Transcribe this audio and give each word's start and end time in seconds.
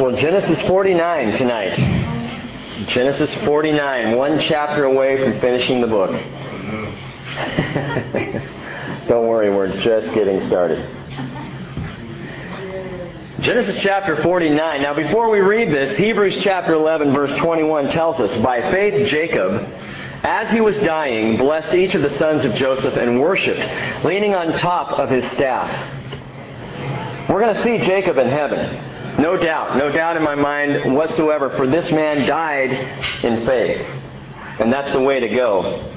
Well, 0.00 0.16
Genesis 0.16 0.58
49 0.62 1.36
tonight. 1.36 1.76
Genesis 2.88 3.32
49, 3.44 4.16
one 4.16 4.40
chapter 4.40 4.84
away 4.84 5.22
from 5.22 5.38
finishing 5.38 5.82
the 5.82 5.86
book. 5.86 6.10
Don't 9.08 9.28
worry, 9.28 9.54
we're 9.54 9.70
just 9.82 10.14
getting 10.14 10.46
started. 10.46 10.78
Genesis 13.40 13.82
chapter 13.82 14.22
49. 14.22 14.80
Now, 14.80 14.94
before 14.94 15.28
we 15.28 15.40
read 15.40 15.68
this, 15.68 15.94
Hebrews 15.98 16.42
chapter 16.42 16.72
11, 16.72 17.12
verse 17.12 17.38
21 17.40 17.90
tells 17.90 18.18
us, 18.18 18.34
By 18.42 18.62
faith, 18.70 19.08
Jacob, 19.08 19.62
as 20.22 20.50
he 20.50 20.62
was 20.62 20.78
dying, 20.78 21.36
blessed 21.36 21.74
each 21.74 21.94
of 21.94 22.00
the 22.00 22.16
sons 22.16 22.46
of 22.46 22.54
Joseph 22.54 22.96
and 22.96 23.20
worshiped, 23.20 24.04
leaning 24.04 24.34
on 24.34 24.58
top 24.58 24.98
of 24.98 25.10
his 25.10 25.30
staff. 25.32 27.28
We're 27.28 27.40
going 27.40 27.56
to 27.56 27.62
see 27.62 27.76
Jacob 27.84 28.16
in 28.16 28.28
heaven. 28.28 28.88
No 29.22 29.36
doubt, 29.36 29.76
no 29.76 29.92
doubt 29.92 30.16
in 30.16 30.24
my 30.24 30.34
mind 30.34 30.96
whatsoever, 30.96 31.50
for 31.50 31.68
this 31.68 31.92
man 31.92 32.26
died 32.26 32.72
in 33.22 33.46
faith. 33.46 33.86
And 34.58 34.72
that's 34.72 34.90
the 34.90 35.00
way 35.00 35.20
to 35.20 35.28
go. 35.28 35.90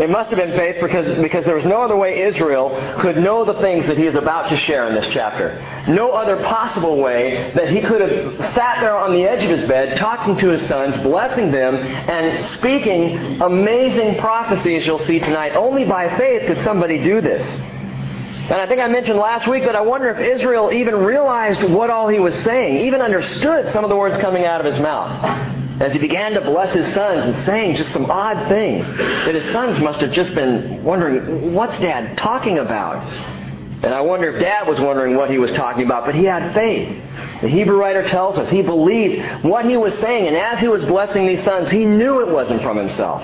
It 0.00 0.10
must 0.10 0.30
have 0.30 0.38
been 0.40 0.56
faith 0.58 0.82
because, 0.82 1.22
because 1.22 1.44
there 1.44 1.54
was 1.54 1.64
no 1.64 1.82
other 1.82 1.96
way 1.96 2.20
Israel 2.22 2.70
could 2.98 3.16
know 3.16 3.44
the 3.44 3.60
things 3.60 3.86
that 3.86 3.96
he 3.96 4.06
is 4.06 4.16
about 4.16 4.50
to 4.50 4.56
share 4.56 4.88
in 4.88 4.94
this 4.96 5.08
chapter. 5.12 5.54
No 5.86 6.10
other 6.10 6.42
possible 6.42 7.00
way 7.00 7.52
that 7.54 7.68
he 7.68 7.80
could 7.80 8.00
have 8.00 8.52
sat 8.54 8.80
there 8.80 8.96
on 8.96 9.14
the 9.14 9.22
edge 9.22 9.44
of 9.44 9.56
his 9.56 9.68
bed, 9.68 9.96
talking 9.96 10.36
to 10.38 10.48
his 10.48 10.66
sons, 10.66 10.98
blessing 10.98 11.52
them, 11.52 11.76
and 11.76 12.44
speaking 12.56 13.40
amazing 13.40 14.18
prophecies 14.18 14.84
you'll 14.84 14.98
see 14.98 15.20
tonight. 15.20 15.54
Only 15.54 15.84
by 15.84 16.18
faith 16.18 16.48
could 16.48 16.64
somebody 16.64 17.02
do 17.04 17.20
this. 17.20 17.77
And 18.50 18.56
I 18.56 18.66
think 18.66 18.80
I 18.80 18.88
mentioned 18.88 19.18
last 19.18 19.46
week 19.46 19.64
that 19.64 19.76
I 19.76 19.82
wonder 19.82 20.08
if 20.08 20.18
Israel 20.18 20.72
even 20.72 20.96
realized 20.96 21.62
what 21.62 21.90
all 21.90 22.08
he 22.08 22.18
was 22.18 22.34
saying, 22.36 22.78
even 22.86 23.02
understood 23.02 23.70
some 23.74 23.84
of 23.84 23.90
the 23.90 23.96
words 23.96 24.16
coming 24.18 24.46
out 24.46 24.64
of 24.64 24.72
his 24.72 24.80
mouth. 24.80 25.82
As 25.82 25.92
he 25.92 25.98
began 25.98 26.32
to 26.32 26.40
bless 26.40 26.72
his 26.74 26.92
sons 26.94 27.24
and 27.26 27.44
saying 27.44 27.76
just 27.76 27.92
some 27.92 28.10
odd 28.10 28.48
things 28.48 28.90
that 28.90 29.34
his 29.34 29.44
sons 29.52 29.78
must 29.80 30.00
have 30.00 30.12
just 30.12 30.34
been 30.34 30.82
wondering, 30.82 31.52
what's 31.52 31.78
dad 31.78 32.16
talking 32.16 32.58
about? 32.58 33.06
And 33.84 33.92
I 33.92 34.00
wonder 34.00 34.30
if 34.30 34.40
dad 34.40 34.66
was 34.66 34.80
wondering 34.80 35.14
what 35.14 35.30
he 35.30 35.38
was 35.38 35.52
talking 35.52 35.84
about, 35.84 36.06
but 36.06 36.14
he 36.14 36.24
had 36.24 36.54
faith. 36.54 36.88
The 37.42 37.48
Hebrew 37.48 37.76
writer 37.76 38.08
tells 38.08 38.38
us 38.38 38.48
he 38.48 38.62
believed 38.62 39.44
what 39.44 39.66
he 39.66 39.76
was 39.76 39.92
saying, 39.98 40.26
and 40.26 40.36
as 40.36 40.58
he 40.58 40.68
was 40.68 40.84
blessing 40.86 41.26
these 41.26 41.44
sons, 41.44 41.70
he 41.70 41.84
knew 41.84 42.26
it 42.26 42.32
wasn't 42.32 42.62
from 42.62 42.78
himself. 42.78 43.22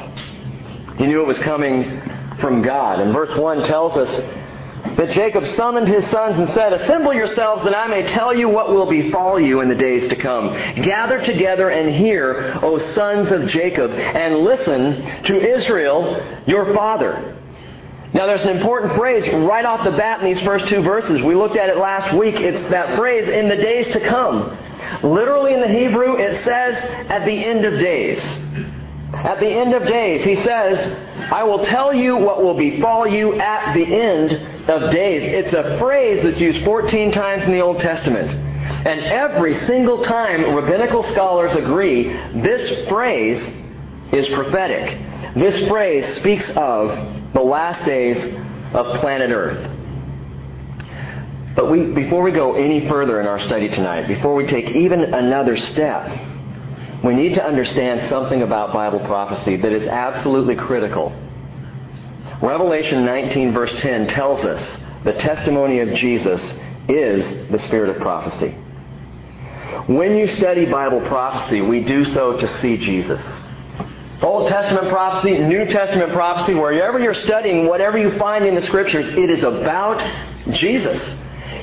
He 0.99 1.07
knew 1.07 1.23
it 1.23 1.27
was 1.27 1.39
coming 1.39 2.03
from 2.41 2.61
God. 2.61 3.01
And 3.01 3.13
verse 3.15 3.37
1 3.37 3.65
tells 3.65 3.97
us 3.97 4.44
that 4.97 5.11
Jacob 5.11 5.47
summoned 5.47 5.89
his 5.89 6.07
sons 6.09 6.39
and 6.39 6.49
said, 6.51 6.73
Assemble 6.73 7.13
yourselves 7.13 7.65
that 7.65 7.77
I 7.77 7.87
may 7.89 8.07
tell 8.07 8.35
you 8.35 8.49
what 8.49 8.71
will 8.71 8.87
befall 8.87 9.41
you 9.41 9.61
in 9.61 9.69
the 9.69 9.75
days 9.75 10.09
to 10.09 10.17
come. 10.17 10.53
Gather 10.83 11.23
together 11.23 11.71
and 11.71 11.95
hear, 11.95 12.59
O 12.63 12.79
sons 12.79 13.31
of 13.31 13.49
Jacob, 13.49 13.91
and 13.91 14.39
listen 14.39 15.03
to 15.25 15.41
Israel, 15.41 16.43
your 16.47 16.73
father. 16.75 17.37
Now 18.15 18.27
there's 18.27 18.43
an 18.43 18.57
important 18.57 18.95
phrase 18.95 19.29
right 19.29 19.65
off 19.65 19.83
the 19.83 19.91
bat 19.91 20.21
in 20.21 20.33
these 20.33 20.43
first 20.45 20.69
two 20.69 20.83
verses. 20.83 21.21
We 21.23 21.35
looked 21.35 21.57
at 21.57 21.69
it 21.69 21.79
last 21.79 22.15
week. 22.17 22.37
It's 22.37 22.63
that 22.71 22.97
phrase, 22.97 23.29
in 23.29 23.49
the 23.49 23.57
days 23.57 23.89
to 23.89 24.01
come. 24.01 24.57
Literally 25.03 25.55
in 25.55 25.61
the 25.61 25.69
Hebrew, 25.69 26.17
it 26.17 26.45
says, 26.45 26.77
at 27.11 27.25
the 27.25 27.45
end 27.45 27.65
of 27.65 27.73
days. 27.81 28.21
At 29.25 29.41
the 29.41 29.49
end 29.49 29.73
of 29.73 29.85
days, 29.85 30.23
he 30.23 30.37
says, 30.37 31.33
I 31.33 31.45
will 31.45 31.65
tell 31.65 31.95
you 31.95 32.15
what 32.15 32.43
will 32.43 32.53
befall 32.53 33.07
you 33.07 33.41
at 33.41 33.73
the 33.73 33.83
end 33.83 34.33
of 34.69 34.93
days. 34.93 35.23
It's 35.23 35.55
a 35.55 35.79
phrase 35.79 36.23
that's 36.23 36.39
used 36.39 36.63
14 36.63 37.11
times 37.11 37.45
in 37.45 37.53
the 37.53 37.61
Old 37.61 37.81
Testament. 37.81 38.31
And 38.31 39.01
every 39.01 39.59
single 39.67 40.05
time 40.05 40.55
rabbinical 40.55 41.05
scholars 41.13 41.57
agree 41.57 42.13
this 42.35 42.87
phrase 42.87 43.41
is 44.13 44.29
prophetic. 44.29 45.35
This 45.35 45.69
phrase 45.69 46.17
speaks 46.17 46.49
of 46.51 47.33
the 47.33 47.41
last 47.41 47.83
days 47.87 48.19
of 48.75 49.01
planet 49.01 49.31
Earth. 49.31 49.71
But 51.57 51.71
we, 51.71 51.87
before 51.87 52.23
we 52.23 52.31
go 52.31 52.57
any 52.57 52.87
further 52.89 53.23
in 53.23 53.27
our 53.27 53.41
study 53.41 53.71
tonight, 53.71 54.07
before 54.07 54.35
we 54.35 54.47
take 54.47 54.71
even 54.73 55.15
another 55.15 55.57
step, 55.57 56.34
we 57.05 57.15
need 57.15 57.35
to 57.35 57.45
understand 57.45 58.09
something 58.09 58.43
about 58.43 58.73
Bible 58.73 59.01
prophecy 59.01 59.57
that 59.57 59.73
is 59.73 59.87
absolutely 59.87 60.57
critical 60.57 61.13
Revelation 62.45 63.07
19, 63.07 63.53
verse 63.53 63.73
10 63.81 64.09
tells 64.09 64.45
us 64.45 64.85
the 65.05 65.15
testimony 65.15 65.81
of 65.81 65.95
Jesus 65.95 66.43
is 66.89 67.49
the 67.49 67.59
spirit 67.59 67.89
of 67.89 68.03
prophecy. 68.03 68.51
When 69.87 70.17
you 70.17 70.27
study 70.27 70.67
Bible 70.67 71.01
prophecy, 71.03 71.63
we 71.63 71.85
do 71.85 72.05
so 72.05 72.37
to 72.37 72.61
see 72.61 72.77
Jesus. 72.77 73.21
Old 74.21 74.51
Testament 74.51 74.91
prophecy, 74.91 75.39
New 75.39 75.65
Testament 75.65 76.13
prophecy, 76.13 76.55
wherever 76.55 76.99
you're 76.99 77.15
studying, 77.15 77.67
whatever 77.67 77.99
you 77.99 78.17
find 78.19 78.45
in 78.45 78.55
the 78.55 78.63
Scriptures, 78.63 79.17
it 79.17 79.31
is 79.31 79.43
about 79.43 79.99
Jesus. 80.53 81.03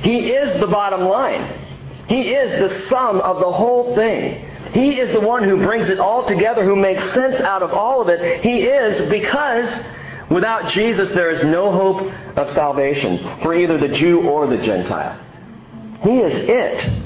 He 0.02 0.32
is 0.32 0.60
the 0.60 0.68
bottom 0.68 1.02
line. 1.02 1.60
He 2.08 2.34
is 2.34 2.60
the 2.60 2.88
sum 2.88 3.22
of 3.22 3.40
the 3.40 3.52
whole 3.52 3.96
thing. 3.96 4.51
He 4.74 5.00
is 5.00 5.12
the 5.14 5.20
one 5.20 5.44
who 5.44 5.58
brings 5.58 5.90
it 5.90 6.00
all 6.00 6.26
together, 6.26 6.64
who 6.64 6.76
makes 6.76 7.04
sense 7.14 7.42
out 7.42 7.62
of 7.62 7.74
all 7.74 8.02
of 8.02 8.10
it. 8.10 8.44
He 8.44 8.62
is 8.62 9.10
because 9.10 9.68
Without 10.32 10.70
Jesus, 10.70 11.10
there 11.10 11.30
is 11.30 11.44
no 11.44 11.74
hope 11.74 12.10
of 12.38 12.50
salvation 12.52 13.42
for 13.42 13.54
either 13.54 13.78
the 13.78 13.90
Jew 13.90 14.22
or 14.30 14.48
the 14.48 14.64
Gentile. 14.64 15.20
He 16.04 16.20
is 16.20 16.48
it. 16.48 17.04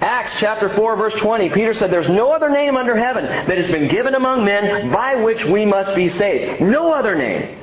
Acts 0.00 0.32
chapter 0.38 0.68
4 0.68 0.96
verse 0.96 1.14
20, 1.14 1.50
Peter 1.50 1.72
said, 1.72 1.92
There's 1.92 2.08
no 2.08 2.32
other 2.32 2.50
name 2.50 2.76
under 2.76 2.96
heaven 2.96 3.24
that 3.24 3.58
has 3.58 3.70
been 3.70 3.86
given 3.88 4.14
among 4.16 4.44
men 4.44 4.90
by 4.90 5.14
which 5.16 5.44
we 5.44 5.64
must 5.66 5.94
be 5.94 6.08
saved. 6.08 6.60
No 6.60 6.92
other 6.92 7.14
name. 7.14 7.58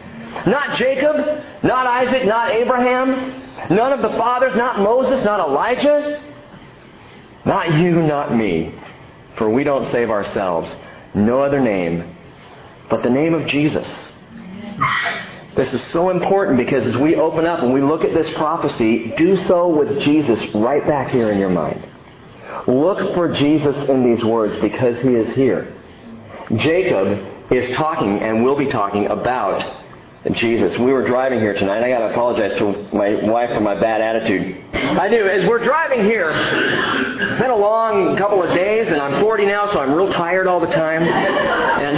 Not 0.47 0.78
Jacob, 0.78 1.44
not 1.62 1.88
Isaac, 1.88 2.25
not 2.25 2.52
Abraham, 2.52 3.44
none 3.69 3.91
of 3.91 4.02
the 4.02 4.17
fathers, 4.17 4.56
not 4.56 4.79
Moses, 4.79 5.25
not 5.25 5.41
Elijah, 5.41 6.22
not 7.46 7.73
you, 7.73 8.02
not 8.02 8.34
me. 8.34 8.73
For 9.38 9.50
we 9.50 9.63
don't 9.63 9.85
save 9.85 10.09
ourselves. 10.09 10.75
No 11.13 11.41
other 11.41 11.59
name 11.59 12.16
but 12.90 13.03
the 13.03 13.09
name 13.09 13.34
of 13.34 13.47
Jesus. 13.47 13.88
This 15.56 15.73
is 15.73 15.81
so 15.85 16.09
important 16.09 16.57
because 16.57 16.85
as 16.85 16.97
we 16.97 17.16
open 17.16 17.46
up 17.46 17.62
and 17.62 17.73
we 17.73 17.81
look 17.81 18.03
at 18.03 18.13
this 18.13 18.31
prophecy, 18.35 19.13
do 19.16 19.38
so 19.38 19.68
with 19.68 20.01
Jesus 20.01 20.53
right 20.53 20.85
back 20.85 21.09
here 21.09 21.31
in 21.31 21.40
your 21.40 21.50
mind. 21.50 21.84
Look 22.68 23.16
for 23.16 23.31
Jesus 23.31 23.90
in 23.90 24.03
these 24.03 24.23
words 24.23 24.59
because 24.62 25.01
he 25.01 25.09
is 25.09 25.34
here. 25.35 25.73
Jacob 26.56 27.52
is 27.52 27.73
talking 27.75 28.19
and 28.19 28.44
will 28.44 28.57
be 28.57 28.67
talking 28.67 29.07
about 29.07 29.84
Jesus. 30.33 30.77
We 30.77 30.91
were 30.91 31.05
driving 31.05 31.39
here 31.39 31.53
tonight. 31.53 31.83
I 31.83 31.89
got 31.89 31.99
to 31.99 32.11
apologize 32.11 32.57
to 32.57 32.95
my 32.95 33.15
wife 33.29 33.49
for 33.49 33.59
my 33.61 33.79
bad 33.79 34.01
attitude. 34.01 34.63
I 34.73 35.07
do. 35.07 35.27
As 35.27 35.45
we're 35.45 35.63
driving 35.63 36.03
here, 36.03 36.31
it's 36.31 37.41
been 37.41 37.51
a 37.51 37.55
long 37.55 38.17
couple 38.17 38.41
of 38.41 38.53
days, 38.55 38.91
and 38.91 39.01
I'm 39.01 39.21
40 39.21 39.45
now, 39.45 39.67
so 39.67 39.79
I'm 39.79 39.93
real 39.93 40.11
tired 40.11 40.47
all 40.47 40.59
the 40.59 40.67
time. 40.67 41.03
And 41.03 41.95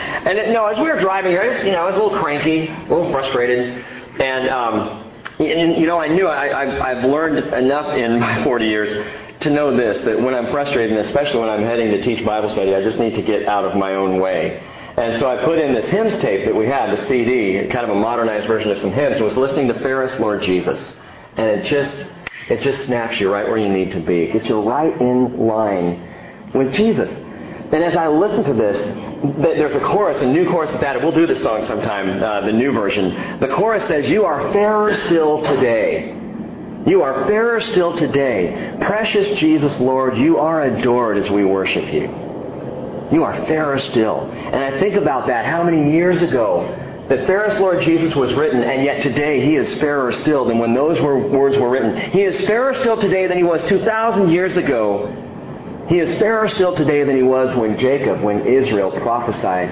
And 0.20 0.38
it, 0.38 0.50
no, 0.50 0.66
as 0.66 0.78
we 0.78 0.84
were 0.84 1.00
driving 1.00 1.30
here, 1.30 1.40
I 1.40 1.48
was, 1.48 1.64
you 1.64 1.72
know, 1.72 1.80
I 1.80 1.86
was 1.86 1.94
a 1.94 2.02
little 2.02 2.20
cranky, 2.20 2.68
a 2.68 2.80
little 2.82 3.10
frustrated, 3.10 3.82
and 4.20 4.48
um, 4.50 5.10
and, 5.38 5.78
you 5.78 5.86
know, 5.86 5.98
I 5.98 6.08
knew 6.08 6.26
I, 6.26 6.60
I've, 6.60 6.80
I've 6.82 7.04
learned 7.04 7.38
enough 7.38 7.96
in 7.96 8.20
my 8.20 8.44
40 8.44 8.66
years 8.66 9.06
to 9.40 9.48
know 9.48 9.74
this 9.74 10.02
that 10.02 10.20
when 10.20 10.34
I'm 10.34 10.50
frustrated, 10.50 10.90
and 10.90 11.00
especially 11.06 11.40
when 11.40 11.48
I'm 11.48 11.62
heading 11.62 11.90
to 11.92 12.02
teach 12.02 12.22
Bible 12.24 12.50
study, 12.50 12.74
I 12.74 12.82
just 12.82 12.98
need 12.98 13.14
to 13.14 13.22
get 13.22 13.48
out 13.48 13.64
of 13.64 13.74
my 13.76 13.94
own 13.94 14.20
way. 14.20 14.62
And 15.00 15.18
so 15.18 15.30
I 15.30 15.42
put 15.42 15.58
in 15.58 15.72
this 15.72 15.88
hymns 15.88 16.20
tape 16.20 16.44
that 16.44 16.54
we 16.54 16.66
had, 16.66 16.94
the 16.94 17.06
CD, 17.06 17.66
kind 17.68 17.88
of 17.88 17.96
a 17.96 17.98
modernized 17.98 18.46
version 18.46 18.70
of 18.70 18.78
some 18.80 18.92
hymns, 18.92 19.16
and 19.16 19.24
was 19.24 19.34
listening 19.34 19.68
to 19.68 19.74
Fairest 19.80 20.20
Lord 20.20 20.42
Jesus. 20.42 20.98
And 21.36 21.46
it 21.46 21.64
just, 21.64 22.06
it 22.50 22.60
just 22.60 22.84
snaps 22.84 23.18
you 23.18 23.32
right 23.32 23.48
where 23.48 23.56
you 23.56 23.70
need 23.70 23.92
to 23.92 24.00
be. 24.00 24.26
Gets 24.26 24.50
you 24.50 24.60
right 24.60 24.94
in 25.00 25.46
line 25.46 26.52
with 26.52 26.74
Jesus. 26.74 27.08
And 27.08 27.82
as 27.82 27.96
I 27.96 28.08
listen 28.08 28.44
to 28.44 28.52
this, 28.52 29.36
there's 29.38 29.74
a 29.74 29.80
chorus, 29.86 30.20
a 30.20 30.26
new 30.26 30.46
chorus 30.50 30.70
that's 30.70 30.84
added. 30.84 31.02
We'll 31.02 31.12
do 31.12 31.26
this 31.26 31.40
song 31.40 31.64
sometime, 31.64 32.22
uh, 32.22 32.44
the 32.44 32.52
new 32.52 32.72
version. 32.72 33.40
The 33.40 33.48
chorus 33.48 33.86
says, 33.88 34.06
You 34.06 34.26
are 34.26 34.52
fairer 34.52 34.94
still 35.06 35.42
today. 35.44 36.14
You 36.86 37.02
are 37.04 37.26
fairer 37.26 37.58
still 37.62 37.96
today. 37.96 38.76
Precious 38.82 39.38
Jesus, 39.38 39.80
Lord, 39.80 40.18
you 40.18 40.36
are 40.40 40.62
adored 40.64 41.16
as 41.16 41.30
we 41.30 41.42
worship 41.42 41.90
you. 41.90 42.29
You 43.12 43.24
are 43.24 43.34
fairer 43.46 43.78
still. 43.78 44.30
And 44.30 44.56
I 44.56 44.78
think 44.80 44.96
about 44.96 45.26
that, 45.26 45.44
how 45.44 45.62
many 45.62 45.92
years 45.92 46.22
ago 46.22 46.86
that 47.08 47.26
fairest 47.26 47.60
Lord 47.60 47.82
Jesus 47.82 48.14
was 48.14 48.32
written, 48.34 48.62
and 48.62 48.84
yet 48.84 49.02
today 49.02 49.40
he 49.44 49.56
is 49.56 49.74
fairer 49.74 50.12
still 50.12 50.44
than 50.44 50.58
when 50.58 50.74
those 50.74 51.00
were, 51.00 51.18
words 51.18 51.58
were 51.58 51.68
written. 51.68 51.96
He 52.12 52.22
is 52.22 52.46
fairer 52.46 52.72
still 52.74 53.00
today 53.00 53.26
than 53.26 53.36
he 53.36 53.42
was 53.42 53.62
2,000 53.68 54.30
years 54.30 54.56
ago 54.56 55.26
he 55.90 55.98
is 55.98 56.16
fairer 56.20 56.46
still 56.46 56.72
today 56.72 57.02
than 57.02 57.16
he 57.16 57.24
was 57.24 57.52
when 57.56 57.76
Jacob, 57.76 58.22
when 58.22 58.46
Israel 58.46 58.92
prophesied 58.92 59.68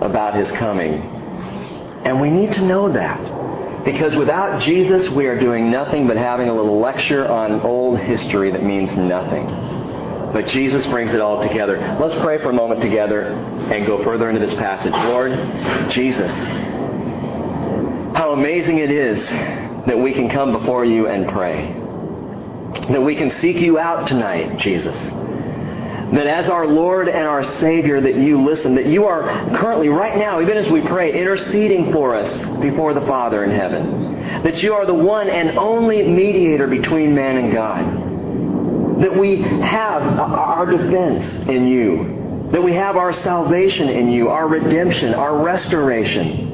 about 0.00 0.36
his 0.36 0.48
coming. 0.52 1.02
And 2.04 2.20
we 2.20 2.30
need 2.30 2.52
to 2.52 2.62
know 2.62 2.92
that. 2.92 3.84
Because 3.84 4.14
without 4.14 4.62
Jesus, 4.62 5.08
we 5.08 5.26
are 5.26 5.36
doing 5.36 5.68
nothing 5.68 6.06
but 6.06 6.16
having 6.16 6.48
a 6.48 6.54
little 6.54 6.78
lecture 6.78 7.26
on 7.26 7.60
old 7.62 7.98
history 7.98 8.52
that 8.52 8.62
means 8.62 8.96
nothing. 8.96 9.46
But 10.32 10.46
Jesus 10.46 10.86
brings 10.86 11.14
it 11.14 11.20
all 11.20 11.42
together. 11.42 11.78
Let's 12.00 12.20
pray 12.22 12.38
for 12.38 12.50
a 12.50 12.52
moment 12.52 12.82
together 12.82 13.22
and 13.22 13.86
go 13.86 14.04
further 14.04 14.28
into 14.28 14.44
this 14.44 14.54
passage. 14.54 14.92
Lord, 14.92 15.32
Jesus, 15.90 16.30
how 18.14 18.32
amazing 18.32 18.78
it 18.78 18.90
is 18.90 19.26
that 19.86 19.98
we 19.98 20.12
can 20.12 20.28
come 20.28 20.52
before 20.52 20.84
you 20.84 21.08
and 21.08 21.28
pray. 21.28 21.72
That 22.90 23.00
we 23.00 23.16
can 23.16 23.30
seek 23.30 23.56
you 23.56 23.78
out 23.78 24.06
tonight, 24.06 24.58
Jesus. 24.58 24.98
That 26.12 26.26
as 26.26 26.48
our 26.48 26.66
Lord 26.66 27.08
and 27.08 27.26
our 27.26 27.44
Savior, 27.44 28.00
that 28.00 28.16
you 28.16 28.42
listen, 28.42 28.74
that 28.74 28.86
you 28.86 29.06
are 29.06 29.24
currently, 29.56 29.88
right 29.88 30.18
now, 30.18 30.40
even 30.40 30.56
as 30.56 30.68
we 30.68 30.80
pray, 30.80 31.18
interceding 31.18 31.92
for 31.92 32.14
us 32.14 32.60
before 32.60 32.94
the 32.94 33.02
Father 33.02 33.44
in 33.44 33.50
heaven. 33.50 34.42
That 34.42 34.62
you 34.62 34.74
are 34.74 34.86
the 34.86 34.94
one 34.94 35.28
and 35.28 35.58
only 35.58 36.08
mediator 36.08 36.66
between 36.66 37.14
man 37.14 37.36
and 37.36 37.52
God. 37.52 38.07
That 39.00 39.16
we 39.16 39.42
have 39.42 40.02
our 40.18 40.66
defense 40.66 41.48
in 41.48 41.68
you. 41.68 42.48
That 42.52 42.62
we 42.62 42.72
have 42.72 42.96
our 42.96 43.12
salvation 43.12 43.88
in 43.88 44.10
you, 44.10 44.28
our 44.28 44.48
redemption, 44.48 45.14
our 45.14 45.42
restoration. 45.42 46.46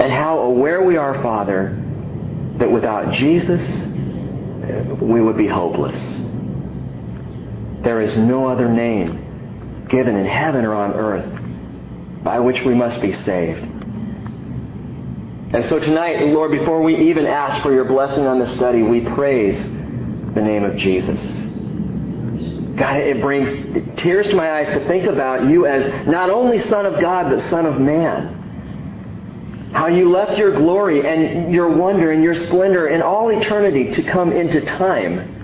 And 0.00 0.12
how 0.12 0.40
aware 0.40 0.82
we 0.82 0.96
are, 0.96 1.20
Father, 1.22 1.76
that 2.58 2.70
without 2.70 3.12
Jesus, 3.12 3.60
we 5.00 5.20
would 5.20 5.36
be 5.36 5.46
hopeless. 5.46 5.98
There 7.82 8.00
is 8.00 8.16
no 8.16 8.48
other 8.48 8.68
name 8.68 9.86
given 9.88 10.16
in 10.16 10.26
heaven 10.26 10.64
or 10.64 10.74
on 10.74 10.92
earth 10.92 12.22
by 12.22 12.40
which 12.40 12.62
we 12.62 12.74
must 12.74 13.00
be 13.00 13.12
saved. 13.12 13.78
And 15.50 15.64
so 15.66 15.78
tonight, 15.78 16.26
Lord, 16.26 16.50
before 16.50 16.82
we 16.82 17.10
even 17.10 17.26
ask 17.26 17.62
for 17.62 17.72
your 17.72 17.86
blessing 17.86 18.26
on 18.26 18.38
this 18.38 18.54
study, 18.54 18.82
we 18.82 19.00
praise 19.00 19.58
the 20.38 20.46
name 20.46 20.64
of 20.64 20.76
Jesus. 20.76 21.20
God, 22.78 23.00
it 23.00 23.20
brings 23.20 23.96
tears 24.00 24.28
to 24.28 24.36
my 24.36 24.58
eyes 24.58 24.68
to 24.68 24.86
think 24.86 25.04
about 25.04 25.48
you 25.48 25.66
as 25.66 26.06
not 26.06 26.30
only 26.30 26.60
Son 26.60 26.86
of 26.86 27.00
God, 27.00 27.30
but 27.30 27.40
Son 27.50 27.66
of 27.66 27.80
Man. 27.80 28.34
How 29.72 29.88
you 29.88 30.10
left 30.10 30.38
your 30.38 30.54
glory 30.54 31.06
and 31.06 31.52
your 31.52 31.68
wonder 31.76 32.12
and 32.12 32.22
your 32.22 32.34
splendor 32.34 32.88
in 32.88 33.02
all 33.02 33.28
eternity 33.30 33.90
to 33.92 34.02
come 34.02 34.32
into 34.32 34.64
time 34.64 35.34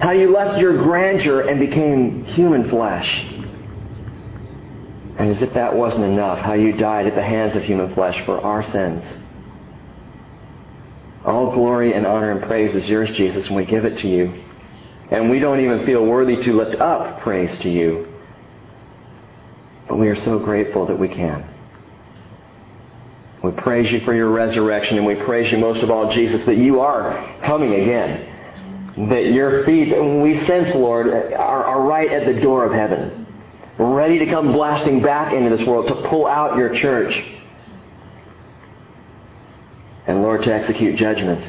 how 0.00 0.10
you 0.10 0.30
left 0.30 0.60
your 0.60 0.76
grandeur 0.76 1.42
and 1.42 1.60
became 1.60 2.24
human 2.24 2.68
flesh. 2.68 3.24
And 5.16 5.30
as 5.30 5.40
if 5.40 5.54
that 5.54 5.74
wasn't 5.74 6.04
enough, 6.04 6.40
how 6.40 6.54
you 6.54 6.72
died 6.72 7.06
at 7.06 7.14
the 7.14 7.22
hands 7.22 7.54
of 7.54 7.62
human 7.62 7.94
flesh 7.94 8.20
for 8.24 8.40
our 8.40 8.62
sins. 8.62 9.04
All 11.24 11.52
glory 11.52 11.94
and 11.94 12.06
honor 12.06 12.30
and 12.30 12.42
praise 12.42 12.74
is 12.74 12.88
yours, 12.88 13.10
Jesus, 13.16 13.46
and 13.46 13.56
we 13.56 13.64
give 13.64 13.84
it 13.84 13.98
to 13.98 14.08
you. 14.08 14.42
And 15.10 15.30
we 15.30 15.38
don't 15.38 15.60
even 15.60 15.86
feel 15.86 16.04
worthy 16.04 16.36
to 16.42 16.52
lift 16.52 16.80
up 16.80 17.20
praise 17.20 17.56
to 17.60 17.70
you. 17.70 18.12
But 19.88 19.96
we 19.96 20.08
are 20.08 20.16
so 20.16 20.38
grateful 20.38 20.86
that 20.86 20.98
we 20.98 21.08
can. 21.08 21.48
We 23.42 23.52
praise 23.52 23.90
you 23.92 24.00
for 24.00 24.14
your 24.14 24.30
resurrection, 24.30 24.96
and 24.96 25.06
we 25.06 25.14
praise 25.16 25.52
you 25.52 25.58
most 25.58 25.82
of 25.82 25.90
all, 25.90 26.10
Jesus, 26.12 26.44
that 26.46 26.56
you 26.56 26.80
are 26.80 27.38
coming 27.42 27.74
again 27.74 28.30
that 28.96 29.32
your 29.32 29.64
feet, 29.64 29.88
we 30.22 30.44
sense, 30.46 30.74
Lord, 30.74 31.08
are, 31.08 31.64
are 31.64 31.82
right 31.82 32.10
at 32.10 32.26
the 32.26 32.40
door 32.40 32.64
of 32.64 32.72
heaven, 32.72 33.26
ready 33.76 34.18
to 34.20 34.26
come 34.26 34.52
blasting 34.52 35.02
back 35.02 35.32
into 35.32 35.54
this 35.54 35.66
world 35.66 35.88
to 35.88 36.08
pull 36.08 36.26
out 36.26 36.56
your 36.56 36.74
church. 36.74 37.20
And 40.06 40.22
Lord, 40.22 40.42
to 40.42 40.52
execute 40.52 40.96
judgment. 40.96 41.48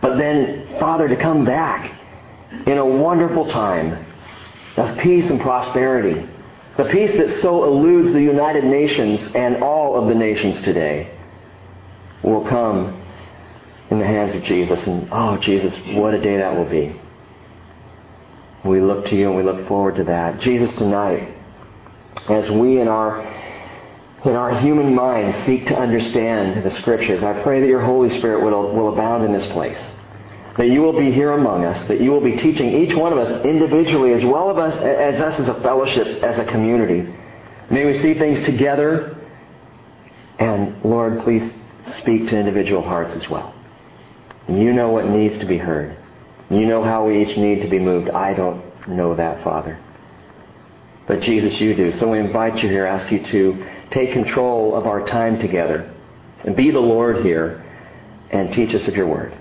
But 0.00 0.18
then, 0.18 0.78
Father, 0.78 1.08
to 1.08 1.16
come 1.16 1.44
back 1.44 1.98
in 2.66 2.78
a 2.78 2.84
wonderful 2.84 3.46
time 3.46 4.04
of 4.76 4.98
peace 4.98 5.30
and 5.30 5.40
prosperity. 5.40 6.28
The 6.76 6.84
peace 6.86 7.16
that 7.16 7.40
so 7.40 7.64
eludes 7.64 8.12
the 8.12 8.22
United 8.22 8.64
Nations 8.64 9.34
and 9.34 9.62
all 9.62 9.96
of 9.96 10.08
the 10.08 10.14
nations 10.14 10.60
today 10.62 11.10
will 12.22 12.44
come 12.44 13.00
in 13.90 13.98
the 13.98 14.06
hands 14.06 14.34
of 14.34 14.42
Jesus. 14.42 14.86
And 14.86 15.08
oh, 15.12 15.36
Jesus, 15.36 15.74
what 15.94 16.14
a 16.14 16.20
day 16.20 16.38
that 16.38 16.56
will 16.56 16.64
be. 16.64 16.98
We 18.64 18.80
look 18.80 19.06
to 19.06 19.16
you 19.16 19.28
and 19.28 19.36
we 19.36 19.42
look 19.42 19.66
forward 19.66 19.96
to 19.96 20.04
that. 20.04 20.40
Jesus, 20.40 20.74
tonight, 20.76 21.34
as 22.28 22.50
we 22.50 22.80
in 22.80 22.88
our 22.88 23.22
in 24.24 24.36
our 24.36 24.60
human 24.60 24.94
minds 24.94 25.36
seek 25.44 25.66
to 25.66 25.76
understand 25.76 26.64
the 26.64 26.70
Scriptures, 26.70 27.24
I 27.24 27.42
pray 27.42 27.60
that 27.60 27.66
your 27.66 27.80
Holy 27.80 28.10
Spirit 28.18 28.44
will, 28.44 28.72
will 28.72 28.92
abound 28.92 29.24
in 29.24 29.32
this 29.32 29.46
place. 29.52 29.82
That 30.56 30.68
you 30.68 30.82
will 30.82 30.92
be 30.92 31.10
here 31.10 31.32
among 31.32 31.64
us, 31.64 31.88
that 31.88 32.00
you 32.00 32.10
will 32.10 32.20
be 32.20 32.36
teaching 32.36 32.68
each 32.68 32.94
one 32.94 33.12
of 33.12 33.18
us 33.18 33.44
individually 33.44 34.12
as 34.12 34.24
well 34.24 34.50
as 34.50 34.74
us 34.74 34.80
as, 34.80 35.20
us 35.20 35.40
as 35.40 35.48
a 35.48 35.60
fellowship, 35.62 36.22
as 36.22 36.38
a 36.38 36.44
community. 36.44 37.12
May 37.70 37.86
we 37.86 37.98
see 38.00 38.14
things 38.14 38.44
together. 38.44 39.16
And 40.38 40.84
Lord, 40.84 41.20
please 41.20 41.52
speak 41.96 42.28
to 42.28 42.38
individual 42.38 42.82
hearts 42.82 43.14
as 43.14 43.28
well. 43.30 43.54
You 44.48 44.72
know 44.72 44.90
what 44.90 45.08
needs 45.08 45.38
to 45.38 45.46
be 45.46 45.56
heard. 45.56 45.96
You 46.50 46.66
know 46.66 46.82
how 46.82 47.06
we 47.06 47.22
each 47.22 47.36
need 47.38 47.62
to 47.62 47.68
be 47.68 47.78
moved. 47.78 48.10
I 48.10 48.34
don't 48.34 48.88
know 48.88 49.14
that, 49.14 49.42
Father. 49.42 49.78
But 51.06 51.20
Jesus, 51.20 51.60
you 51.60 51.74
do. 51.74 51.92
So 51.92 52.10
we 52.10 52.18
invite 52.18 52.62
you 52.62 52.68
here, 52.68 52.84
ask 52.84 53.10
you 53.10 53.24
to 53.24 53.66
take 53.92 54.12
control 54.12 54.74
of 54.74 54.86
our 54.86 55.06
time 55.06 55.38
together 55.38 55.92
and 56.44 56.56
be 56.56 56.70
the 56.70 56.80
Lord 56.80 57.24
here 57.24 57.64
and 58.30 58.52
teach 58.52 58.74
us 58.74 58.88
of 58.88 58.96
your 58.96 59.06
word. 59.06 59.36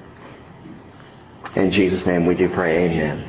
In 1.56 1.72
Jesus' 1.72 2.06
name 2.06 2.26
we 2.26 2.36
do 2.36 2.50
pray. 2.50 2.86
Amen. 2.86 3.28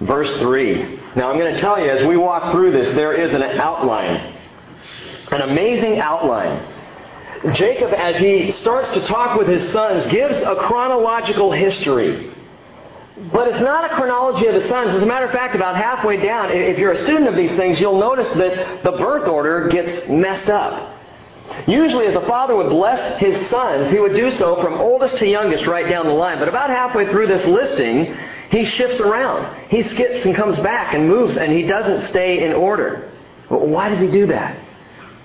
Verse 0.00 0.38
3. 0.38 1.00
Now 1.16 1.30
I'm 1.30 1.38
going 1.38 1.54
to 1.54 1.60
tell 1.60 1.80
you, 1.80 1.90
as 1.90 2.06
we 2.06 2.16
walk 2.16 2.52
through 2.52 2.72
this, 2.72 2.94
there 2.94 3.12
is 3.12 3.34
an 3.34 3.42
outline. 3.42 4.34
An 5.30 5.42
amazing 5.42 5.98
outline 6.00 6.74
Jacob, 7.52 7.92
as 7.92 8.20
he 8.20 8.50
starts 8.52 8.92
to 8.94 9.00
talk 9.02 9.38
with 9.38 9.46
his 9.46 9.70
sons, 9.70 10.10
gives 10.10 10.36
a 10.42 10.56
chronological 10.56 11.52
history. 11.52 12.27
But 13.32 13.48
it's 13.48 13.60
not 13.60 13.90
a 13.90 13.94
chronology 13.96 14.46
of 14.46 14.54
the 14.54 14.68
sons. 14.68 14.94
As 14.94 15.02
a 15.02 15.06
matter 15.06 15.26
of 15.26 15.32
fact, 15.32 15.56
about 15.56 15.74
halfway 15.74 16.18
down, 16.22 16.52
if 16.52 16.78
you're 16.78 16.92
a 16.92 17.02
student 17.02 17.26
of 17.26 17.34
these 17.34 17.54
things, 17.56 17.80
you'll 17.80 17.98
notice 17.98 18.30
that 18.34 18.84
the 18.84 18.92
birth 18.92 19.26
order 19.26 19.66
gets 19.68 20.08
messed 20.08 20.48
up. 20.48 20.94
Usually, 21.66 22.06
as 22.06 22.14
a 22.14 22.24
father 22.26 22.54
would 22.54 22.68
bless 22.68 23.18
his 23.20 23.48
sons, 23.48 23.90
he 23.90 23.98
would 23.98 24.14
do 24.14 24.30
so 24.30 24.62
from 24.62 24.74
oldest 24.74 25.16
to 25.16 25.26
youngest 25.26 25.66
right 25.66 25.88
down 25.88 26.06
the 26.06 26.12
line. 26.12 26.38
But 26.38 26.48
about 26.48 26.70
halfway 26.70 27.10
through 27.10 27.26
this 27.26 27.44
listing, 27.44 28.16
he 28.50 28.64
shifts 28.64 29.00
around. 29.00 29.68
He 29.68 29.82
skips 29.82 30.24
and 30.24 30.34
comes 30.34 30.58
back 30.60 30.94
and 30.94 31.08
moves, 31.08 31.36
and 31.36 31.52
he 31.52 31.62
doesn't 31.64 32.02
stay 32.02 32.44
in 32.44 32.52
order. 32.52 33.10
Why 33.48 33.88
does 33.88 34.00
he 34.00 34.08
do 34.08 34.26
that? 34.26 34.56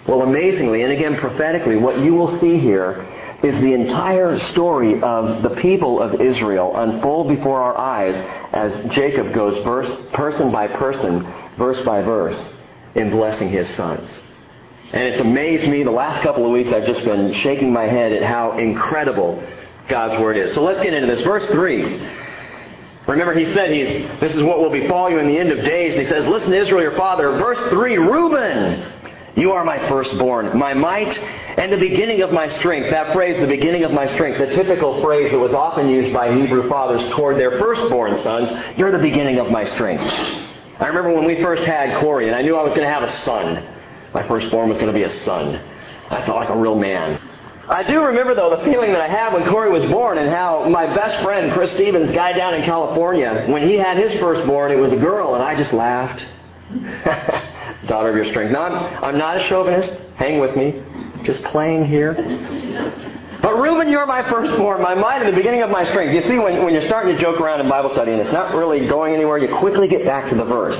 Well, 0.08 0.24
amazingly, 0.24 0.82
and 0.82 0.91
again 0.91 1.18
prophetically, 1.18 1.75
what 1.75 2.00
you 2.00 2.15
will 2.15 2.39
see 2.39 2.58
here 2.58 3.06
is 3.44 3.60
the 3.60 3.74
entire 3.74 4.40
story 4.40 5.02
of 5.02 5.44
the 5.44 5.50
people 5.58 6.02
of 6.02 6.22
Israel 6.22 6.76
unfold 6.78 7.28
before 7.28 7.62
our 7.62 7.78
eyes 7.78 8.16
as 8.54 8.92
Jacob 8.92 9.34
goes 9.34 9.62
verse, 9.66 9.90
person 10.14 10.50
by 10.50 10.68
person, 10.68 11.28
verse 11.58 11.84
by 11.86 12.02
verse, 12.02 12.40
in 12.96 13.10
blessing 13.10 13.50
his 13.50 13.68
sons. 13.76 14.18
And 14.94 15.04
it's 15.04 15.20
amazed 15.20 15.68
me 15.68 15.84
the 15.84 15.92
last 15.92 16.24
couple 16.24 16.46
of 16.46 16.52
weeks 16.52 16.72
I've 16.72 16.86
just 16.86 17.04
been 17.04 17.34
shaking 17.34 17.74
my 17.74 17.88
head 17.88 18.14
at 18.14 18.24
how 18.24 18.58
incredible 18.58 19.44
God's 19.90 20.22
Word 20.22 20.38
is. 20.38 20.54
So 20.54 20.64
let's 20.64 20.82
get 20.82 20.94
into 20.94 21.14
this. 21.14 21.24
Verse 21.24 21.46
3. 21.48 22.10
Remember, 23.08 23.34
he 23.34 23.46
said 23.46 23.72
he's, 23.72 24.08
this 24.22 24.34
is 24.34 24.42
what 24.42 24.60
will 24.60 24.70
befall 24.70 25.10
you 25.10 25.20
in 25.20 25.28
the 25.28 25.38
end 25.38 25.52
of 25.52 25.66
days. 25.66 25.94
And 25.94 26.04
he 26.04 26.08
says, 26.08 26.26
Listen 26.28 26.52
to 26.52 26.58
Israel, 26.58 26.82
your 26.82 26.96
father. 26.96 27.32
Verse 27.32 27.60
3 27.70 27.98
Reuben, 27.98 28.94
you 29.36 29.52
are 29.52 29.63
my 29.63 29.80
firstborn, 29.90 30.58
my 30.58 30.74
might, 30.74 31.18
and 31.58 31.72
the 31.74 31.78
beginning 31.78 32.22
of 32.22 32.32
my 32.32 32.48
strength. 32.48 32.92
That 32.92 33.13
phrase, 33.13 33.40
the 33.40 33.48
beginning 33.48 33.84
of 33.84 33.92
my 33.92 34.06
strength, 34.06 34.38
the 34.38 34.54
typical 34.54 35.02
phrase 35.02 35.32
that 35.32 35.40
was 35.40 35.54
often 35.54 35.90
used 35.90 36.13
by 36.13 36.36
Hebrew 36.36 36.70
fathers 36.70 37.12
toward 37.16 37.38
their 37.38 37.58
firstborn 37.60 38.20
sons, 38.22 38.52
you're 38.78 38.92
the 38.92 39.00
beginning 39.00 39.40
of 39.40 39.50
my 39.50 39.66
strength. 39.66 40.04
I 40.80 40.88
remember 40.88 41.13
when 41.13 41.25
we 41.25 41.42
first 41.42 41.63
had 41.63 42.00
Corey, 42.00 42.28
and 42.28 42.36
I 42.36 42.42
knew 42.42 42.56
I 42.56 42.63
was 42.63 42.74
going 42.74 42.88
to 42.88 42.94
have 42.94 43.04
a 43.04 43.12
son. 43.24 43.68
My 44.13 44.28
firstborn 44.28 44.70
was 44.70 44.78
going 44.78 44.92
to 44.92 44.98
be 44.98 45.04
a 45.04 45.13
son. 45.22 45.56
I 46.10 46.24
felt 46.25 46.38
like 46.38 46.50
a 46.50 46.58
real 46.58 46.78
man. 46.78 47.20
I 47.68 47.82
do 47.84 48.04
remember, 48.04 48.36
though, 48.36 48.56
the 48.56 48.63
feeling 48.66 48.92
that 48.92 49.02
I 49.02 49.08
had 49.08 49.34
when 49.34 49.50
Corey 49.50 49.72
was 49.72 49.86
born 49.86 50.18
and 50.18 50.30
how 50.30 50.68
my 50.70 50.94
best 50.94 51.24
friend, 51.24 51.52
Chris 51.54 51.72
Stevens, 51.72 52.12
guy 52.12 52.34
down 52.34 52.54
in 52.54 52.63
California, 52.63 53.46
when 53.48 53.63
he 53.63 53.78
had 53.78 53.98
his 53.98 54.20
firstborn, 54.20 54.72
it 54.72 54.75
was 54.75 54.92
a 54.92 54.98
girl, 54.98 55.34
and 55.34 55.44
I 55.44 55.56
just 55.56 55.74
laughed. 55.74 56.24
daughter 57.88 58.10
of 58.10 58.16
your 58.16 58.25
strength. 58.25 58.52
Now, 58.52 58.63
I'm, 58.63 59.04
I'm 59.04 59.18
not 59.18 59.38
a 59.38 59.40
chauvinist. 59.42 59.92
Hang 60.16 60.40
with 60.40 60.56
me. 60.56 60.84
Just 61.24 61.44
playing 61.44 61.86
here. 61.86 62.13
But 63.42 63.60
Reuben, 63.60 63.90
you're 63.90 64.06
my 64.06 64.24
firstborn, 64.30 64.82
my 64.82 64.96
might, 64.96 65.22
and 65.22 65.34
the 65.34 65.36
beginning 65.36 65.63
of 65.63 65.70
my 65.70 65.84
strength. 65.84 66.13
You 66.13 66.22
see, 66.22 66.40
when, 66.40 66.63
when 66.63 66.74
you're 66.74 66.88
starting 66.88 67.13
to 67.13 67.22
joke 67.22 67.42
around 67.42 67.60
in 67.60 67.68
Bible 67.68 67.90
study 67.92 68.12
and 68.12 68.22
it's 68.22 68.32
not 68.32 68.56
really 68.56 68.88
going 68.88 69.13
anywhere, 69.13 69.38
you 69.38 69.54
quickly 69.58 69.88
get 69.90 70.06
back 70.06 70.30
to 70.30 70.36
the 70.36 70.46
verse. 70.46 70.78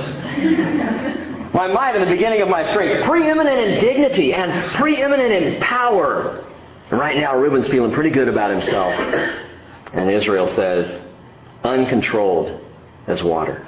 my 1.52 1.66
might 1.66 1.94
and 1.94 2.02
the 2.02 2.10
beginning 2.10 2.40
of 2.40 2.48
my 2.48 2.66
strength, 2.70 3.04
preeminent 3.04 3.58
in 3.58 3.80
dignity 3.80 4.32
and 4.32 4.72
preeminent 4.72 5.30
in 5.30 5.60
power. 5.60 6.42
And 6.90 6.98
right 6.98 7.16
now, 7.16 7.36
Reuben's 7.36 7.68
feeling 7.68 7.92
pretty 7.92 8.10
good 8.10 8.28
about 8.28 8.50
himself. 8.50 8.94
And 9.92 10.10
Israel 10.10 10.48
says, 10.48 11.02
uncontrolled 11.62 12.60
as 13.06 13.22
water. 13.22 13.66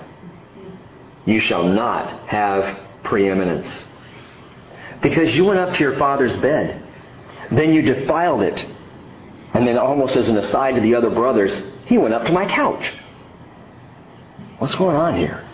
You 1.26 1.40
shall 1.40 1.64
not 1.64 2.28
have 2.28 2.85
preeminence. 3.06 3.86
Because 5.02 5.34
you 5.34 5.44
went 5.44 5.58
up 5.58 5.74
to 5.74 5.80
your 5.80 5.96
father's 5.96 6.36
bed. 6.36 6.82
Then 7.50 7.72
you 7.72 7.82
defiled 7.82 8.42
it. 8.42 8.64
And 9.54 9.66
then, 9.66 9.78
almost 9.78 10.16
as 10.16 10.28
an 10.28 10.36
aside 10.36 10.74
to 10.74 10.80
the 10.80 10.94
other 10.94 11.10
brothers, 11.10 11.72
he 11.86 11.96
went 11.96 12.12
up 12.12 12.26
to 12.26 12.32
my 12.32 12.46
couch. 12.46 12.92
What's 14.58 14.74
going 14.74 14.96
on 14.96 15.16
here? 15.16 15.46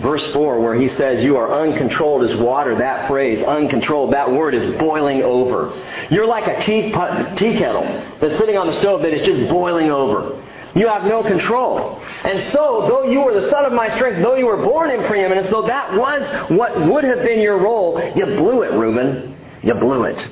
Verse 0.00 0.32
4, 0.32 0.60
where 0.60 0.74
he 0.74 0.88
says, 0.88 1.22
You 1.22 1.36
are 1.36 1.62
uncontrolled 1.62 2.28
as 2.28 2.36
water, 2.36 2.76
that 2.76 3.08
phrase, 3.08 3.42
uncontrolled, 3.42 4.12
that 4.12 4.30
word 4.30 4.54
is 4.54 4.78
boiling 4.78 5.22
over. 5.22 5.72
You're 6.10 6.26
like 6.26 6.46
a 6.46 6.60
tea, 6.62 6.90
tea 7.36 7.58
kettle 7.58 7.84
that's 8.20 8.36
sitting 8.36 8.56
on 8.56 8.66
the 8.66 8.78
stove 8.80 9.02
that 9.02 9.14
is 9.14 9.24
just 9.24 9.48
boiling 9.48 9.90
over. 9.90 10.42
You 10.74 10.88
have 10.88 11.04
no 11.04 11.22
control. 11.22 12.00
And 12.24 12.40
so, 12.52 12.86
though 12.88 13.04
you 13.04 13.20
were 13.20 13.38
the 13.40 13.48
son 13.48 13.64
of 13.64 13.72
my 13.72 13.94
strength, 13.94 14.22
though 14.22 14.34
you 14.34 14.46
were 14.46 14.56
born 14.56 14.90
in 14.90 15.06
preeminence, 15.06 15.48
though 15.50 15.66
that 15.66 15.94
was 15.94 16.50
what 16.50 16.88
would 16.88 17.04
have 17.04 17.18
been 17.18 17.40
your 17.40 17.58
role, 17.58 18.00
you 18.16 18.24
blew 18.26 18.62
it, 18.62 18.72
Reuben. 18.72 19.36
You 19.62 19.74
blew 19.74 20.04
it. 20.04 20.28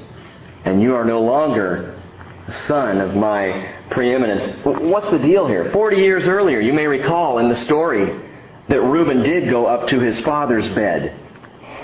And 0.65 0.83
you 0.83 0.95
are 0.97 1.05
no 1.05 1.21
longer 1.21 2.01
the 2.47 2.53
son 2.53 3.01
of 3.01 3.15
my 3.15 3.73
preeminence. 3.91 4.65
What's 4.65 5.11
the 5.11 5.19
deal 5.19 5.47
here? 5.47 5.71
Forty 5.71 5.99
years 5.99 6.27
earlier, 6.27 6.61
you 6.61 6.73
may 6.73 6.87
recall 6.87 7.39
in 7.39 7.49
the 7.49 7.57
story 7.57 8.21
that 8.69 8.81
Reuben 8.81 9.23
did 9.23 9.49
go 9.49 9.67
up 9.67 9.89
to 9.89 10.01
his 10.01 10.21
father's 10.21 10.69
bed. 10.71 11.19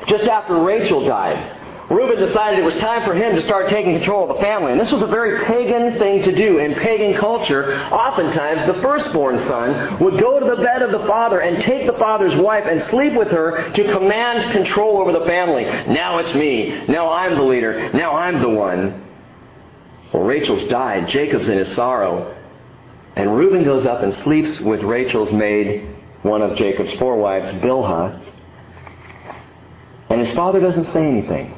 Just 0.07 0.25
after 0.25 0.61
Rachel 0.63 1.07
died, 1.07 1.58
Reuben 1.91 2.19
decided 2.19 2.59
it 2.59 2.65
was 2.65 2.77
time 2.77 3.03
for 3.05 3.15
him 3.15 3.35
to 3.35 3.41
start 3.41 3.71
taking 3.71 3.95
control 3.95 4.29
of 4.29 4.37
the 4.37 4.43
family. 4.43 4.73
And 4.73 4.81
this 4.81 4.93
was 4.93 5.01
a 5.01 5.07
very 5.07 5.43
pagan 5.47 5.99
thing 5.99 6.23
to 6.23 6.35
do. 6.35 6.59
In 6.59 6.75
pagan 6.75 7.19
culture, 7.19 7.75
oftentimes 7.91 8.67
the 8.67 8.83
firstborn 8.83 9.39
son 9.47 9.99
would 9.99 10.21
go 10.21 10.39
to 10.39 10.55
the 10.55 10.63
bed 10.63 10.83
of 10.83 10.91
the 10.91 11.07
father 11.07 11.41
and 11.41 11.63
take 11.63 11.87
the 11.87 11.95
father's 11.95 12.37
wife 12.37 12.65
and 12.67 12.83
sleep 12.83 13.15
with 13.15 13.29
her 13.29 13.71
to 13.73 13.91
command 13.91 14.53
control 14.53 14.99
over 14.99 15.13
the 15.13 15.25
family. 15.25 15.65
Now 15.65 16.19
it's 16.19 16.35
me. 16.35 16.85
Now 16.89 17.11
I'm 17.11 17.37
the 17.37 17.43
leader. 17.43 17.91
Now 17.95 18.15
I'm 18.15 18.43
the 18.43 18.51
one. 18.51 19.07
Well, 20.13 20.25
Rachel's 20.25 20.65
died. 20.65 21.09
Jacob's 21.09 21.49
in 21.49 21.57
his 21.57 21.73
sorrow. 21.75 22.37
And 23.17 23.35
Reuben 23.35 23.65
goes 23.65 23.87
up 23.87 24.03
and 24.03 24.13
sleeps 24.13 24.61
with 24.61 24.83
Rachel's 24.83 25.33
maid, 25.33 25.89
one 26.23 26.43
of 26.43 26.57
Jacob's 26.59 26.93
four 26.95 27.17
wives, 27.17 27.51
Bilhah. 27.63 28.21
And 30.11 30.21
his 30.21 30.35
father 30.35 30.61
doesn't 30.61 30.85
say 30.87 31.07
anything. 31.07 31.58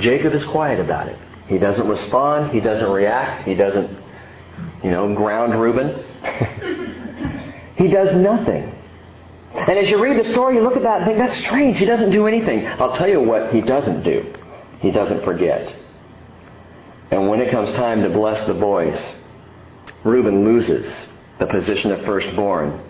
Jacob 0.00 0.34
is 0.34 0.44
quiet 0.44 0.80
about 0.80 1.08
it. 1.08 1.18
He 1.48 1.58
doesn't 1.58 1.86
respond. 1.86 2.52
He 2.52 2.60
doesn't 2.60 2.90
react. 2.90 3.46
He 3.46 3.54
doesn't, 3.54 3.90
you 4.82 4.90
know, 4.90 5.14
ground 5.14 5.58
Reuben. 5.60 6.04
he 7.76 7.88
does 7.88 8.14
nothing. 8.16 8.72
And 9.54 9.78
as 9.78 9.88
you 9.88 10.02
read 10.02 10.22
the 10.22 10.30
story, 10.32 10.56
you 10.56 10.62
look 10.62 10.76
at 10.76 10.82
that 10.82 10.98
and 10.98 11.06
think, 11.06 11.18
that's 11.18 11.38
strange. 11.38 11.78
He 11.78 11.86
doesn't 11.86 12.10
do 12.10 12.26
anything. 12.26 12.66
I'll 12.66 12.94
tell 12.94 13.08
you 13.08 13.20
what 13.20 13.54
he 13.54 13.60
doesn't 13.60 14.02
do. 14.02 14.32
He 14.80 14.90
doesn't 14.90 15.24
forget. 15.24 15.74
And 17.10 17.28
when 17.28 17.40
it 17.40 17.50
comes 17.50 17.72
time 17.72 18.02
to 18.02 18.10
bless 18.10 18.46
the 18.46 18.54
boys, 18.54 19.22
Reuben 20.04 20.44
loses 20.44 21.08
the 21.38 21.46
position 21.46 21.92
of 21.92 22.04
firstborn 22.04 22.82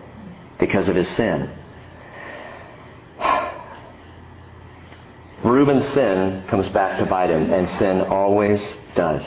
because 0.58 0.88
of 0.88 0.96
his 0.96 1.08
sin. 1.10 1.50
Reuben's 5.44 5.86
sin 5.88 6.44
comes 6.48 6.68
back 6.70 6.98
to 6.98 7.06
bite 7.06 7.30
him, 7.30 7.52
and 7.52 7.70
sin 7.78 8.00
always 8.02 8.76
does. 8.94 9.22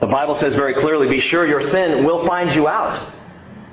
The 0.00 0.06
Bible 0.06 0.34
says 0.36 0.54
very 0.54 0.74
clearly, 0.74 1.08
be 1.08 1.20
sure 1.20 1.46
your 1.46 1.62
sin 1.70 2.04
will 2.04 2.26
find 2.26 2.54
you 2.54 2.68
out. 2.68 3.12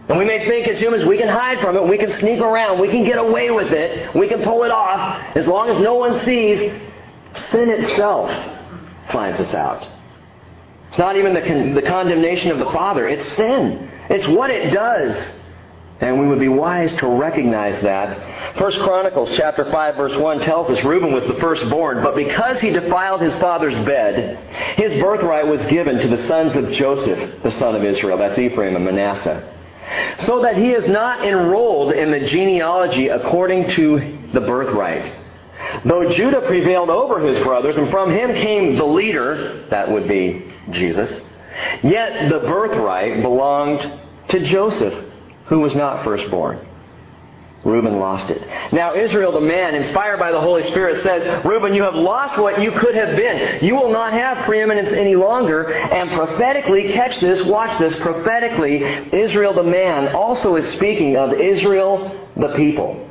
And 0.10 0.18
we 0.18 0.26
may 0.26 0.48
think 0.48 0.68
as 0.68 0.80
humans 0.80 1.06
we 1.06 1.18
can 1.18 1.28
hide 1.28 1.60
from 1.60 1.76
it, 1.76 1.88
we 1.88 1.98
can 1.98 2.12
sneak 2.14 2.40
around, 2.40 2.80
we 2.80 2.88
can 2.90 3.04
get 3.04 3.20
away 3.20 3.52
with 3.52 3.72
it, 3.72 4.14
we 4.16 4.28
can 4.28 4.42
pull 4.44 4.64
it 4.64 4.72
off. 4.72 5.36
As 5.36 5.48
long 5.48 5.70
as 5.70 5.80
no 5.82 5.96
one 5.96 6.20
sees, 6.22 6.72
sin 7.36 7.70
itself 7.70 8.32
finds 9.12 9.40
us 9.40 9.54
out. 9.54 9.88
It's 10.88 10.98
not 10.98 11.16
even 11.16 11.36
the, 11.36 11.42
con- 11.42 11.76
the 11.76 11.84
condemnation 11.84 12.52
of 12.52 12.58
the 12.58 12.72
Father, 12.72 13.08
it's 13.08 13.26
sin. 13.34 13.92
It's 14.10 14.28
what 14.28 14.50
it 14.50 14.74
does. 14.74 15.16
And 16.02 16.18
we 16.20 16.28
would 16.28 16.40
be 16.40 16.48
wise 16.48 16.94
to 16.96 17.08
recognize 17.08 17.82
that. 17.84 18.58
First 18.58 18.80
Chronicles 18.80 19.36
chapter 19.36 19.70
5 19.70 19.96
verse 19.96 20.16
1 20.16 20.40
tells 20.42 20.70
us 20.70 20.84
Reuben 20.84 21.12
was 21.12 21.26
the 21.26 21.34
firstborn, 21.36 22.02
but 22.02 22.16
because 22.16 22.62
he 22.62 22.70
defiled 22.70 23.22
his 23.22 23.36
father's 23.36 23.78
bed, 23.86 24.38
his 24.78 25.02
birthright 25.02 25.46
was 25.46 25.66
given 25.68 25.98
to 25.98 26.08
the 26.08 26.26
sons 26.26 26.56
of 26.56 26.72
Joseph, 26.72 27.44
the 27.44 27.52
son 27.52 27.76
of 27.76 27.84
Israel. 27.84 28.18
That's 28.18 28.40
Ephraim 28.40 28.78
and 28.78 28.86
Manasseh. 28.86 29.56
So 30.20 30.42
that 30.44 30.56
he 30.56 30.72
is 30.72 30.88
not 30.88 31.26
enrolled 31.26 31.92
in 31.92 32.12
the 32.12 32.22
genealogy 32.22 33.10
according 33.10 33.70
to 33.72 34.20
the 34.34 34.42
birthright. 34.42 35.12
Though 35.84 36.14
Judah 36.14 36.42
prevailed 36.48 36.90
over 36.90 37.20
his 37.20 37.44
brothers, 37.44 37.76
and 37.76 37.90
from 37.90 38.12
him 38.12 38.34
came 38.36 38.76
the 38.76 38.86
leader, 38.86 39.66
that 39.70 39.92
would 39.92 40.08
be 40.08 40.54
Jesus, 40.72 41.12
yet 41.84 42.30
the 42.30 42.40
birthright 42.40 43.22
belonged 43.22 44.00
to 44.30 44.46
Joseph, 44.46 45.09
who 45.50 45.60
was 45.60 45.76
not 45.76 46.04
firstborn. 46.04 46.66
Reuben 47.66 48.00
lost 48.00 48.30
it. 48.30 48.42
Now 48.72 48.96
Israel, 48.96 49.34
the 49.34 49.42
man, 49.42 49.76
inspired 49.76 50.18
by 50.18 50.32
the 50.32 50.40
Holy 50.40 50.64
Spirit, 50.64 51.04
says, 51.04 51.44
Reuben, 51.44 51.74
you 51.74 51.84
have 51.84 51.96
lost 51.96 52.40
what 52.40 52.62
you 52.62 52.72
could 52.72 52.96
have 52.96 53.18
been. 53.18 53.64
You 53.64 53.76
will 53.76 53.92
not 53.92 54.14
have 54.14 54.46
preeminence 54.46 54.94
any 54.94 55.16
longer. 55.16 55.74
And 55.74 56.10
prophetically, 56.12 56.94
catch 56.94 57.20
this, 57.20 57.46
watch 57.46 57.78
this, 57.78 57.94
prophetically, 57.98 58.82
Israel, 59.12 59.54
the 59.54 59.64
man, 59.64 60.16
also 60.16 60.56
is 60.56 60.70
speaking 60.70 61.18
of 61.18 61.34
Israel, 61.34 62.28
the 62.38 62.56
people. 62.56 63.06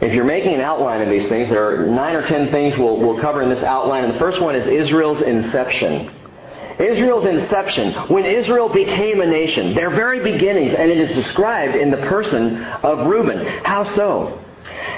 If 0.00 0.14
you're 0.14 0.24
making 0.24 0.54
an 0.54 0.60
outline 0.60 1.02
of 1.02 1.10
these 1.10 1.28
things, 1.28 1.50
there 1.50 1.82
are 1.82 1.86
nine 1.86 2.16
or 2.16 2.26
ten 2.26 2.50
things 2.50 2.76
we'll, 2.78 2.96
we'll 2.96 3.20
cover 3.20 3.42
in 3.42 3.50
this 3.50 3.62
outline. 3.62 4.04
And 4.04 4.14
the 4.14 4.18
first 4.18 4.40
one 4.40 4.56
is 4.56 4.66
Israel's 4.66 5.20
inception. 5.20 6.10
Israel's 6.78 7.24
inception, 7.24 7.92
when 8.08 8.24
Israel 8.24 8.68
became 8.68 9.20
a 9.20 9.26
nation, 9.26 9.74
their 9.74 9.90
very 9.90 10.20
beginnings, 10.20 10.74
and 10.74 10.90
it 10.90 10.98
is 10.98 11.12
described 11.14 11.74
in 11.74 11.90
the 11.90 11.98
person 11.98 12.62
of 12.62 13.06
Reuben. 13.06 13.46
How 13.64 13.84
so? 13.84 14.42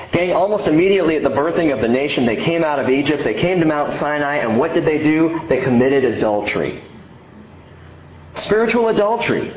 Okay, 0.09 0.33
almost 0.33 0.67
immediately 0.67 1.17
at 1.17 1.23
the 1.23 1.31
birthing 1.31 1.73
of 1.73 1.81
the 1.81 1.89
nation, 1.89 2.27
they 2.27 2.37
came 2.37 2.63
out 2.63 2.79
of 2.79 2.89
Egypt, 2.89 3.25
they 3.25 3.35
came 3.35 3.61
to 3.61 3.67
Mount 3.67 3.95
Sinai, 3.95 4.37
and 4.37 4.59
what 4.59 4.73
did 4.73 4.85
they 4.85 4.99
do? 4.99 5.41
They 5.49 5.61
committed 5.61 6.05
adultery. 6.05 6.83
Spiritual 8.37 8.89
adultery. 8.89 9.53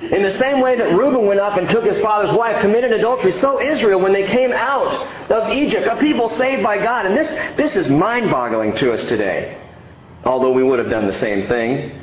In 0.00 0.22
the 0.22 0.32
same 0.38 0.60
way 0.60 0.76
that 0.76 0.96
Reuben 0.96 1.26
went 1.26 1.40
up 1.40 1.58
and 1.58 1.68
took 1.68 1.84
his 1.84 2.00
father's 2.00 2.34
wife, 2.36 2.60
committed 2.62 2.92
adultery, 2.92 3.32
so 3.32 3.60
Israel, 3.60 4.00
when 4.00 4.12
they 4.12 4.26
came 4.26 4.52
out 4.52 5.30
of 5.30 5.52
Egypt, 5.52 5.86
a 5.86 5.96
people 5.96 6.28
saved 6.30 6.62
by 6.62 6.78
God. 6.78 7.04
And 7.04 7.16
this, 7.16 7.56
this 7.56 7.76
is 7.76 7.88
mind 7.88 8.30
boggling 8.30 8.76
to 8.76 8.92
us 8.92 9.04
today 9.04 9.58
although 10.24 10.52
we 10.52 10.62
would 10.62 10.78
have 10.78 10.90
done 10.90 11.06
the 11.06 11.12
same 11.14 11.46
thing. 11.46 12.00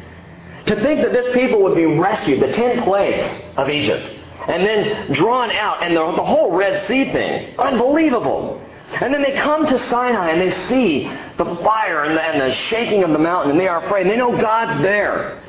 To 0.67 0.75
think 0.81 1.01
that 1.01 1.11
this 1.11 1.33
people 1.33 1.61
would 1.63 1.75
be 1.75 1.85
rescued, 1.85 2.39
the 2.39 2.51
ten 2.51 2.81
plagues 2.83 3.43
of 3.55 3.69
Egypt, 3.69 4.19
and 4.47 4.65
then 4.65 5.11
drawn 5.11 5.51
out, 5.51 5.83
and 5.83 5.95
the, 5.95 6.11
the 6.15 6.25
whole 6.25 6.51
Red 6.51 6.85
Sea 6.87 7.11
thing, 7.11 7.57
unbelievable. 7.59 8.61
And 9.01 9.13
then 9.13 9.21
they 9.21 9.33
come 9.33 9.65
to 9.65 9.79
Sinai 9.79 10.29
and 10.29 10.41
they 10.41 10.51
see 10.67 11.03
the 11.37 11.55
fire 11.63 12.03
and 12.03 12.17
the, 12.17 12.21
and 12.21 12.41
the 12.41 12.53
shaking 12.53 13.03
of 13.03 13.09
the 13.11 13.19
mountain, 13.19 13.51
and 13.51 13.59
they 13.59 13.67
are 13.67 13.83
afraid. 13.85 14.07
They 14.07 14.17
know 14.17 14.39
God's 14.39 14.79
there. 14.81 15.41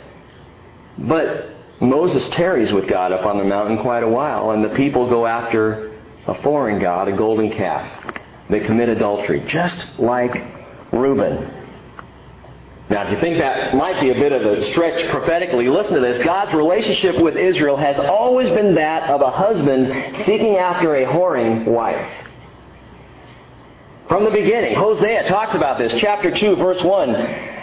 But 0.99 1.51
Moses 1.81 2.29
tarries 2.31 2.73
with 2.73 2.89
God 2.89 3.13
up 3.13 3.27
on 3.27 3.39
the 3.39 3.45
mountain 3.45 3.79
quite 3.79 4.03
a 4.03 4.09
while, 4.09 4.51
and 4.53 4.65
the 4.65 4.71
people 4.71 5.09
go 5.09 5.27
after 5.27 5.95
a 6.27 6.35
foreign 6.43 6.81
god, 6.81 7.09
a 7.09 7.17
golden 7.17 7.51
calf. 7.53 8.17
They 8.49 8.61
commit 8.61 8.89
adultery, 8.89 9.41
just 9.47 9.99
like 9.99 10.35
Reuben. 10.93 11.56
Now, 12.89 13.03
if 13.03 13.11
you 13.11 13.21
think 13.21 13.39
that 13.39 13.75
might 13.75 14.01
be 14.01 14.11
a 14.11 14.15
bit 14.15 14.31
of 14.31 14.43
a 14.43 14.65
stretch 14.71 15.11
prophetically, 15.11 15.69
listen 15.69 15.95
to 15.95 16.01
this. 16.01 16.23
God's 16.25 16.55
relationship 16.55 17.21
with 17.21 17.37
Israel 17.37 17.77
has 17.77 17.99
always 17.99 18.49
been 18.53 18.77
that 18.77 19.11
of 19.11 19.23
a 19.23 19.31
husband 19.31 20.25
seeking 20.25 20.57
after 20.57 20.95
a 20.95 21.05
whoring 21.05 21.67
wife. 21.67 22.09
From 24.09 24.23
the 24.23 24.31
beginning, 24.31 24.77
Hosea 24.77 25.29
talks 25.29 25.55
about 25.55 25.79
this, 25.79 25.93
chapter 26.01 26.31
2, 26.31 26.55
verse 26.57 26.81
1. 26.81 27.55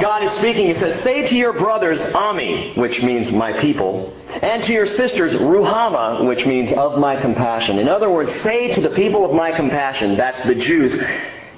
God 0.00 0.24
is 0.24 0.32
speaking. 0.32 0.66
He 0.66 0.74
says, 0.74 1.02
Say 1.04 1.28
to 1.28 1.36
your 1.36 1.52
brothers, 1.52 2.00
Ammi, 2.00 2.76
which 2.76 3.00
means 3.00 3.30
my 3.30 3.52
people, 3.60 4.12
and 4.42 4.64
to 4.64 4.72
your 4.72 4.86
sisters, 4.86 5.32
Ruhamah, 5.34 6.26
which 6.26 6.44
means 6.44 6.72
of 6.72 6.98
my 6.98 7.20
compassion. 7.20 7.78
In 7.78 7.88
other 7.88 8.10
words, 8.10 8.34
say 8.42 8.74
to 8.74 8.80
the 8.80 8.90
people 8.90 9.24
of 9.24 9.32
my 9.32 9.52
compassion, 9.52 10.16
that's 10.16 10.44
the 10.46 10.56
Jews, 10.56 11.00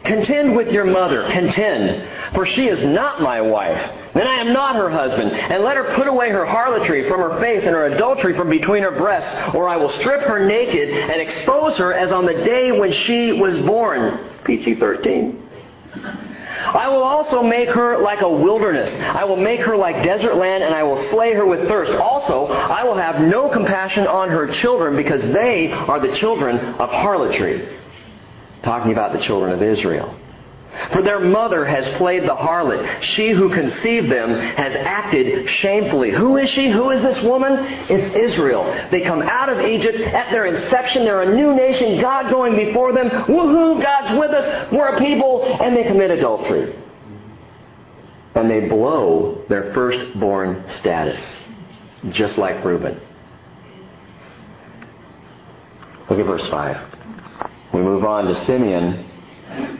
Contend 0.04 0.56
with 0.56 0.72
your 0.72 0.84
mother, 0.84 1.28
contend, 1.30 2.34
for 2.34 2.44
she 2.44 2.66
is 2.66 2.84
not 2.84 3.22
my 3.22 3.40
wife. 3.40 3.92
Then 4.14 4.26
I 4.26 4.40
am 4.40 4.52
not 4.52 4.74
her 4.74 4.90
husband. 4.90 5.30
And 5.30 5.62
let 5.62 5.76
her 5.76 5.94
put 5.94 6.08
away 6.08 6.30
her 6.30 6.44
harlotry 6.44 7.08
from 7.08 7.20
her 7.20 7.38
face 7.40 7.62
and 7.64 7.74
her 7.74 7.86
adultery 7.86 8.36
from 8.36 8.50
between 8.50 8.82
her 8.82 8.90
breasts, 8.90 9.54
or 9.54 9.68
I 9.68 9.76
will 9.76 9.90
strip 9.90 10.22
her 10.22 10.44
naked 10.44 10.88
and 10.88 11.20
expose 11.20 11.76
her 11.76 11.92
as 11.92 12.10
on 12.10 12.26
the 12.26 12.34
day 12.34 12.72
when 12.72 12.90
she 12.90 13.32
was 13.32 13.60
born. 13.60 14.18
PG 14.42 14.74
13. 14.74 15.48
I 16.64 16.88
will 16.88 17.02
also 17.02 17.42
make 17.42 17.68
her 17.68 17.98
like 17.98 18.22
a 18.22 18.28
wilderness. 18.28 18.92
I 19.00 19.22
will 19.24 19.36
make 19.36 19.60
her 19.60 19.76
like 19.76 20.02
desert 20.02 20.34
land, 20.34 20.64
and 20.64 20.74
I 20.74 20.82
will 20.82 21.02
slay 21.10 21.32
her 21.32 21.46
with 21.46 21.68
thirst. 21.68 21.92
Also, 21.92 22.46
I 22.46 22.82
will 22.82 22.96
have 22.96 23.20
no 23.20 23.48
compassion 23.48 24.08
on 24.08 24.30
her 24.30 24.48
children, 24.48 24.96
because 24.96 25.22
they 25.32 25.70
are 25.70 26.00
the 26.00 26.14
children 26.16 26.58
of 26.58 26.90
harlotry 26.90 27.78
talking 28.62 28.92
about 28.92 29.12
the 29.12 29.20
children 29.20 29.52
of 29.52 29.62
Israel. 29.62 30.14
For 30.92 31.02
their 31.02 31.20
mother 31.20 31.66
has 31.66 31.86
played 31.96 32.22
the 32.22 32.34
harlot. 32.34 33.02
She 33.02 33.30
who 33.30 33.50
conceived 33.50 34.10
them 34.10 34.30
has 34.30 34.74
acted 34.74 35.48
shamefully. 35.48 36.10
Who 36.10 36.38
is 36.38 36.48
she? 36.48 36.70
Who 36.70 36.90
is 36.90 37.02
this 37.02 37.20
woman? 37.20 37.52
It's 37.90 38.16
Israel. 38.16 38.64
They 38.90 39.02
come 39.02 39.20
out 39.20 39.50
of 39.50 39.60
Egypt. 39.60 40.00
At 40.00 40.30
their 40.30 40.46
inception, 40.46 41.04
they're 41.04 41.22
a 41.22 41.36
new 41.36 41.54
nation. 41.54 42.00
God 42.00 42.30
going 42.30 42.56
before 42.56 42.92
them. 42.94 43.10
Woohoo! 43.10 43.82
God's 43.82 44.18
with 44.18 44.30
us. 44.30 44.72
We're 44.72 44.96
a 44.96 44.98
people. 44.98 45.44
And 45.60 45.76
they 45.76 45.82
commit 45.82 46.10
adultery. 46.10 46.74
And 48.34 48.50
they 48.50 48.60
blow 48.60 49.44
their 49.50 49.74
firstborn 49.74 50.66
status. 50.68 51.20
Just 52.10 52.38
like 52.38 52.64
Reuben. 52.64 52.98
Look 56.08 56.18
at 56.18 56.26
verse 56.26 56.48
5. 56.48 56.91
We 57.72 57.80
move 57.80 58.04
on 58.04 58.26
to 58.26 58.34
Simeon. 58.44 59.08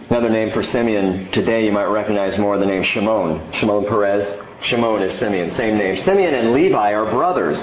Another 0.09 0.31
name 0.31 0.51
for 0.53 0.63
Simeon 0.63 1.31
today 1.31 1.67
you 1.67 1.73
might 1.73 1.85
recognize 1.85 2.39
more 2.39 2.57
the 2.59 2.65
name 2.65 2.83
Shimon. 2.83 3.53
Shimon 3.53 3.85
Peres. 3.85 4.43
Shimon 4.63 5.03
is 5.03 5.19
Simeon. 5.19 5.51
Same 5.55 5.77
name. 5.77 6.03
Simeon 6.03 6.33
and 6.33 6.53
Levi 6.55 6.95
are 6.95 7.11
brothers, 7.11 7.59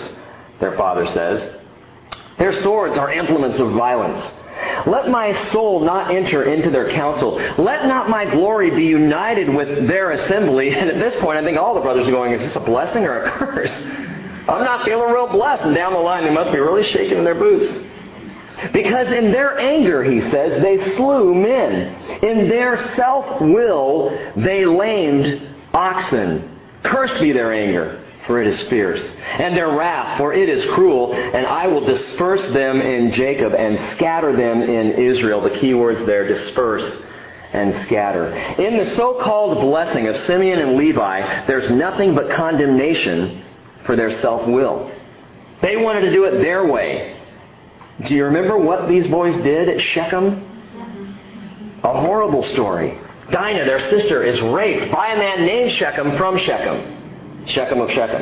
their 0.59 0.77
father 0.77 1.07
says. 1.07 1.63
Their 2.37 2.53
swords 2.53 2.95
are 2.95 3.11
implements 3.11 3.59
of 3.59 3.71
violence. 3.71 4.19
Let 4.85 5.09
my 5.09 5.33
soul 5.51 5.79
not 5.83 6.11
enter 6.11 6.43
into 6.43 6.69
their 6.69 6.91
council. 6.91 7.35
Let 7.57 7.87
not 7.87 8.07
my 8.07 8.29
glory 8.29 8.69
be 8.69 8.85
united 8.85 9.49
with 9.49 9.87
their 9.87 10.11
assembly. 10.11 10.69
And 10.79 10.89
at 10.89 10.99
this 10.99 11.19
point, 11.21 11.39
I 11.39 11.43
think 11.43 11.57
all 11.57 11.73
the 11.73 11.81
brothers 11.81 12.07
are 12.07 12.11
going, 12.11 12.33
is 12.33 12.41
this 12.41 12.55
a 12.55 12.59
blessing 12.59 13.03
or 13.03 13.23
a 13.23 13.31
curse? 13.31 13.73
I'm 14.47 14.63
not 14.63 14.85
feeling 14.85 15.11
real 15.11 15.27
blessed. 15.27 15.63
And 15.63 15.75
down 15.75 15.93
the 15.93 15.99
line, 15.99 16.23
they 16.23 16.33
must 16.33 16.51
be 16.51 16.59
really 16.59 16.83
shaking 16.83 17.17
in 17.17 17.23
their 17.23 17.35
boots. 17.35 17.88
Because 18.73 19.11
in 19.11 19.31
their 19.31 19.57
anger, 19.57 20.03
he 20.03 20.21
says, 20.21 20.61
they 20.61 20.95
slew 20.95 21.33
men. 21.33 22.21
In 22.23 22.49
their 22.49 22.77
self 22.95 23.41
will, 23.41 24.09
they 24.35 24.65
lamed 24.65 25.49
oxen. 25.73 26.59
Cursed 26.83 27.21
be 27.21 27.31
their 27.31 27.53
anger, 27.53 28.03
for 28.25 28.41
it 28.41 28.47
is 28.47 28.59
fierce. 28.63 29.03
And 29.37 29.55
their 29.55 29.71
wrath, 29.71 30.17
for 30.17 30.33
it 30.33 30.49
is 30.49 30.65
cruel. 30.65 31.13
And 31.13 31.45
I 31.45 31.67
will 31.67 31.85
disperse 31.85 32.45
them 32.53 32.81
in 32.81 33.11
Jacob 33.11 33.53
and 33.53 33.77
scatter 33.95 34.35
them 34.35 34.61
in 34.61 34.91
Israel. 34.91 35.41
The 35.41 35.57
key 35.59 35.73
words 35.73 36.05
there 36.05 36.27
disperse 36.27 37.03
and 37.51 37.75
scatter. 37.85 38.33
In 38.61 38.77
the 38.77 38.85
so 38.95 39.15
called 39.15 39.59
blessing 39.59 40.07
of 40.07 40.17
Simeon 40.17 40.59
and 40.59 40.77
Levi, 40.77 41.45
there's 41.47 41.69
nothing 41.71 42.13
but 42.13 42.29
condemnation 42.29 43.43
for 43.85 43.95
their 43.95 44.11
self 44.11 44.47
will. 44.47 44.91
They 45.61 45.75
wanted 45.77 46.01
to 46.01 46.11
do 46.11 46.25
it 46.25 46.41
their 46.41 46.65
way. 46.65 47.18
Do 48.05 48.15
you 48.15 48.25
remember 48.25 48.57
what 48.57 48.87
these 48.87 49.07
boys 49.07 49.35
did 49.43 49.67
at 49.67 49.81
Shechem? 49.81 50.45
A 51.83 52.01
horrible 52.01 52.43
story. 52.43 52.97
Dinah, 53.29 53.65
their 53.65 53.89
sister, 53.89 54.23
is 54.23 54.39
raped 54.41 54.91
by 54.91 55.13
a 55.13 55.17
man 55.17 55.45
named 55.45 55.71
Shechem 55.73 56.17
from 56.17 56.37
Shechem. 56.37 57.45
Shechem 57.45 57.81
of 57.81 57.91
Shechem. 57.91 58.21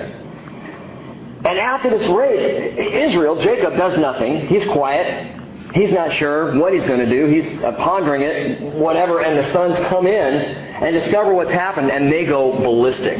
And 1.46 1.60
after 1.60 1.98
this 1.98 2.08
rape, 2.08 2.78
Israel, 2.78 3.42
Jacob, 3.42 3.78
does 3.78 3.98
nothing. 3.98 4.48
He's 4.48 4.66
quiet. 4.70 5.36
He's 5.74 5.92
not 5.92 6.12
sure 6.14 6.58
what 6.58 6.74
he's 6.74 6.86
going 6.86 7.00
to 7.00 7.10
do. 7.10 7.28
He's 7.28 7.54
pondering 7.62 8.22
it, 8.24 8.74
whatever, 8.74 9.22
and 9.22 9.38
the 9.38 9.52
sons 9.52 9.78
come 9.90 10.08
in 10.08 10.34
and 10.34 10.96
discover 10.96 11.34
what's 11.34 11.52
happened, 11.52 11.92
and 11.92 12.12
they 12.12 12.26
go 12.26 12.58
ballistic. 12.60 13.18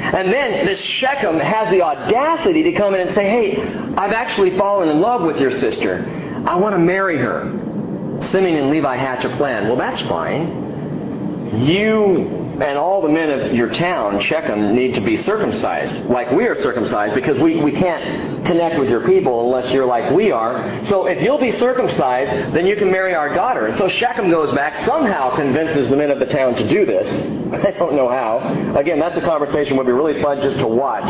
And 0.00 0.32
then 0.32 0.66
this 0.66 0.80
Shechem 0.80 1.38
has 1.38 1.70
the 1.70 1.82
audacity 1.82 2.62
to 2.64 2.72
come 2.72 2.94
in 2.94 3.00
and 3.00 3.14
say, 3.14 3.28
Hey, 3.28 3.62
I've 3.96 4.12
actually 4.12 4.56
fallen 4.56 4.88
in 4.88 5.00
love 5.00 5.22
with 5.22 5.38
your 5.38 5.50
sister. 5.50 6.04
I 6.46 6.56
want 6.56 6.74
to 6.74 6.78
marry 6.78 7.18
her. 7.18 8.20
Simeon 8.30 8.56
and 8.56 8.70
Levi 8.70 8.96
hatch 8.96 9.24
a 9.24 9.36
plan. 9.36 9.68
Well, 9.68 9.76
that's 9.76 10.00
fine. 10.02 11.56
You 11.64 12.37
and 12.60 12.76
all 12.76 13.00
the 13.02 13.08
men 13.08 13.30
of 13.30 13.54
your 13.54 13.72
town, 13.72 14.20
Shechem, 14.20 14.74
need 14.74 14.94
to 14.94 15.00
be 15.00 15.16
circumcised, 15.16 16.06
like 16.06 16.30
we 16.32 16.46
are 16.46 16.60
circumcised, 16.60 17.14
because 17.14 17.38
we, 17.38 17.60
we 17.60 17.72
can't 17.72 18.44
connect 18.46 18.78
with 18.78 18.88
your 18.88 19.06
people 19.06 19.46
unless 19.46 19.72
you're 19.72 19.86
like 19.86 20.12
we 20.12 20.32
are. 20.32 20.84
So 20.86 21.06
if 21.06 21.22
you'll 21.22 21.40
be 21.40 21.52
circumcised, 21.52 22.54
then 22.54 22.66
you 22.66 22.76
can 22.76 22.90
marry 22.90 23.14
our 23.14 23.32
daughter. 23.34 23.66
And 23.66 23.78
so 23.78 23.88
Shechem 23.88 24.30
goes 24.30 24.54
back, 24.54 24.74
somehow 24.84 25.36
convinces 25.36 25.88
the 25.88 25.96
men 25.96 26.10
of 26.10 26.18
the 26.18 26.26
town 26.26 26.54
to 26.54 26.68
do 26.68 26.84
this. 26.84 27.08
I 27.64 27.70
don't 27.72 27.94
know 27.94 28.08
how. 28.08 28.76
Again, 28.76 28.98
that's 28.98 29.16
a 29.16 29.22
conversation 29.22 29.76
would 29.76 29.86
be 29.86 29.92
really 29.92 30.20
fun 30.22 30.42
just 30.42 30.58
to 30.58 30.66
watch 30.66 31.04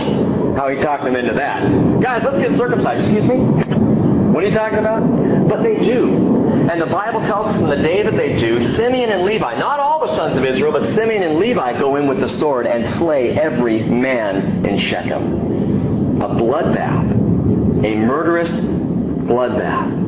how 0.57 0.69
he 0.69 0.81
talked 0.83 1.05
them 1.05 1.17
into 1.17 1.35
that. 1.35 1.63
Guys, 2.03 2.23
let's 2.25 2.39
get 2.39 2.57
circumcised. 2.57 3.05
Excuse 3.05 3.25
me? 3.25 3.37
What 4.33 4.45
are 4.45 4.49
you 4.49 4.55
talking 4.55 4.79
about? 4.79 5.49
But 5.49 5.63
they 5.63 5.79
do. 5.79 6.38
And 6.71 6.83
the 6.83 6.87
Bible 6.87 7.21
tells 7.21 7.47
us 7.47 7.61
in 7.61 7.69
the 7.71 7.77
day 7.77 8.03
that 8.03 8.15
they 8.15 8.39
do, 8.39 8.77
Simeon 8.77 9.09
and 9.09 9.25
Levi, 9.25 9.59
not 9.59 9.81
all 9.81 10.07
the 10.07 10.15
sons 10.15 10.37
of 10.37 10.45
Israel, 10.45 10.71
but 10.71 10.95
Simeon 10.95 11.23
and 11.23 11.39
Levi 11.39 11.79
go 11.79 11.97
in 11.97 12.07
with 12.07 12.21
the 12.21 12.29
sword 12.29 12.67
and 12.67 12.87
slay 12.97 13.31
every 13.31 13.83
man 13.85 14.67
in 14.67 14.79
Shechem. 14.79 16.21
A 16.21 16.29
bloodbath. 16.29 17.85
A 17.87 17.97
murderous 17.97 18.51
bloodbath. 18.51 20.07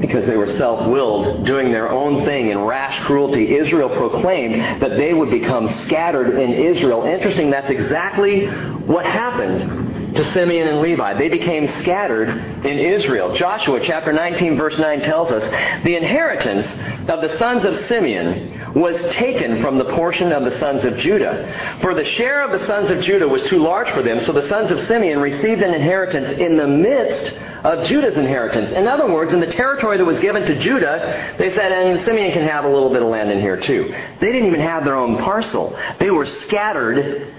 Because 0.00 0.26
they 0.26 0.36
were 0.36 0.48
self 0.48 0.88
willed, 0.88 1.46
doing 1.46 1.70
their 1.70 1.88
own 1.88 2.24
thing 2.24 2.50
in 2.50 2.58
rash 2.58 2.98
cruelty, 3.04 3.54
Israel 3.56 3.88
proclaimed 3.90 4.82
that 4.82 4.96
they 4.96 5.14
would 5.14 5.30
become 5.30 5.68
scattered 5.84 6.36
in 6.36 6.52
Israel. 6.52 7.04
Interesting, 7.04 7.50
that's 7.50 7.70
exactly 7.70 8.46
what 8.48 9.06
happened 9.06 9.85
to 10.16 10.32
Simeon 10.32 10.68
and 10.68 10.80
Levi. 10.80 11.18
They 11.18 11.28
became 11.28 11.68
scattered 11.80 12.28
in 12.28 12.78
Israel. 12.78 13.34
Joshua 13.34 13.80
chapter 13.80 14.12
19 14.12 14.56
verse 14.56 14.78
9 14.78 15.00
tells 15.02 15.30
us, 15.30 15.42
the 15.84 15.96
inheritance 15.96 16.66
of 17.08 17.20
the 17.20 17.36
sons 17.38 17.64
of 17.64 17.76
Simeon 17.86 18.74
was 18.74 19.00
taken 19.14 19.62
from 19.62 19.78
the 19.78 19.84
portion 19.84 20.32
of 20.32 20.44
the 20.44 20.58
sons 20.58 20.84
of 20.84 20.98
Judah. 20.98 21.78
For 21.80 21.94
the 21.94 22.04
share 22.04 22.42
of 22.42 22.58
the 22.58 22.66
sons 22.66 22.90
of 22.90 23.00
Judah 23.00 23.28
was 23.28 23.42
too 23.44 23.58
large 23.58 23.88
for 23.90 24.02
them, 24.02 24.20
so 24.20 24.32
the 24.32 24.48
sons 24.48 24.70
of 24.70 24.80
Simeon 24.86 25.20
received 25.20 25.62
an 25.62 25.72
inheritance 25.72 26.40
in 26.40 26.56
the 26.56 26.66
midst 26.66 27.34
of 27.64 27.86
Judah's 27.86 28.16
inheritance. 28.16 28.72
In 28.72 28.86
other 28.86 29.10
words, 29.10 29.32
in 29.32 29.40
the 29.40 29.50
territory 29.50 29.98
that 29.98 30.04
was 30.04 30.20
given 30.20 30.42
to 30.46 30.58
Judah, 30.58 31.34
they 31.38 31.50
said, 31.50 31.72
and 31.72 32.00
Simeon 32.04 32.32
can 32.32 32.46
have 32.46 32.64
a 32.64 32.68
little 32.68 32.90
bit 32.90 33.02
of 33.02 33.08
land 33.08 33.30
in 33.30 33.40
here 33.40 33.60
too. 33.60 33.94
They 34.20 34.32
didn't 34.32 34.48
even 34.48 34.60
have 34.60 34.84
their 34.84 34.96
own 34.96 35.18
parcel. 35.18 35.78
They 35.98 36.10
were 36.10 36.26
scattered 36.26 37.32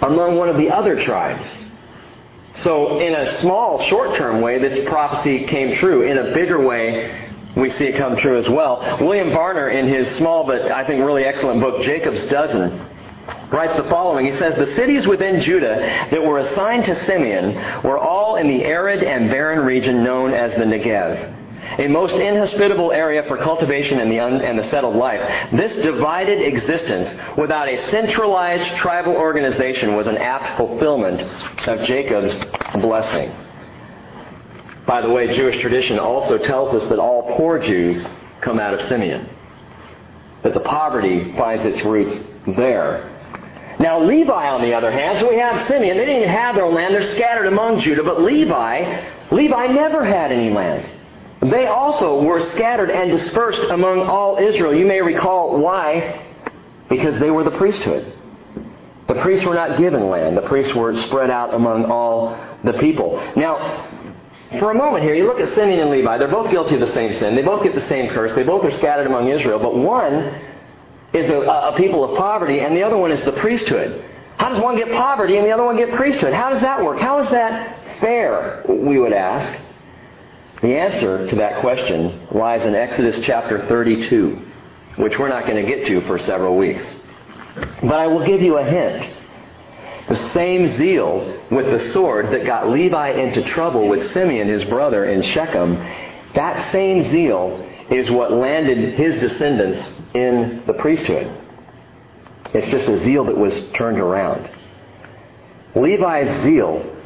among 0.00 0.36
one 0.36 0.48
of 0.48 0.56
the 0.56 0.70
other 0.70 1.02
tribes. 1.02 1.46
So, 2.62 2.98
in 2.98 3.14
a 3.14 3.38
small, 3.40 3.80
short 3.82 4.16
term 4.16 4.40
way, 4.40 4.58
this 4.58 4.88
prophecy 4.88 5.44
came 5.46 5.76
true. 5.76 6.02
In 6.02 6.18
a 6.18 6.34
bigger 6.34 6.60
way, 6.60 7.30
we 7.56 7.70
see 7.70 7.86
it 7.86 7.96
come 7.96 8.16
true 8.16 8.36
as 8.36 8.48
well. 8.48 8.98
William 9.00 9.30
Varner, 9.30 9.68
in 9.68 9.86
his 9.86 10.08
small 10.16 10.44
but 10.44 10.70
I 10.70 10.84
think 10.84 11.04
really 11.04 11.24
excellent 11.24 11.60
book, 11.60 11.82
Jacob's 11.82 12.26
Dozen, 12.26 12.80
writes 13.50 13.76
the 13.76 13.88
following. 13.88 14.26
He 14.26 14.32
says, 14.32 14.56
The 14.56 14.74
cities 14.74 15.06
within 15.06 15.40
Judah 15.40 16.08
that 16.10 16.22
were 16.22 16.38
assigned 16.38 16.84
to 16.86 17.04
Simeon 17.04 17.54
were 17.82 17.98
all 17.98 18.36
in 18.36 18.48
the 18.48 18.64
arid 18.64 19.02
and 19.02 19.30
barren 19.30 19.64
region 19.64 20.02
known 20.02 20.34
as 20.34 20.52
the 20.54 20.64
Negev 20.64 21.37
a 21.78 21.88
most 21.88 22.14
inhospitable 22.14 22.92
area 22.92 23.22
for 23.24 23.36
cultivation 23.36 24.00
and 24.00 24.10
the, 24.10 24.20
un- 24.20 24.40
and 24.40 24.58
the 24.58 24.64
settled 24.64 24.96
life. 24.96 25.20
This 25.52 25.74
divided 25.82 26.40
existence 26.40 27.08
without 27.36 27.68
a 27.68 27.76
centralized 27.90 28.76
tribal 28.76 29.14
organization 29.14 29.94
was 29.96 30.06
an 30.06 30.16
apt 30.16 30.56
fulfillment 30.56 31.20
of 31.68 31.86
Jacob's 31.86 32.40
blessing. 32.80 33.30
By 34.86 35.02
the 35.02 35.10
way, 35.10 35.36
Jewish 35.36 35.60
tradition 35.60 35.98
also 35.98 36.38
tells 36.38 36.74
us 36.74 36.88
that 36.88 36.98
all 36.98 37.36
poor 37.36 37.58
Jews 37.58 38.06
come 38.40 38.58
out 38.58 38.72
of 38.72 38.80
Simeon, 38.82 39.28
that 40.42 40.54
the 40.54 40.60
poverty 40.60 41.34
finds 41.36 41.66
its 41.66 41.84
roots 41.84 42.14
there. 42.46 43.14
Now, 43.78 44.02
Levi, 44.02 44.48
on 44.48 44.62
the 44.62 44.74
other 44.74 44.90
hand, 44.90 45.20
so 45.20 45.28
we 45.28 45.36
have 45.38 45.68
Simeon. 45.68 45.96
They 45.96 46.04
didn't 46.04 46.22
even 46.22 46.34
have 46.34 46.56
their 46.56 46.64
own 46.64 46.74
land. 46.74 46.94
They're 46.94 47.14
scattered 47.14 47.46
among 47.46 47.80
Judah. 47.80 48.02
But 48.02 48.22
Levi, 48.22 49.04
Levi 49.30 49.66
never 49.68 50.04
had 50.04 50.32
any 50.32 50.50
land. 50.50 50.88
They 51.40 51.66
also 51.66 52.22
were 52.22 52.40
scattered 52.40 52.90
and 52.90 53.10
dispersed 53.10 53.70
among 53.70 54.00
all 54.00 54.38
Israel. 54.38 54.74
You 54.74 54.86
may 54.86 55.00
recall 55.00 55.60
why. 55.60 56.24
Because 56.88 57.18
they 57.18 57.30
were 57.30 57.44
the 57.44 57.52
priesthood. 57.52 58.12
The 59.06 59.14
priests 59.22 59.46
were 59.46 59.54
not 59.54 59.78
given 59.78 60.08
land. 60.08 60.36
The 60.36 60.42
priests 60.42 60.74
were 60.74 60.96
spread 61.02 61.30
out 61.30 61.54
among 61.54 61.84
all 61.84 62.38
the 62.64 62.74
people. 62.74 63.16
Now, 63.36 63.88
for 64.58 64.70
a 64.70 64.74
moment 64.74 65.04
here, 65.04 65.14
you 65.14 65.26
look 65.26 65.40
at 65.40 65.48
Simeon 65.54 65.80
and 65.80 65.90
Levi. 65.90 66.18
They're 66.18 66.28
both 66.28 66.50
guilty 66.50 66.74
of 66.74 66.80
the 66.80 66.92
same 66.92 67.14
sin. 67.14 67.36
They 67.36 67.42
both 67.42 67.62
get 67.62 67.74
the 67.74 67.82
same 67.82 68.10
curse. 68.10 68.34
They 68.34 68.42
both 68.42 68.64
are 68.64 68.72
scattered 68.72 69.06
among 69.06 69.28
Israel. 69.28 69.58
But 69.58 69.76
one 69.76 70.40
is 71.12 71.30
a, 71.30 71.40
a 71.40 71.74
people 71.76 72.04
of 72.04 72.18
poverty, 72.18 72.60
and 72.60 72.76
the 72.76 72.82
other 72.82 72.96
one 72.96 73.12
is 73.12 73.22
the 73.22 73.32
priesthood. 73.32 74.04
How 74.38 74.48
does 74.50 74.60
one 74.60 74.76
get 74.76 74.90
poverty 74.92 75.36
and 75.36 75.46
the 75.46 75.52
other 75.52 75.64
one 75.64 75.76
get 75.76 75.94
priesthood? 75.94 76.32
How 76.32 76.50
does 76.50 76.62
that 76.62 76.82
work? 76.82 76.98
How 76.98 77.18
is 77.18 77.28
that 77.30 78.00
fair, 78.00 78.64
we 78.68 78.98
would 78.98 79.12
ask? 79.12 79.64
The 80.60 80.76
answer 80.76 81.28
to 81.28 81.36
that 81.36 81.60
question 81.60 82.26
lies 82.32 82.66
in 82.66 82.74
Exodus 82.74 83.24
chapter 83.24 83.66
32, 83.68 84.42
which 84.96 85.16
we're 85.16 85.28
not 85.28 85.46
going 85.46 85.64
to 85.64 85.68
get 85.70 85.86
to 85.86 86.00
for 86.00 86.18
several 86.18 86.56
weeks. 86.56 86.82
But 87.80 87.94
I 87.94 88.08
will 88.08 88.26
give 88.26 88.42
you 88.42 88.58
a 88.58 88.64
hint. 88.64 89.08
The 90.08 90.16
same 90.30 90.66
zeal 90.66 91.40
with 91.50 91.66
the 91.66 91.92
sword 91.92 92.32
that 92.32 92.44
got 92.44 92.70
Levi 92.70 93.10
into 93.10 93.42
trouble 93.42 93.88
with 93.88 94.10
Simeon, 94.10 94.48
his 94.48 94.64
brother, 94.64 95.04
in 95.04 95.22
Shechem, 95.22 95.76
that 96.34 96.72
same 96.72 97.04
zeal 97.04 97.64
is 97.90 98.10
what 98.10 98.32
landed 98.32 98.94
his 98.94 99.18
descendants 99.18 99.80
in 100.14 100.64
the 100.66 100.74
priesthood. 100.74 101.32
It's 102.52 102.68
just 102.68 102.88
a 102.88 102.98
zeal 103.04 103.24
that 103.24 103.36
was 103.36 103.70
turned 103.72 104.00
around. 104.00 104.50
Levi's 105.76 106.42
zeal 106.42 106.96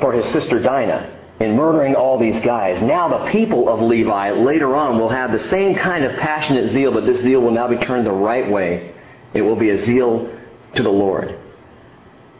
for 0.00 0.12
his 0.12 0.24
sister 0.32 0.60
Dinah 0.60 1.18
in 1.40 1.56
murdering 1.56 1.94
all 1.94 2.18
these 2.18 2.42
guys. 2.44 2.80
Now 2.82 3.08
the 3.08 3.30
people 3.30 3.68
of 3.68 3.80
Levi 3.80 4.30
later 4.32 4.76
on 4.76 4.98
will 4.98 5.08
have 5.08 5.32
the 5.32 5.44
same 5.48 5.74
kind 5.74 6.04
of 6.04 6.16
passionate 6.18 6.72
zeal, 6.72 6.92
but 6.92 7.04
this 7.04 7.18
zeal 7.18 7.40
will 7.40 7.50
now 7.50 7.68
be 7.68 7.78
turned 7.78 8.06
the 8.06 8.12
right 8.12 8.48
way. 8.48 8.94
It 9.34 9.42
will 9.42 9.56
be 9.56 9.70
a 9.70 9.78
zeal 9.78 10.38
to 10.74 10.82
the 10.82 10.90
Lord. 10.90 11.38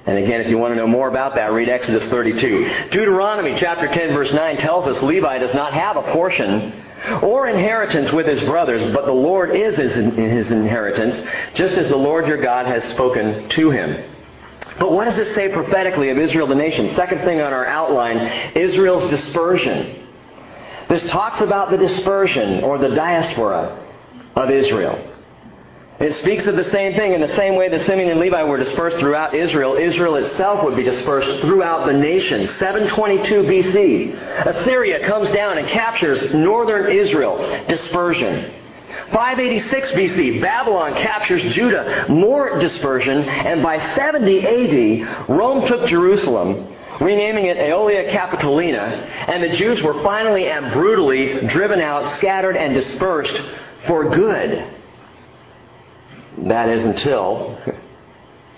And 0.04 0.18
again, 0.18 0.40
if 0.40 0.48
you 0.48 0.58
want 0.58 0.72
to 0.72 0.76
know 0.76 0.86
more 0.86 1.08
about 1.08 1.36
that, 1.36 1.52
read 1.52 1.68
Exodus 1.68 2.08
32. 2.08 2.88
Deuteronomy 2.90 3.54
chapter 3.56 3.86
10 3.86 4.12
verse 4.12 4.32
9 4.32 4.56
tells 4.56 4.86
us 4.86 5.00
Levi 5.02 5.38
does 5.38 5.54
not 5.54 5.72
have 5.74 5.96
a 5.96 6.02
portion 6.12 6.84
or 7.22 7.48
inheritance 7.48 8.12
with 8.12 8.26
his 8.26 8.40
brothers, 8.42 8.92
but 8.92 9.06
the 9.06 9.12
Lord 9.12 9.54
is 9.54 9.76
his, 9.76 9.96
inheritance, 9.96 11.20
just 11.54 11.74
as 11.74 11.88
the 11.88 11.96
Lord 11.96 12.26
your 12.26 12.40
God 12.40 12.66
has 12.66 12.84
spoken 12.84 13.48
to 13.50 13.70
him. 13.70 14.04
But 14.78 14.92
what 14.92 15.04
does 15.04 15.18
it 15.18 15.34
say 15.34 15.48
prophetically 15.48 16.10
of 16.10 16.18
Israel 16.18 16.46
the 16.46 16.54
nation? 16.54 16.94
Second 16.94 17.20
thing 17.24 17.40
on 17.40 17.52
our 17.52 17.66
outline, 17.66 18.18
Israel's 18.56 19.08
dispersion. 19.10 20.06
This 20.88 21.08
talks 21.08 21.40
about 21.40 21.70
the 21.70 21.76
dispersion 21.76 22.64
or 22.64 22.78
the 22.78 22.88
diaspora 22.88 23.78
of 24.34 24.50
Israel. 24.50 25.08
It 26.00 26.14
speaks 26.14 26.46
of 26.48 26.56
the 26.56 26.64
same 26.64 26.94
thing 26.94 27.12
in 27.12 27.20
the 27.20 27.34
same 27.36 27.54
way 27.54 27.68
that 27.68 27.86
Simeon 27.86 28.10
and 28.10 28.18
Levi 28.18 28.42
were 28.42 28.56
dispersed 28.56 28.96
throughout 28.96 29.34
Israel. 29.34 29.76
Israel 29.76 30.16
itself 30.16 30.64
would 30.64 30.74
be 30.74 30.82
dispersed 30.82 31.42
throughout 31.42 31.86
the 31.86 31.92
nation. 31.92 32.48
722 32.48 33.42
BC, 33.42 34.46
Assyria 34.46 35.06
comes 35.06 35.30
down 35.30 35.58
and 35.58 35.68
captures 35.68 36.34
northern 36.34 36.90
Israel. 36.90 37.38
Dispersion. 37.68 38.52
586 39.12 39.92
BC, 39.92 40.40
Babylon 40.40 40.94
captures 40.94 41.42
Judah. 41.54 42.06
More 42.08 42.58
dispersion. 42.58 43.24
And 43.24 43.62
by 43.62 43.78
70 43.94 44.46
AD, 44.46 45.28
Rome 45.28 45.66
took 45.66 45.86
Jerusalem 45.88 46.68
renaming 47.00 47.46
it 47.46 47.56
Aelia 47.56 48.10
Capitolina, 48.10 49.06
and 49.28 49.42
the 49.42 49.56
Jews 49.56 49.82
were 49.82 50.02
finally 50.02 50.48
and 50.48 50.72
brutally 50.72 51.46
driven 51.46 51.80
out, 51.80 52.16
scattered, 52.16 52.56
and 52.56 52.74
dispersed 52.74 53.40
for 53.86 54.08
good. 54.10 54.64
That 56.38 56.68
is 56.68 56.84
until 56.84 57.58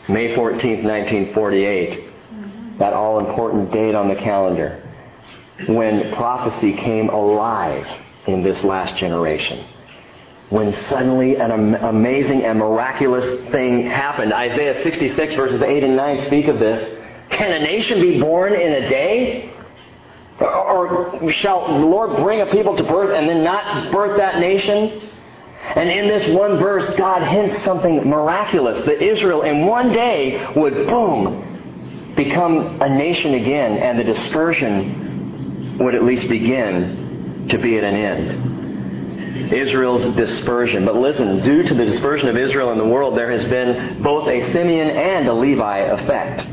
May 0.09 0.35
14th, 0.35 0.85
1948, 0.85 2.79
that 2.79 2.93
all 2.93 3.21
important 3.21 3.73
date 3.73 3.95
on 3.95 4.09
the 4.09 4.17
calendar, 4.17 4.83
when 5.67 6.13
prophecy 6.15 6.75
came 6.75 7.09
alive 7.09 7.87
in 8.27 8.43
this 8.43 8.63
last 8.63 8.97
generation. 8.97 9.65
When 10.51 10.73
suddenly 10.73 11.37
an 11.37 11.51
amazing 11.75 12.45
and 12.45 12.59
miraculous 12.59 13.51
thing 13.51 13.87
happened. 13.87 14.33
Isaiah 14.33 14.83
66 14.83 15.35
verses 15.35 15.63
8 15.63 15.85
and 15.85 15.97
9 15.97 16.27
speak 16.27 16.49
of 16.49 16.59
this. 16.59 17.01
Can 17.31 17.53
a 17.53 17.61
nation 17.61 18.01
be 18.01 18.21
born 18.21 18.55
in 18.55 18.85
a 18.85 18.89
day? 18.89 19.51
Or 20.41 21.33
shall 21.33 21.79
the 21.79 21.87
Lord 21.87 22.23
bring 22.23 22.41
a 22.41 22.47
people 22.47 22.77
to 22.77 22.83
birth 22.83 23.17
and 23.17 23.29
then 23.29 23.43
not 23.43 23.91
birth 23.93 24.17
that 24.19 24.41
nation? 24.41 25.11
And 25.77 25.89
in 25.89 26.09
this 26.09 26.27
one 26.37 26.59
verse, 26.59 26.89
God 26.97 27.23
hints 27.23 27.65
something 27.65 28.09
miraculous 28.09 28.85
that 28.85 29.03
Israel 29.03 29.43
in 29.43 29.67
one 29.67 29.93
day 29.93 30.47
would, 30.55 30.87
boom, 30.87 32.13
become 32.15 32.83
a 32.83 32.89
nation 32.89 33.35
again, 33.35 33.79
and 33.79 33.99
the 33.99 34.05
dispersion 34.05 35.79
would 35.79 35.95
at 35.95 36.05
least 36.05 36.29
begin 36.29 37.49
to 37.49 37.59
be 37.59 37.79
at 37.79 37.85
an 37.85 37.95
end. 37.95 38.54
Israel's 39.35 40.05
dispersion. 40.17 40.85
But 40.85 40.97
listen, 40.97 41.43
due 41.43 41.63
to 41.63 41.75
the 41.75 41.85
dispersion 41.85 42.29
of 42.29 42.37
Israel 42.37 42.73
in 42.73 42.79
the 42.79 42.87
world, 42.87 43.17
there 43.17 43.31
has 43.31 43.45
been 43.45 44.03
both 44.03 44.29
a 44.29 44.53
Simeon 44.53 44.91
and 44.91 45.29
a 45.29 45.35
Levi 45.35 45.79
effect. 45.79 46.47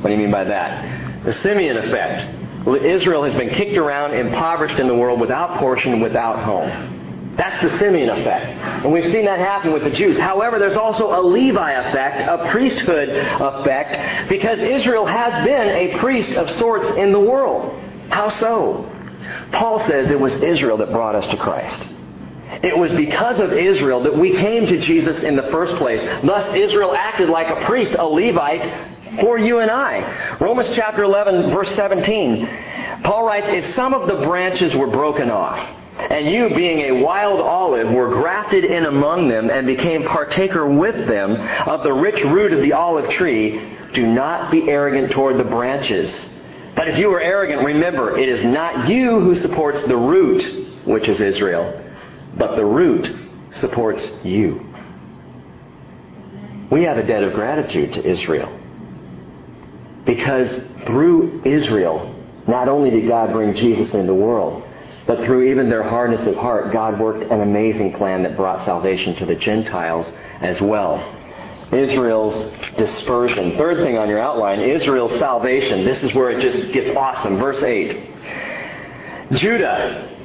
What 0.00 0.08
do 0.08 0.14
you 0.14 0.18
mean 0.18 0.30
by 0.30 0.44
that? 0.44 1.24
The 1.24 1.32
Simeon 1.32 1.76
effect. 1.76 2.34
Israel 2.66 3.24
has 3.24 3.34
been 3.34 3.50
kicked 3.50 3.76
around, 3.76 4.14
impoverished 4.14 4.78
in 4.78 4.88
the 4.88 4.94
world, 4.94 5.20
without 5.20 5.58
portion, 5.58 6.00
without 6.00 6.42
home. 6.44 7.34
That's 7.36 7.60
the 7.62 7.78
Simeon 7.78 8.10
effect. 8.10 8.46
And 8.84 8.92
we've 8.92 9.10
seen 9.10 9.24
that 9.26 9.38
happen 9.38 9.72
with 9.72 9.84
the 9.84 9.90
Jews. 9.90 10.18
However, 10.18 10.58
there's 10.58 10.76
also 10.76 11.18
a 11.18 11.22
Levi 11.22 11.70
effect, 11.70 12.28
a 12.28 12.50
priesthood 12.50 13.08
effect, 13.08 14.28
because 14.28 14.58
Israel 14.58 15.06
has 15.06 15.44
been 15.44 15.68
a 15.68 15.98
priest 15.98 16.36
of 16.36 16.50
sorts 16.50 16.96
in 16.96 17.12
the 17.12 17.20
world. 17.20 17.80
How 18.10 18.28
so? 18.28 18.90
Paul 19.52 19.80
says 19.86 20.10
it 20.10 20.20
was 20.20 20.34
Israel 20.42 20.76
that 20.78 20.90
brought 20.90 21.14
us 21.14 21.26
to 21.30 21.36
Christ. 21.36 21.88
It 22.62 22.76
was 22.76 22.92
because 22.92 23.38
of 23.40 23.52
Israel 23.52 24.02
that 24.04 24.16
we 24.16 24.32
came 24.32 24.66
to 24.66 24.78
Jesus 24.80 25.20
in 25.20 25.36
the 25.36 25.48
first 25.50 25.76
place. 25.76 26.02
Thus, 26.22 26.56
Israel 26.56 26.94
acted 26.96 27.28
like 27.28 27.48
a 27.48 27.64
priest, 27.66 27.94
a 27.98 28.04
Levite, 28.06 29.20
for 29.20 29.38
you 29.38 29.58
and 29.58 29.70
I. 29.70 30.36
Romans 30.40 30.70
chapter 30.74 31.02
11, 31.02 31.50
verse 31.50 31.74
17. 31.74 32.46
Paul 33.04 33.26
writes, 33.26 33.46
If 33.48 33.74
some 33.74 33.94
of 33.94 34.08
the 34.08 34.24
branches 34.26 34.74
were 34.74 34.88
broken 34.88 35.30
off, 35.30 35.58
and 35.98 36.30
you, 36.30 36.48
being 36.54 36.96
a 36.96 37.02
wild 37.02 37.40
olive, 37.40 37.90
were 37.92 38.08
grafted 38.08 38.64
in 38.64 38.86
among 38.86 39.28
them 39.28 39.50
and 39.50 39.66
became 39.66 40.04
partaker 40.04 40.66
with 40.66 40.94
them 41.08 41.32
of 41.68 41.82
the 41.82 41.92
rich 41.92 42.22
root 42.24 42.52
of 42.52 42.62
the 42.62 42.72
olive 42.72 43.10
tree. 43.10 43.76
Do 43.94 44.06
not 44.06 44.50
be 44.50 44.70
arrogant 44.70 45.10
toward 45.12 45.38
the 45.38 45.44
branches. 45.44 46.34
But 46.74 46.88
if 46.88 46.98
you 46.98 47.10
are 47.12 47.20
arrogant, 47.20 47.64
remember, 47.64 48.18
it 48.18 48.28
is 48.28 48.44
not 48.44 48.88
you 48.88 49.20
who 49.20 49.34
supports 49.34 49.82
the 49.84 49.96
root, 49.96 50.86
which 50.86 51.08
is 51.08 51.20
Israel, 51.20 51.84
but 52.36 52.56
the 52.56 52.64
root 52.64 53.14
supports 53.52 54.10
you. 54.24 54.64
We 56.70 56.82
have 56.84 56.98
a 56.98 57.02
debt 57.02 57.24
of 57.24 57.32
gratitude 57.32 57.94
to 57.94 58.06
Israel. 58.06 58.54
Because 60.04 60.60
through 60.86 61.42
Israel, 61.44 62.14
not 62.46 62.68
only 62.68 62.90
did 62.90 63.08
God 63.08 63.32
bring 63.32 63.54
Jesus 63.54 63.92
into 63.94 64.06
the 64.06 64.14
world, 64.14 64.64
but 65.06 65.24
through 65.24 65.44
even 65.44 65.70
their 65.70 65.82
hardness 65.82 66.26
of 66.26 66.36
heart, 66.36 66.72
God 66.72 67.00
worked 67.00 67.30
an 67.30 67.40
amazing 67.40 67.94
plan 67.94 68.22
that 68.22 68.36
brought 68.36 68.64
salvation 68.64 69.16
to 69.16 69.26
the 69.26 69.34
Gentiles 69.34 70.12
as 70.40 70.60
well. 70.60 71.17
Israel's 71.72 72.52
dispersion. 72.76 73.56
Third 73.58 73.78
thing 73.84 73.98
on 73.98 74.08
your 74.08 74.20
outline, 74.20 74.60
Israel's 74.60 75.18
salvation. 75.18 75.84
This 75.84 76.02
is 76.02 76.14
where 76.14 76.30
it 76.30 76.40
just 76.40 76.72
gets 76.72 76.96
awesome. 76.96 77.38
Verse 77.38 77.62
8. 77.62 78.10
Judah. 79.32 80.16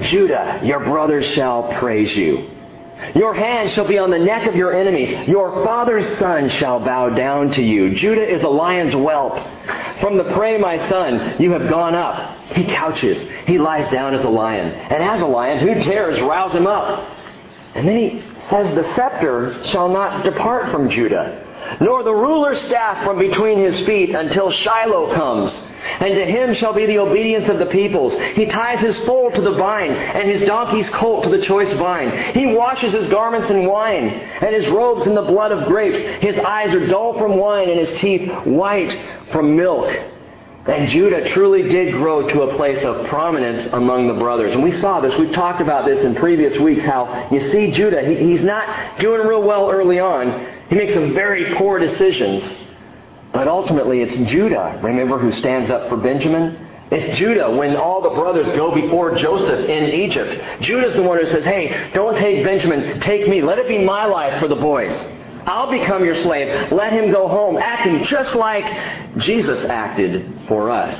Judah, 0.00 0.60
your 0.64 0.80
brothers 0.80 1.26
shall 1.26 1.72
praise 1.78 2.16
you. 2.16 2.50
Your 3.14 3.34
hand 3.34 3.70
shall 3.70 3.86
be 3.86 3.98
on 3.98 4.10
the 4.10 4.18
neck 4.18 4.46
of 4.46 4.54
your 4.54 4.74
enemies. 4.74 5.28
Your 5.28 5.64
father's 5.64 6.18
son 6.18 6.48
shall 6.48 6.80
bow 6.80 7.10
down 7.10 7.50
to 7.52 7.62
you. 7.62 7.94
Judah 7.94 8.26
is 8.26 8.42
a 8.42 8.48
lion's 8.48 8.92
whelp. 8.92 9.34
From 10.00 10.16
the 10.16 10.32
prey, 10.34 10.58
my 10.58 10.78
son, 10.88 11.40
you 11.40 11.50
have 11.52 11.68
gone 11.68 11.94
up. 11.94 12.38
He 12.52 12.64
couches. 12.64 13.24
He 13.46 13.58
lies 13.58 13.90
down 13.90 14.14
as 14.14 14.24
a 14.24 14.28
lion. 14.28 14.66
And 14.66 15.02
as 15.02 15.20
a 15.20 15.26
lion, 15.26 15.58
who 15.58 15.74
dares 15.84 16.20
rouse 16.20 16.54
him 16.54 16.66
up? 16.66 17.13
And 17.74 17.88
then 17.88 17.96
he 17.96 18.22
says, 18.48 18.74
The 18.74 18.94
scepter 18.94 19.62
shall 19.64 19.88
not 19.88 20.24
depart 20.24 20.70
from 20.70 20.88
Judah, 20.88 21.76
nor 21.80 22.04
the 22.04 22.14
ruler's 22.14 22.60
staff 22.62 23.04
from 23.04 23.18
between 23.18 23.58
his 23.58 23.84
feet 23.84 24.14
until 24.14 24.50
Shiloh 24.50 25.14
comes. 25.14 25.52
And 26.00 26.14
to 26.14 26.24
him 26.24 26.54
shall 26.54 26.72
be 26.72 26.86
the 26.86 26.98
obedience 26.98 27.48
of 27.48 27.58
the 27.58 27.66
peoples. 27.66 28.16
He 28.34 28.46
ties 28.46 28.80
his 28.80 28.96
foal 29.04 29.30
to 29.32 29.40
the 29.40 29.52
vine, 29.52 29.90
and 29.90 30.30
his 30.30 30.42
donkey's 30.42 30.88
colt 30.90 31.24
to 31.24 31.30
the 31.30 31.42
choice 31.42 31.72
vine. 31.72 32.32
He 32.32 32.54
washes 32.54 32.92
his 32.92 33.08
garments 33.08 33.50
in 33.50 33.66
wine, 33.66 34.08
and 34.08 34.54
his 34.54 34.68
robes 34.68 35.06
in 35.06 35.14
the 35.14 35.22
blood 35.22 35.52
of 35.52 35.66
grapes. 35.66 35.98
His 36.24 36.38
eyes 36.38 36.74
are 36.74 36.86
dull 36.86 37.18
from 37.18 37.36
wine, 37.36 37.68
and 37.68 37.78
his 37.78 37.98
teeth 37.98 38.30
white 38.46 38.96
from 39.30 39.56
milk. 39.56 39.94
And 40.66 40.88
Judah 40.88 41.28
truly 41.28 41.62
did 41.62 41.92
grow 41.92 42.26
to 42.26 42.42
a 42.42 42.56
place 42.56 42.82
of 42.84 43.06
prominence 43.06 43.66
among 43.74 44.08
the 44.08 44.14
brothers. 44.14 44.54
And 44.54 44.62
we 44.62 44.72
saw 44.72 45.00
this. 45.00 45.14
We've 45.18 45.32
talked 45.32 45.60
about 45.60 45.86
this 45.86 46.02
in 46.04 46.14
previous 46.14 46.58
weeks, 46.58 46.82
how 46.82 47.28
you 47.30 47.50
see 47.50 47.70
Judah, 47.70 48.02
he, 48.02 48.16
he's 48.16 48.42
not 48.42 48.98
doing 48.98 49.26
real 49.26 49.42
well 49.42 49.70
early 49.70 50.00
on. 50.00 50.46
He 50.70 50.74
makes 50.74 50.94
some 50.94 51.12
very 51.12 51.54
poor 51.56 51.78
decisions. 51.78 52.50
But 53.32 53.46
ultimately, 53.46 54.00
it's 54.00 54.30
Judah, 54.30 54.80
remember, 54.82 55.18
who 55.18 55.32
stands 55.32 55.68
up 55.68 55.90
for 55.90 55.98
Benjamin, 55.98 56.56
It's 56.90 57.16
Judah 57.18 57.50
when 57.50 57.76
all 57.76 58.02
the 58.02 58.10
brothers 58.10 58.46
go 58.56 58.74
before 58.74 59.16
Joseph 59.16 59.68
in 59.68 59.84
Egypt. 59.90 60.62
Judah's 60.62 60.94
the 60.94 61.02
one 61.02 61.18
who 61.18 61.26
says, 61.26 61.44
hey, 61.44 61.90
don't 61.94 62.16
take 62.16 62.44
Benjamin, 62.44 63.00
take 63.00 63.26
me. 63.26 63.42
Let 63.42 63.58
it 63.58 63.66
be 63.66 63.78
my 63.78 64.04
life 64.04 64.40
for 64.40 64.48
the 64.48 64.56
boys. 64.56 64.92
I'll 65.46 65.70
become 65.70 66.04
your 66.04 66.14
slave. 66.22 66.72
Let 66.72 66.92
him 66.92 67.10
go 67.10 67.28
home, 67.28 67.56
acting 67.56 68.04
just 68.04 68.34
like 68.34 68.64
Jesus 69.18 69.64
acted 69.64 70.40
for 70.48 70.70
us 70.70 70.96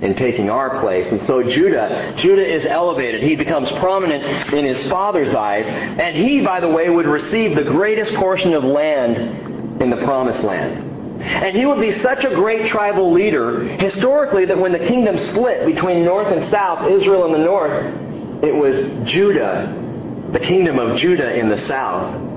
in 0.00 0.14
taking 0.14 0.48
our 0.48 0.80
place. 0.80 1.10
And 1.10 1.26
so 1.26 1.42
Judah, 1.42 2.14
Judah 2.16 2.54
is 2.54 2.64
elevated. 2.64 3.22
He 3.22 3.36
becomes 3.36 3.70
prominent 3.72 4.52
in 4.52 4.64
his 4.64 4.86
father's 4.88 5.34
eyes. 5.34 5.66
And 5.66 6.16
he, 6.16 6.44
by 6.44 6.60
the 6.60 6.68
way, 6.68 6.88
would 6.88 7.06
receive 7.06 7.56
the 7.56 7.64
greatest 7.64 8.14
portion 8.14 8.54
of 8.54 8.64
land 8.64 9.82
in 9.82 9.90
the 9.90 9.96
promised 10.04 10.42
land. 10.42 10.86
And 11.20 11.56
he 11.56 11.66
would 11.66 11.80
be 11.80 11.92
such 11.98 12.24
a 12.24 12.30
great 12.30 12.70
tribal 12.70 13.12
leader 13.12 13.64
historically 13.64 14.44
that 14.46 14.56
when 14.56 14.72
the 14.72 14.78
kingdom 14.78 15.18
split 15.18 15.66
between 15.66 16.04
north 16.04 16.28
and 16.28 16.48
south, 16.48 16.88
Israel 16.90 17.26
in 17.26 17.32
the 17.32 17.38
north, 17.38 18.44
it 18.44 18.54
was 18.54 19.10
Judah, 19.10 20.30
the 20.32 20.38
kingdom 20.38 20.78
of 20.78 20.96
Judah 20.96 21.36
in 21.36 21.48
the 21.48 21.58
south, 21.58 22.27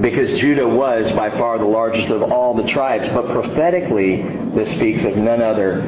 because 0.00 0.38
Judah 0.38 0.66
was 0.68 1.10
by 1.12 1.30
far 1.30 1.58
the 1.58 1.64
largest 1.64 2.10
of 2.10 2.22
all 2.22 2.54
the 2.54 2.68
tribes. 2.70 3.12
But 3.12 3.28
prophetically, 3.32 4.22
this 4.54 4.70
speaks 4.76 5.04
of 5.04 5.16
none 5.16 5.42
other 5.42 5.80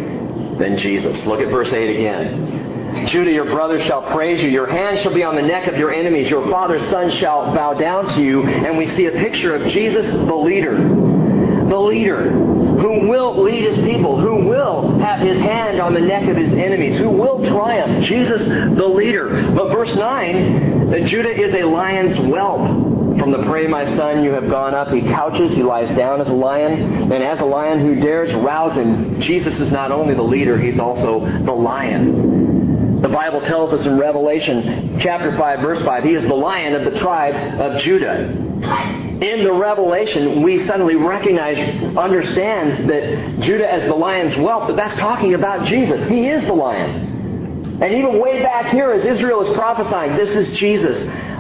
than 0.58 0.78
Jesus. 0.78 1.24
Look 1.26 1.40
at 1.40 1.48
verse 1.48 1.72
8 1.72 1.96
again. 1.96 3.06
Judah, 3.06 3.32
your 3.32 3.46
brother 3.46 3.80
shall 3.82 4.02
praise 4.12 4.40
you. 4.42 4.48
Your 4.48 4.66
hand 4.66 5.00
shall 5.00 5.12
be 5.12 5.24
on 5.24 5.34
the 5.34 5.42
neck 5.42 5.66
of 5.66 5.76
your 5.76 5.92
enemies. 5.92 6.30
Your 6.30 6.48
father's 6.50 6.88
son 6.90 7.10
shall 7.10 7.54
bow 7.54 7.74
down 7.74 8.08
to 8.10 8.22
you. 8.22 8.44
And 8.44 8.78
we 8.78 8.86
see 8.88 9.06
a 9.06 9.12
picture 9.12 9.54
of 9.54 9.66
Jesus, 9.72 10.06
the 10.06 10.34
leader. 10.34 10.76
The 10.78 11.78
leader 11.78 12.30
who 12.30 13.08
will 13.08 13.42
lead 13.42 13.64
his 13.64 13.78
people, 13.84 14.20
who 14.20 14.46
will 14.46 14.98
have 14.98 15.20
his 15.20 15.38
hand 15.38 15.80
on 15.80 15.94
the 15.94 16.00
neck 16.00 16.28
of 16.28 16.36
his 16.36 16.52
enemies, 16.52 16.96
who 16.96 17.08
will 17.08 17.44
triumph. 17.46 18.04
Jesus, 18.04 18.46
the 18.46 18.86
leader. 18.86 19.52
But 19.54 19.72
verse 19.72 19.94
9, 19.94 20.90
that 20.90 21.06
Judah 21.06 21.30
is 21.30 21.54
a 21.54 21.64
lion's 21.64 22.16
whelp. 22.16 22.93
From 23.18 23.30
the 23.30 23.44
prey, 23.44 23.66
my 23.68 23.84
son, 23.96 24.24
you 24.24 24.32
have 24.32 24.48
gone 24.50 24.74
up. 24.74 24.88
He 24.88 25.00
couches, 25.02 25.54
he 25.54 25.62
lies 25.62 25.94
down 25.96 26.20
as 26.20 26.28
a 26.28 26.32
lion. 26.32 27.12
And 27.12 27.22
as 27.22 27.38
a 27.40 27.44
lion 27.44 27.80
who 27.80 28.00
dares 28.00 28.34
rouse 28.34 28.74
him, 28.74 29.20
Jesus 29.20 29.60
is 29.60 29.70
not 29.70 29.92
only 29.92 30.14
the 30.14 30.22
leader, 30.22 30.58
he's 30.58 30.78
also 30.80 31.20
the 31.20 31.52
lion. 31.52 33.00
The 33.02 33.08
Bible 33.08 33.42
tells 33.42 33.72
us 33.72 33.86
in 33.86 33.98
Revelation 33.98 34.98
chapter 34.98 35.36
5, 35.36 35.60
verse 35.60 35.82
5, 35.82 36.04
he 36.04 36.14
is 36.14 36.24
the 36.24 36.34
lion 36.34 36.74
of 36.74 36.92
the 36.92 36.98
tribe 36.98 37.60
of 37.60 37.80
Judah. 37.82 38.24
In 38.24 39.44
the 39.44 39.52
revelation, 39.52 40.42
we 40.42 40.64
suddenly 40.64 40.96
recognize, 40.96 41.96
understand 41.96 42.88
that 42.90 43.40
Judah 43.40 43.70
as 43.70 43.82
the 43.84 43.94
lion's 43.94 44.34
whelp, 44.34 44.68
but 44.68 44.76
that's 44.76 44.96
talking 44.96 45.34
about 45.34 45.66
Jesus. 45.66 46.08
He 46.08 46.28
is 46.28 46.46
the 46.46 46.54
lion. 46.54 47.78
And 47.80 47.94
even 47.94 48.20
way 48.20 48.42
back 48.42 48.72
here, 48.72 48.90
as 48.90 49.04
Israel 49.04 49.42
is 49.42 49.54
prophesying, 49.56 50.16
this 50.16 50.30
is 50.30 50.56
Jesus 50.58 50.96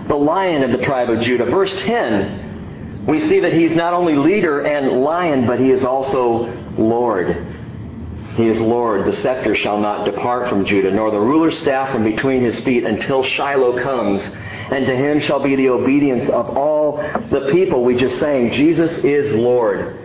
the 0.08 0.14
lion 0.14 0.62
of 0.62 0.78
the 0.78 0.84
tribe 0.84 1.10
of 1.10 1.20
Judah. 1.20 1.46
Verse 1.46 1.72
10, 1.82 3.04
we 3.06 3.20
see 3.20 3.40
that 3.40 3.52
he's 3.52 3.74
not 3.76 3.92
only 3.92 4.14
leader 4.14 4.60
and 4.60 5.02
lion, 5.02 5.46
but 5.46 5.60
he 5.60 5.70
is 5.70 5.84
also 5.84 6.46
Lord. 6.78 7.46
He 8.36 8.48
is 8.48 8.58
Lord. 8.60 9.04
The 9.06 9.12
scepter 9.12 9.54
shall 9.54 9.78
not 9.78 10.04
depart 10.04 10.48
from 10.48 10.64
Judah, 10.64 10.90
nor 10.90 11.10
the 11.10 11.20
ruler's 11.20 11.58
staff 11.58 11.92
from 11.92 12.02
between 12.02 12.42
his 12.42 12.58
feet 12.60 12.84
until 12.84 13.22
Shiloh 13.22 13.80
comes. 13.82 14.22
And 14.24 14.86
to 14.86 14.96
him 14.96 15.20
shall 15.20 15.42
be 15.42 15.54
the 15.54 15.68
obedience 15.68 16.28
of 16.30 16.56
all 16.56 16.96
the 16.96 17.50
people. 17.52 17.84
We 17.84 17.96
just 17.96 18.18
saying, 18.18 18.52
Jesus 18.52 18.98
is 19.04 19.32
Lord. 19.34 19.98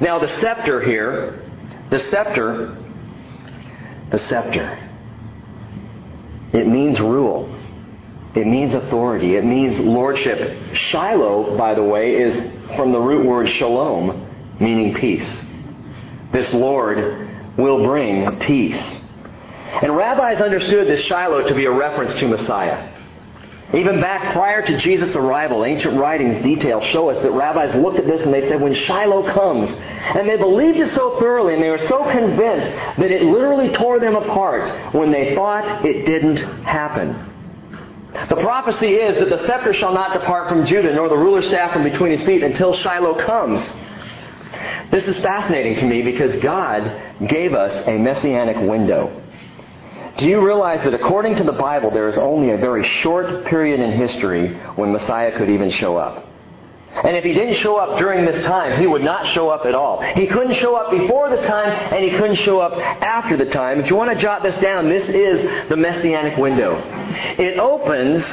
Now 0.00 0.18
the 0.18 0.28
scepter 0.40 0.80
here, 0.80 1.42
the 1.90 1.98
scepter, 1.98 2.76
the 4.10 4.18
scepter, 4.18 4.78
it 6.52 6.66
means 6.66 7.00
rule. 7.00 7.53
It 8.34 8.46
means 8.46 8.74
authority. 8.74 9.36
It 9.36 9.44
means 9.44 9.78
lordship. 9.78 10.74
Shiloh, 10.74 11.56
by 11.56 11.74
the 11.74 11.82
way, 11.82 12.16
is 12.16 12.34
from 12.74 12.90
the 12.90 12.98
root 12.98 13.24
word 13.24 13.48
shalom, 13.48 14.28
meaning 14.58 14.94
peace. 14.94 15.28
This 16.32 16.52
Lord 16.52 17.28
will 17.56 17.84
bring 17.84 18.40
peace. 18.40 18.82
And 19.82 19.96
rabbis 19.96 20.40
understood 20.40 20.88
this 20.88 21.00
Shiloh 21.00 21.48
to 21.48 21.54
be 21.54 21.64
a 21.64 21.70
reference 21.70 22.14
to 22.14 22.28
Messiah. 22.28 22.90
Even 23.72 24.00
back 24.00 24.32
prior 24.32 24.62
to 24.62 24.78
Jesus' 24.78 25.16
arrival, 25.16 25.64
ancient 25.64 25.98
writings 25.98 26.42
detail 26.44 26.80
show 26.80 27.10
us 27.10 27.20
that 27.22 27.30
rabbis 27.32 27.74
looked 27.74 27.98
at 27.98 28.06
this 28.06 28.22
and 28.22 28.32
they 28.32 28.48
said, 28.48 28.60
when 28.60 28.74
Shiloh 28.74 29.32
comes, 29.32 29.70
and 29.70 30.28
they 30.28 30.36
believed 30.36 30.78
it 30.78 30.90
so 30.90 31.18
thoroughly 31.18 31.54
and 31.54 31.62
they 31.62 31.70
were 31.70 31.86
so 31.86 32.08
convinced 32.10 32.68
that 32.98 33.10
it 33.10 33.22
literally 33.22 33.72
tore 33.72 33.98
them 33.98 34.14
apart 34.14 34.94
when 34.94 35.10
they 35.10 35.34
thought 35.34 35.84
it 35.84 36.04
didn't 36.04 36.38
happen. 36.64 37.33
The 38.14 38.36
prophecy 38.36 38.94
is 38.94 39.18
that 39.18 39.28
the 39.28 39.44
scepter 39.44 39.72
shall 39.72 39.92
not 39.92 40.12
depart 40.12 40.48
from 40.48 40.64
Judah, 40.64 40.94
nor 40.94 41.08
the 41.08 41.16
ruler's 41.16 41.46
staff 41.46 41.72
from 41.72 41.82
between 41.82 42.12
his 42.12 42.24
feet 42.24 42.44
until 42.44 42.72
Shiloh 42.72 43.24
comes. 43.26 43.60
This 44.92 45.08
is 45.08 45.18
fascinating 45.18 45.76
to 45.76 45.84
me 45.84 46.02
because 46.02 46.36
God 46.36 47.26
gave 47.26 47.54
us 47.54 47.74
a 47.88 47.98
messianic 47.98 48.56
window. 48.68 49.20
Do 50.16 50.28
you 50.28 50.46
realize 50.46 50.84
that 50.84 50.94
according 50.94 51.36
to 51.36 51.44
the 51.44 51.52
Bible, 51.52 51.90
there 51.90 52.08
is 52.08 52.16
only 52.16 52.50
a 52.50 52.56
very 52.56 52.84
short 52.84 53.46
period 53.46 53.80
in 53.80 53.90
history 53.92 54.54
when 54.76 54.92
Messiah 54.92 55.36
could 55.36 55.50
even 55.50 55.70
show 55.70 55.96
up? 55.96 56.24
And 57.02 57.16
if 57.16 57.24
he 57.24 57.32
didn't 57.32 57.56
show 57.56 57.76
up 57.76 57.98
during 57.98 58.24
this 58.24 58.44
time, 58.44 58.78
he 58.80 58.86
would 58.86 59.02
not 59.02 59.34
show 59.34 59.48
up 59.48 59.66
at 59.66 59.74
all. 59.74 60.00
He 60.00 60.26
couldn't 60.26 60.54
show 60.54 60.76
up 60.76 60.92
before 60.92 61.28
this 61.28 61.44
time, 61.46 61.68
and 61.92 62.04
he 62.04 62.10
couldn't 62.12 62.36
show 62.36 62.60
up 62.60 62.72
after 63.02 63.36
the 63.36 63.46
time. 63.46 63.80
If 63.80 63.90
you 63.90 63.96
want 63.96 64.12
to 64.12 64.18
jot 64.18 64.44
this 64.44 64.56
down, 64.58 64.88
this 64.88 65.08
is 65.08 65.68
the 65.68 65.76
Messianic 65.76 66.38
window. 66.38 66.76
It 67.36 67.58
opens 67.58 68.24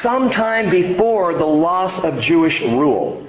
sometime 0.00 0.70
before 0.70 1.34
the 1.34 1.44
loss 1.44 1.92
of 2.02 2.18
Jewish 2.20 2.60
rule. 2.62 3.26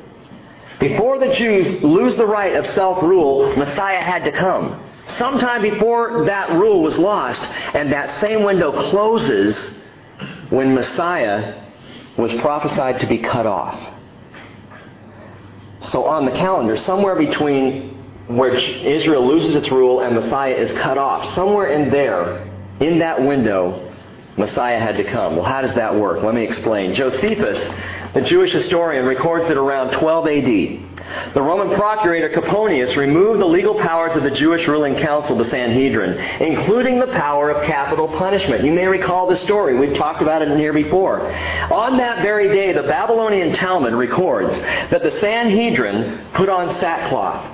Before 0.80 1.20
the 1.20 1.34
Jews 1.34 1.84
lose 1.84 2.16
the 2.16 2.26
right 2.26 2.56
of 2.56 2.66
self-rule, 2.68 3.56
Messiah 3.58 4.02
had 4.02 4.24
to 4.24 4.32
come. 4.32 4.82
Sometime 5.18 5.62
before 5.62 6.26
that 6.26 6.52
rule 6.52 6.82
was 6.82 6.98
lost, 6.98 7.42
and 7.76 7.92
that 7.92 8.22
same 8.22 8.44
window 8.44 8.72
closes 8.90 9.56
when 10.50 10.74
Messiah 10.74 11.62
was 12.18 12.32
prophesied 12.36 13.02
to 13.02 13.08
be 13.08 13.18
cut 13.18 13.46
off. 13.46 13.93
So 15.90 16.06
on 16.06 16.26
the 16.26 16.32
calendar, 16.32 16.78
somewhere 16.78 17.16
between 17.16 17.90
where 18.28 18.56
Israel 18.56 19.28
loses 19.28 19.56
its 19.56 19.70
rule 19.70 20.02
and 20.02 20.16
Messiah 20.16 20.54
is 20.54 20.72
cut 20.80 20.98
off, 20.98 21.34
somewhere 21.36 21.68
in 21.68 21.90
there, 21.90 22.48
in 22.80 23.00
that 23.00 23.22
window, 23.22 23.92
Messiah 24.38 24.80
had 24.80 24.98
to 24.98 25.04
come. 25.04 25.36
Well, 25.36 25.46
how 25.46 25.62
does 25.62 25.76
that 25.76 25.96
work? 25.96 26.24
Let 26.24 26.34
me 26.34 26.44
explain. 26.44 26.96
Josephus, 26.96 27.60
the 28.14 28.22
Jewish 28.22 28.52
historian, 28.52 29.06
records 29.06 29.50
it 29.50 29.58
around 29.58 29.92
12 29.92 30.28
AD. 30.28 30.83
The 31.34 31.42
Roman 31.42 31.76
procurator 31.78 32.30
Coponius 32.30 32.96
removed 32.96 33.40
the 33.40 33.46
legal 33.46 33.76
powers 33.76 34.16
of 34.16 34.24
the 34.24 34.32
Jewish 34.32 34.68
ruling 34.68 34.96
council, 34.96 35.38
the 35.38 35.46
Sanhedrin, 35.46 36.18
including 36.42 37.00
the 37.00 37.08
power 37.08 37.50
of 37.50 37.66
capital 37.66 38.08
punishment. 38.08 38.64
You 38.64 38.72
may 38.72 38.88
recall 38.88 39.28
the 39.28 39.38
story. 39.38 39.76
We've 39.76 39.98
talked 39.98 40.22
about 40.22 40.42
it 40.42 40.58
here 40.58 40.74
before. 40.74 41.22
On 41.72 41.98
that 41.98 42.22
very 42.22 42.48
day, 42.54 42.72
the 42.72 42.84
Babylonian 42.84 43.54
Talmud 43.54 43.94
records 43.94 44.56
that 44.56 45.04
the 45.04 45.12
Sanhedrin 45.20 46.26
put 46.34 46.50
on 46.50 46.74
sackcloth 46.76 47.46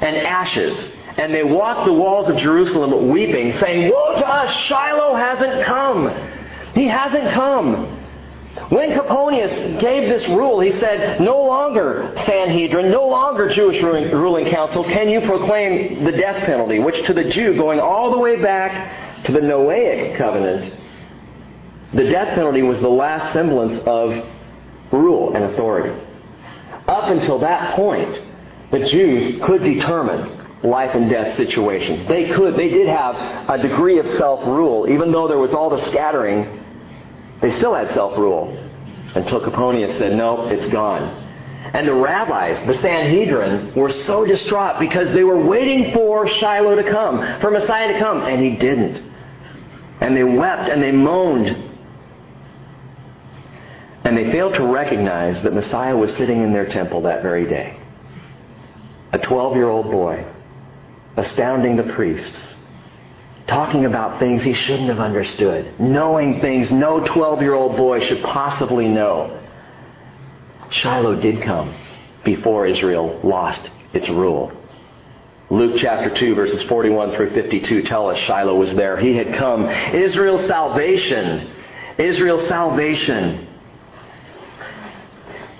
and 0.00 0.16
ashes 0.16 0.92
and 1.16 1.34
they 1.34 1.42
walked 1.42 1.84
the 1.84 1.92
walls 1.92 2.28
of 2.28 2.36
Jerusalem 2.38 3.08
weeping, 3.08 3.52
saying, 3.58 3.92
Woe 3.92 4.14
to 4.16 4.26
us! 4.26 4.50
Shiloh 4.62 5.14
hasn't 5.14 5.62
come! 5.64 6.10
He 6.74 6.86
hasn't 6.86 7.30
come! 7.32 7.91
When 8.68 8.90
Coponius 8.90 9.80
gave 9.80 10.08
this 10.08 10.28
rule, 10.28 10.60
he 10.60 10.72
said, 10.72 11.20
no 11.20 11.42
longer 11.42 12.12
Sanhedrin, 12.26 12.90
no 12.90 13.06
longer 13.06 13.48
Jewish 13.48 13.82
ruling 13.82 14.50
council 14.50 14.84
can 14.84 15.08
you 15.08 15.22
proclaim 15.22 16.04
the 16.04 16.12
death 16.12 16.44
penalty, 16.44 16.78
which 16.78 17.06
to 17.06 17.14
the 17.14 17.24
Jew, 17.24 17.56
going 17.56 17.80
all 17.80 18.10
the 18.10 18.18
way 18.18 18.40
back 18.42 19.24
to 19.24 19.32
the 19.32 19.40
Noahic 19.40 20.16
covenant, 20.18 20.74
the 21.94 22.04
death 22.04 22.34
penalty 22.34 22.62
was 22.62 22.78
the 22.80 22.90
last 22.90 23.32
semblance 23.32 23.82
of 23.86 24.26
rule 24.90 25.34
and 25.34 25.44
authority. 25.44 25.98
Up 26.86 27.10
until 27.10 27.38
that 27.38 27.74
point, 27.74 28.20
the 28.70 28.80
Jews 28.80 29.42
could 29.44 29.62
determine 29.62 30.40
life 30.62 30.94
and 30.94 31.08
death 31.08 31.34
situations. 31.36 32.06
They 32.06 32.28
could, 32.30 32.56
they 32.56 32.68
did 32.68 32.88
have 32.88 33.14
a 33.48 33.62
degree 33.62 33.98
of 33.98 34.06
self-rule, 34.18 34.90
even 34.90 35.10
though 35.10 35.26
there 35.26 35.38
was 35.38 35.54
all 35.54 35.70
the 35.70 35.90
scattering 35.90 36.61
they 37.42 37.50
still 37.52 37.74
had 37.74 37.90
self-rule 37.92 38.56
until 39.14 39.40
Coponius 39.40 39.98
said, 39.98 40.16
no, 40.16 40.48
it's 40.48 40.66
gone. 40.68 41.02
And 41.74 41.88
the 41.88 41.94
rabbis, 41.94 42.64
the 42.66 42.74
Sanhedrin, 42.74 43.74
were 43.74 43.90
so 43.90 44.24
distraught 44.24 44.78
because 44.78 45.12
they 45.12 45.24
were 45.24 45.44
waiting 45.44 45.92
for 45.92 46.28
Shiloh 46.28 46.76
to 46.76 46.90
come, 46.90 47.40
for 47.40 47.50
Messiah 47.50 47.92
to 47.92 47.98
come, 47.98 48.22
and 48.22 48.42
he 48.42 48.56
didn't. 48.56 49.02
And 50.00 50.16
they 50.16 50.24
wept 50.24 50.68
and 50.68 50.82
they 50.82 50.92
moaned. 50.92 51.48
And 54.04 54.16
they 54.16 54.30
failed 54.32 54.54
to 54.54 54.64
recognize 54.64 55.42
that 55.42 55.52
Messiah 55.52 55.96
was 55.96 56.14
sitting 56.16 56.42
in 56.42 56.52
their 56.52 56.66
temple 56.66 57.02
that 57.02 57.22
very 57.22 57.46
day. 57.46 57.78
A 59.12 59.18
12 59.18 59.56
year 59.56 59.68
old 59.68 59.90
boy, 59.90 60.24
astounding 61.16 61.76
the 61.76 61.92
priests, 61.94 62.51
talking 63.52 63.84
about 63.84 64.18
things 64.18 64.42
he 64.42 64.54
shouldn't 64.54 64.88
have 64.88 64.98
understood, 64.98 65.78
knowing 65.78 66.40
things 66.40 66.72
no 66.72 67.06
12 67.06 67.42
year 67.42 67.54
old 67.54 67.76
boy 67.76 68.00
should 68.00 68.22
possibly 68.22 68.88
know. 68.88 69.38
Shiloh 70.70 71.20
did 71.20 71.42
come 71.42 71.74
before 72.24 72.66
Israel 72.66 73.20
lost 73.22 73.70
its 73.92 74.08
rule. 74.08 74.50
Luke 75.50 75.76
chapter 75.78 76.08
2 76.18 76.34
verses 76.34 76.62
41 76.62 77.14
through 77.14 77.30
52 77.34 77.82
tell 77.82 78.08
us 78.08 78.16
Shiloh 78.18 78.56
was 78.56 78.74
there. 78.74 78.96
He 78.96 79.14
had 79.14 79.34
come. 79.34 79.68
Israel's 79.68 80.46
salvation. 80.46 81.50
Israel's 81.98 82.48
salvation 82.48 83.46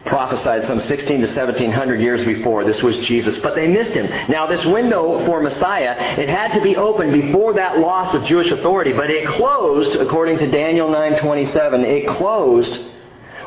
prophesied 0.05 0.65
some 0.67 0.81
16 0.81 1.21
to 1.21 1.27
1700 1.27 2.01
years 2.01 2.25
before. 2.25 2.65
This 2.65 2.83
was 2.83 2.99
Jesus, 2.99 3.39
but 3.39 3.55
they 3.55 3.69
missed 3.69 3.93
him. 3.93 4.07
Now, 4.29 4.47
this 4.47 4.65
window 4.65 5.25
for 5.27 5.41
Messiah, 5.41 6.19
it 6.19 6.29
had 6.29 6.55
to 6.55 6.61
be 6.61 6.77
opened 6.77 7.13
before 7.13 7.55
that 7.55 7.79
loss 7.79 8.15
of 8.15 8.25
Jewish 8.25 8.51
authority, 8.51 8.93
but 8.93 9.11
it 9.11 9.27
closed, 9.27 9.97
according 9.97 10.39
to 10.39 10.51
Daniel 10.51 10.89
9:27, 10.89 11.85
it 11.85 12.09
closed 12.09 12.81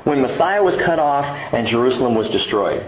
when 0.06 0.22
Messiah 0.22 0.64
was 0.64 0.76
cut 0.78 1.00
off 1.00 1.26
and 1.26 1.68
Jerusalem 1.68 2.16
was 2.16 2.30
destroyed. 2.30 2.86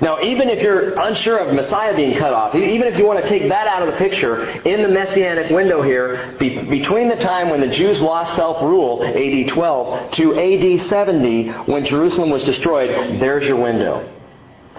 Now, 0.00 0.22
even 0.22 0.48
if 0.48 0.62
you're 0.62 0.98
unsure 0.98 1.38
of 1.38 1.54
Messiah 1.54 1.96
being 1.96 2.16
cut 2.16 2.32
off, 2.32 2.54
even 2.54 2.86
if 2.86 2.96
you 2.96 3.06
want 3.06 3.22
to 3.22 3.28
take 3.28 3.48
that 3.48 3.66
out 3.66 3.82
of 3.82 3.92
the 3.92 3.98
picture, 3.98 4.44
in 4.44 4.82
the 4.82 4.88
messianic 4.88 5.50
window 5.50 5.82
here, 5.82 6.36
be, 6.38 6.58
between 6.62 7.08
the 7.08 7.16
time 7.16 7.50
when 7.50 7.60
the 7.60 7.68
Jews 7.68 8.00
lost 8.00 8.36
self-rule, 8.36 9.02
AD 9.02 9.48
12, 9.48 10.10
to 10.12 10.38
AD 10.38 10.88
70, 10.88 11.48
when 11.66 11.84
Jerusalem 11.84 12.30
was 12.30 12.44
destroyed, 12.44 13.20
there's 13.20 13.46
your 13.46 13.60
window. 13.60 14.08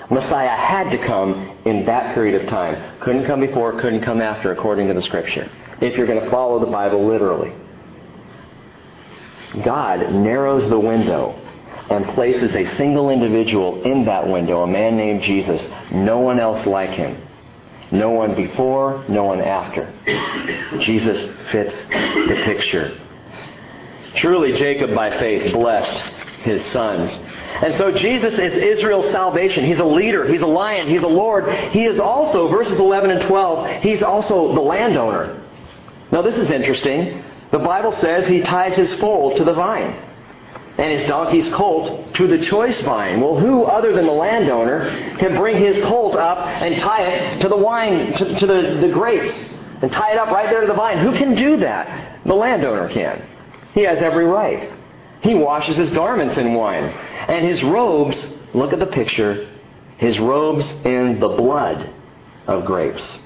Messiah 0.09 0.55
had 0.55 0.89
to 0.91 0.97
come 0.97 1.57
in 1.65 1.85
that 1.85 2.13
period 2.15 2.41
of 2.41 2.47
time. 2.49 2.99
Couldn't 2.99 3.25
come 3.25 3.41
before, 3.41 3.79
couldn't 3.79 4.01
come 4.01 4.21
after, 4.21 4.51
according 4.51 4.87
to 4.87 4.93
the 4.93 5.01
Scripture. 5.01 5.49
If 5.81 5.97
you're 5.97 6.07
going 6.07 6.23
to 6.23 6.31
follow 6.31 6.59
the 6.59 6.71
Bible 6.71 7.07
literally. 7.07 7.51
God 9.63 10.13
narrows 10.13 10.69
the 10.69 10.79
window 10.79 11.39
and 11.89 12.05
places 12.09 12.55
a 12.55 12.65
single 12.75 13.09
individual 13.09 13.81
in 13.83 14.05
that 14.05 14.27
window, 14.27 14.61
a 14.61 14.67
man 14.67 14.95
named 14.95 15.23
Jesus. 15.23 15.61
No 15.91 16.19
one 16.19 16.39
else 16.39 16.65
like 16.65 16.91
him. 16.91 17.19
No 17.91 18.11
one 18.11 18.35
before, 18.35 19.03
no 19.09 19.23
one 19.23 19.41
after. 19.41 19.91
Jesus 20.79 21.35
fits 21.51 21.75
the 21.85 22.41
picture. 22.45 22.99
Truly, 24.15 24.53
Jacob 24.53 24.93
by 24.93 25.17
faith 25.17 25.51
blessed 25.53 26.13
his 26.43 26.63
sons. 26.65 27.11
And 27.63 27.75
so 27.75 27.91
Jesus 27.91 28.33
is 28.33 28.53
Israel's 28.53 29.11
salvation. 29.11 29.65
He's 29.65 29.79
a 29.79 29.85
leader. 29.85 30.27
He's 30.27 30.41
a 30.41 30.47
lion. 30.47 30.87
He's 30.87 31.01
a 31.01 31.07
Lord. 31.07 31.51
He 31.71 31.85
is 31.85 31.99
also, 31.99 32.47
verses 32.49 32.79
11 32.79 33.09
and 33.09 33.21
12, 33.23 33.81
he's 33.81 34.03
also 34.03 34.53
the 34.53 34.61
landowner. 34.61 35.41
Now 36.11 36.21
this 36.21 36.35
is 36.35 36.51
interesting. 36.51 37.23
The 37.51 37.59
Bible 37.59 37.91
says 37.93 38.27
he 38.27 38.41
ties 38.41 38.75
his 38.75 38.93
foal 38.95 39.35
to 39.35 39.43
the 39.43 39.53
vine 39.53 40.08
and 40.79 40.97
his 40.97 41.05
donkey's 41.09 41.51
colt 41.53 42.13
to 42.13 42.25
the 42.25 42.37
choice 42.37 42.79
vine. 42.81 43.19
Well, 43.19 43.37
who 43.37 43.63
other 43.63 43.93
than 43.93 44.05
the 44.05 44.13
landowner 44.13 45.17
can 45.17 45.35
bring 45.35 45.57
his 45.57 45.83
colt 45.83 46.15
up 46.15 46.37
and 46.47 46.79
tie 46.79 47.03
it 47.03 47.41
to 47.41 47.49
the 47.49 47.57
wine, 47.57 48.13
to, 48.13 48.39
to 48.39 48.45
the, 48.47 48.77
the 48.79 48.87
grapes, 48.87 49.59
and 49.81 49.91
tie 49.91 50.13
it 50.13 50.17
up 50.17 50.29
right 50.29 50.49
there 50.49 50.61
to 50.61 50.67
the 50.67 50.73
vine? 50.73 50.97
Who 50.99 51.17
can 51.17 51.35
do 51.35 51.57
that? 51.57 52.25
The 52.25 52.33
landowner 52.33 52.87
can. 52.87 53.21
He 53.73 53.81
has 53.81 53.97
every 53.97 54.23
right. 54.23 54.71
He 55.21 55.35
washes 55.35 55.75
his 55.75 55.91
garments 55.91 56.37
in 56.37 56.53
wine. 56.53 56.85
And 56.85 57.45
his 57.45 57.61
robes, 57.61 58.33
look 58.53 58.71
at 58.71 58.79
the 58.79 58.87
picture, 58.87 59.49
his 59.97 60.17
robes 60.17 60.65
in 60.85 61.19
the 61.19 61.27
blood 61.27 61.93
of 62.47 62.63
grapes. 62.63 63.19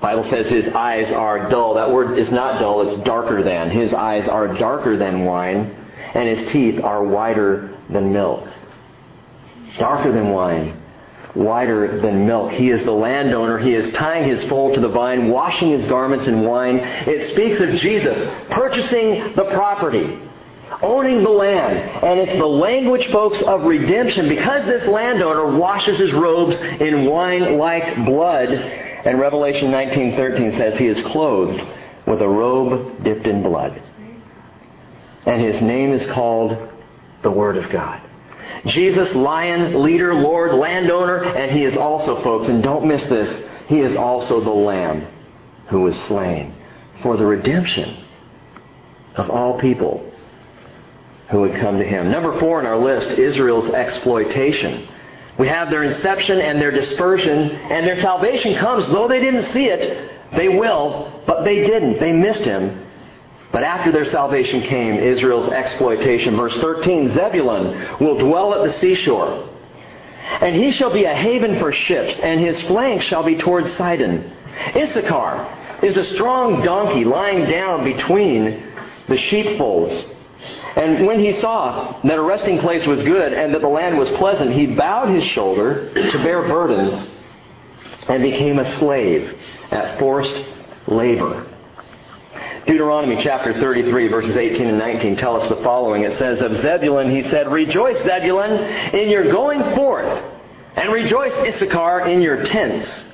Bible 0.00 0.24
says 0.24 0.48
his 0.48 0.68
eyes 0.68 1.12
are 1.12 1.50
dull. 1.50 1.74
That 1.74 1.90
word 1.90 2.18
is 2.18 2.32
not 2.32 2.58
dull, 2.58 2.88
it's 2.88 3.04
darker 3.04 3.42
than. 3.42 3.68
His 3.70 3.92
eyes 3.92 4.26
are 4.28 4.48
darker 4.54 4.96
than 4.96 5.26
wine 5.26 5.83
and 6.14 6.28
his 6.28 6.48
teeth 6.50 6.82
are 6.82 7.02
whiter 7.02 7.76
than 7.90 8.12
milk. 8.12 8.48
Darker 9.76 10.12
than 10.12 10.30
wine, 10.30 10.80
whiter 11.34 12.00
than 12.00 12.26
milk. 12.26 12.52
He 12.52 12.70
is 12.70 12.84
the 12.84 12.92
landowner. 12.92 13.58
He 13.58 13.74
is 13.74 13.90
tying 13.92 14.28
his 14.28 14.42
foal 14.44 14.72
to 14.74 14.80
the 14.80 14.88
vine, 14.88 15.28
washing 15.28 15.70
his 15.70 15.84
garments 15.86 16.28
in 16.28 16.42
wine. 16.42 16.78
It 16.78 17.32
speaks 17.32 17.60
of 17.60 17.74
Jesus 17.74 18.16
purchasing 18.50 19.34
the 19.34 19.50
property, 19.52 20.20
owning 20.80 21.24
the 21.24 21.30
land. 21.30 21.76
And 21.76 22.20
it's 22.20 22.38
the 22.38 22.46
language, 22.46 23.10
folks, 23.10 23.42
of 23.42 23.64
redemption 23.64 24.28
because 24.28 24.64
this 24.64 24.86
landowner 24.86 25.58
washes 25.58 25.98
his 25.98 26.12
robes 26.12 26.56
in 26.58 27.06
wine 27.06 27.58
like 27.58 27.96
blood. 28.06 28.50
And 28.50 29.18
Revelation 29.18 29.72
19:13 29.72 30.56
says 30.56 30.78
he 30.78 30.86
is 30.86 31.04
clothed 31.06 31.60
with 32.06 32.22
a 32.22 32.28
robe 32.28 33.02
dipped 33.02 33.26
in 33.26 33.42
blood 33.42 33.82
and 35.26 35.42
his 35.42 35.60
name 35.62 35.92
is 35.92 36.10
called 36.10 36.56
the 37.22 37.30
Word 37.30 37.56
of 37.56 37.70
God. 37.70 38.00
Jesus, 38.66 39.14
lion, 39.14 39.82
leader, 39.82 40.14
Lord, 40.14 40.54
landowner, 40.54 41.22
and 41.24 41.50
he 41.50 41.64
is 41.64 41.76
also, 41.76 42.22
folks, 42.22 42.48
and 42.48 42.62
don't 42.62 42.86
miss 42.86 43.04
this, 43.04 43.42
he 43.68 43.80
is 43.80 43.96
also 43.96 44.40
the 44.40 44.50
Lamb 44.50 45.06
who 45.68 45.82
was 45.82 45.98
slain 46.04 46.54
for 47.02 47.16
the 47.16 47.26
redemption 47.26 48.04
of 49.16 49.30
all 49.30 49.58
people 49.58 50.10
who 51.30 51.40
would 51.40 51.56
come 51.56 51.78
to 51.78 51.84
him. 51.84 52.10
Number 52.10 52.38
four 52.38 52.58
on 52.60 52.66
our 52.66 52.78
list, 52.78 53.18
Israel's 53.18 53.70
exploitation. 53.70 54.88
We 55.38 55.48
have 55.48 55.70
their 55.70 55.82
inception 55.82 56.40
and 56.40 56.60
their 56.60 56.70
dispersion, 56.70 57.50
and 57.50 57.86
their 57.86 58.00
salvation 58.00 58.54
comes, 58.56 58.86
though 58.88 59.08
they 59.08 59.20
didn't 59.20 59.46
see 59.46 59.66
it, 59.66 60.12
they 60.36 60.48
will, 60.48 61.22
but 61.26 61.44
they 61.44 61.66
didn't. 61.66 61.98
They 61.98 62.12
missed 62.12 62.42
him. 62.42 62.86
But 63.54 63.62
after 63.62 63.92
their 63.92 64.04
salvation 64.04 64.62
came 64.62 64.96
Israel's 64.96 65.46
exploitation. 65.46 66.36
Verse 66.36 66.56
13 66.60 67.10
Zebulun 67.10 68.00
will 68.00 68.18
dwell 68.18 68.52
at 68.52 68.64
the 68.64 68.72
seashore, 68.72 69.48
and 70.40 70.56
he 70.56 70.72
shall 70.72 70.92
be 70.92 71.04
a 71.04 71.14
haven 71.14 71.60
for 71.60 71.70
ships, 71.70 72.18
and 72.18 72.40
his 72.40 72.60
flank 72.62 73.00
shall 73.02 73.22
be 73.22 73.36
towards 73.36 73.72
Sidon. 73.74 74.28
Issachar 74.74 75.84
is 75.84 75.96
a 75.96 76.02
strong 76.02 76.64
donkey 76.64 77.04
lying 77.04 77.48
down 77.48 77.84
between 77.84 78.72
the 79.06 79.18
sheepfolds. 79.18 80.04
And 80.74 81.06
when 81.06 81.20
he 81.20 81.40
saw 81.40 82.00
that 82.02 82.18
a 82.18 82.22
resting 82.22 82.58
place 82.58 82.84
was 82.88 83.04
good 83.04 83.32
and 83.32 83.54
that 83.54 83.60
the 83.60 83.68
land 83.68 83.96
was 83.98 84.10
pleasant, 84.10 84.50
he 84.50 84.66
bowed 84.66 85.14
his 85.14 85.22
shoulder 85.22 85.94
to 85.94 86.24
bear 86.24 86.42
burdens 86.42 87.20
and 88.08 88.20
became 88.20 88.58
a 88.58 88.78
slave 88.78 89.38
at 89.70 90.00
forced 90.00 90.44
labor. 90.88 91.53
Deuteronomy 92.66 93.22
chapter 93.22 93.52
33 93.52 94.08
verses 94.08 94.36
18 94.36 94.68
and 94.68 94.78
19 94.78 95.16
tell 95.16 95.40
us 95.40 95.48
the 95.48 95.62
following. 95.62 96.02
It 96.02 96.16
says, 96.18 96.40
Of 96.40 96.56
Zebulun 96.56 97.10
he 97.10 97.22
said, 97.28 97.50
Rejoice, 97.50 98.02
Zebulun, 98.04 98.52
in 98.94 99.10
your 99.10 99.30
going 99.30 99.62
forth, 99.74 100.22
and 100.76 100.92
rejoice, 100.92 101.32
Issachar, 101.32 102.08
in 102.08 102.20
your 102.20 102.44
tents. 102.44 103.04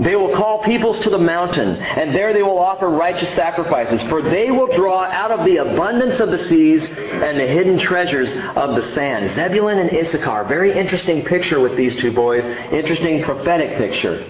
They 0.00 0.16
will 0.16 0.34
call 0.34 0.62
peoples 0.62 0.98
to 1.00 1.10
the 1.10 1.18
mountain, 1.18 1.76
and 1.76 2.14
there 2.14 2.32
they 2.32 2.42
will 2.42 2.58
offer 2.58 2.88
righteous 2.88 3.28
sacrifices, 3.34 4.02
for 4.08 4.22
they 4.22 4.50
will 4.50 4.74
draw 4.74 5.04
out 5.04 5.30
of 5.30 5.44
the 5.44 5.58
abundance 5.58 6.18
of 6.18 6.30
the 6.30 6.42
seas 6.44 6.82
and 6.82 7.38
the 7.38 7.46
hidden 7.46 7.78
treasures 7.78 8.30
of 8.56 8.74
the 8.74 8.82
sand. 8.94 9.30
Zebulun 9.32 9.78
and 9.78 9.92
Issachar, 9.92 10.44
very 10.44 10.72
interesting 10.72 11.24
picture 11.24 11.60
with 11.60 11.76
these 11.76 11.94
two 11.96 12.10
boys, 12.10 12.44
interesting 12.72 13.22
prophetic 13.22 13.76
picture. 13.76 14.26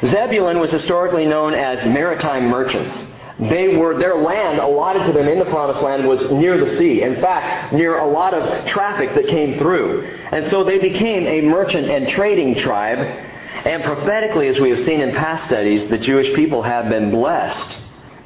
Zebulun 0.00 0.58
was 0.58 0.72
historically 0.72 1.26
known 1.26 1.52
as 1.52 1.84
maritime 1.84 2.48
merchants. 2.48 3.04
They 3.38 3.76
were, 3.76 3.98
their 3.98 4.16
land 4.16 4.60
allotted 4.60 5.06
to 5.06 5.12
them 5.12 5.26
in 5.26 5.40
the 5.40 5.44
promised 5.46 5.82
land 5.82 6.06
was 6.06 6.30
near 6.30 6.64
the 6.64 6.76
sea. 6.78 7.02
In 7.02 7.20
fact, 7.20 7.72
near 7.72 7.98
a 7.98 8.06
lot 8.06 8.32
of 8.32 8.66
traffic 8.66 9.14
that 9.16 9.26
came 9.26 9.58
through. 9.58 10.06
And 10.30 10.46
so 10.50 10.62
they 10.62 10.78
became 10.78 11.26
a 11.26 11.40
merchant 11.40 11.88
and 11.88 12.08
trading 12.10 12.54
tribe. 12.56 12.98
And 12.98 13.82
prophetically, 13.82 14.46
as 14.48 14.60
we 14.60 14.70
have 14.70 14.84
seen 14.84 15.00
in 15.00 15.12
past 15.12 15.46
studies, 15.46 15.88
the 15.88 15.98
Jewish 15.98 16.34
people 16.36 16.62
have 16.62 16.88
been 16.88 17.10
blessed 17.10 17.80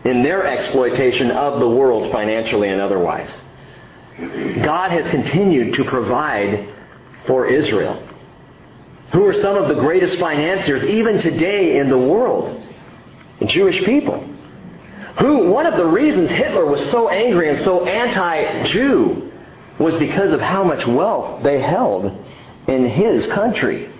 in 0.04 0.22
their 0.22 0.46
exploitation 0.46 1.30
of 1.30 1.58
the 1.58 1.68
world 1.68 2.12
financially 2.12 2.68
and 2.68 2.80
otherwise. 2.80 3.42
God 4.18 4.90
has 4.90 5.06
continued 5.08 5.74
to 5.74 5.84
provide 5.84 6.68
for 7.26 7.46
Israel, 7.46 8.02
who 9.12 9.24
are 9.24 9.32
some 9.32 9.56
of 9.56 9.68
the 9.68 9.74
greatest 9.74 10.18
financiers 10.18 10.82
even 10.84 11.18
today 11.18 11.78
in 11.78 11.88
the 11.88 11.98
world. 11.98 12.62
The 13.38 13.46
Jewish 13.46 13.84
people. 13.84 14.28
Who, 15.20 15.50
one 15.50 15.66
of 15.66 15.76
the 15.76 15.86
reasons 15.86 16.30
Hitler 16.30 16.64
was 16.64 16.88
so 16.90 17.08
angry 17.08 17.50
and 17.50 17.64
so 17.64 17.86
anti-Jew 17.86 19.32
was 19.78 19.96
because 19.96 20.32
of 20.32 20.40
how 20.40 20.64
much 20.64 20.86
wealth 20.86 21.42
they 21.42 21.60
held 21.60 22.24
in 22.66 22.88
his 22.88 23.26
country. 23.26 23.90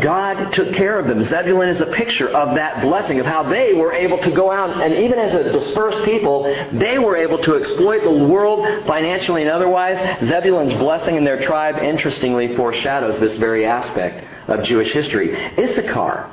God 0.00 0.52
took 0.52 0.74
care 0.74 0.98
of 0.98 1.06
them. 1.06 1.22
Zebulun 1.22 1.68
is 1.68 1.80
a 1.80 1.86
picture 1.86 2.28
of 2.28 2.56
that 2.56 2.82
blessing, 2.82 3.20
of 3.20 3.26
how 3.26 3.44
they 3.44 3.74
were 3.74 3.92
able 3.92 4.18
to 4.18 4.30
go 4.32 4.50
out, 4.50 4.82
and 4.82 4.92
even 4.94 5.20
as 5.20 5.32
a 5.34 5.52
dispersed 5.52 6.04
people, 6.04 6.42
they 6.72 6.98
were 6.98 7.16
able 7.16 7.38
to 7.44 7.56
exploit 7.56 8.02
the 8.02 8.10
world 8.10 8.86
financially 8.86 9.42
and 9.42 9.50
otherwise. 9.50 10.18
Zebulun's 10.26 10.72
blessing 10.74 11.14
in 11.14 11.22
their 11.22 11.44
tribe, 11.44 11.80
interestingly, 11.80 12.56
foreshadows 12.56 13.20
this 13.20 13.36
very 13.36 13.66
aspect 13.66 14.26
of 14.48 14.64
Jewish 14.64 14.92
history. 14.92 15.36
Issachar 15.56 16.28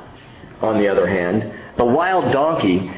on 0.60 0.78
the 0.78 0.88
other 0.88 1.06
hand, 1.06 1.52
the 1.76 1.84
wild 1.84 2.32
donkey, 2.32 2.90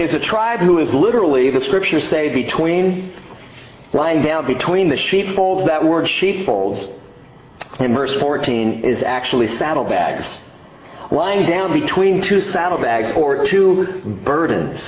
is 0.00 0.14
a 0.14 0.18
tribe 0.18 0.60
who 0.60 0.78
is 0.78 0.92
literally, 0.94 1.50
the 1.50 1.60
scriptures 1.60 2.08
say, 2.08 2.32
between, 2.32 3.12
lying 3.92 4.22
down 4.22 4.46
between 4.46 4.88
the 4.88 4.96
sheepfolds. 4.96 5.66
That 5.66 5.84
word 5.84 6.08
sheepfolds 6.08 6.86
in 7.78 7.94
verse 7.94 8.14
14 8.18 8.84
is 8.84 9.02
actually 9.02 9.56
saddlebags. 9.56 10.26
Lying 11.10 11.48
down 11.48 11.78
between 11.78 12.22
two 12.22 12.40
saddlebags 12.40 13.10
or 13.12 13.44
two 13.44 14.20
burdens. 14.24 14.80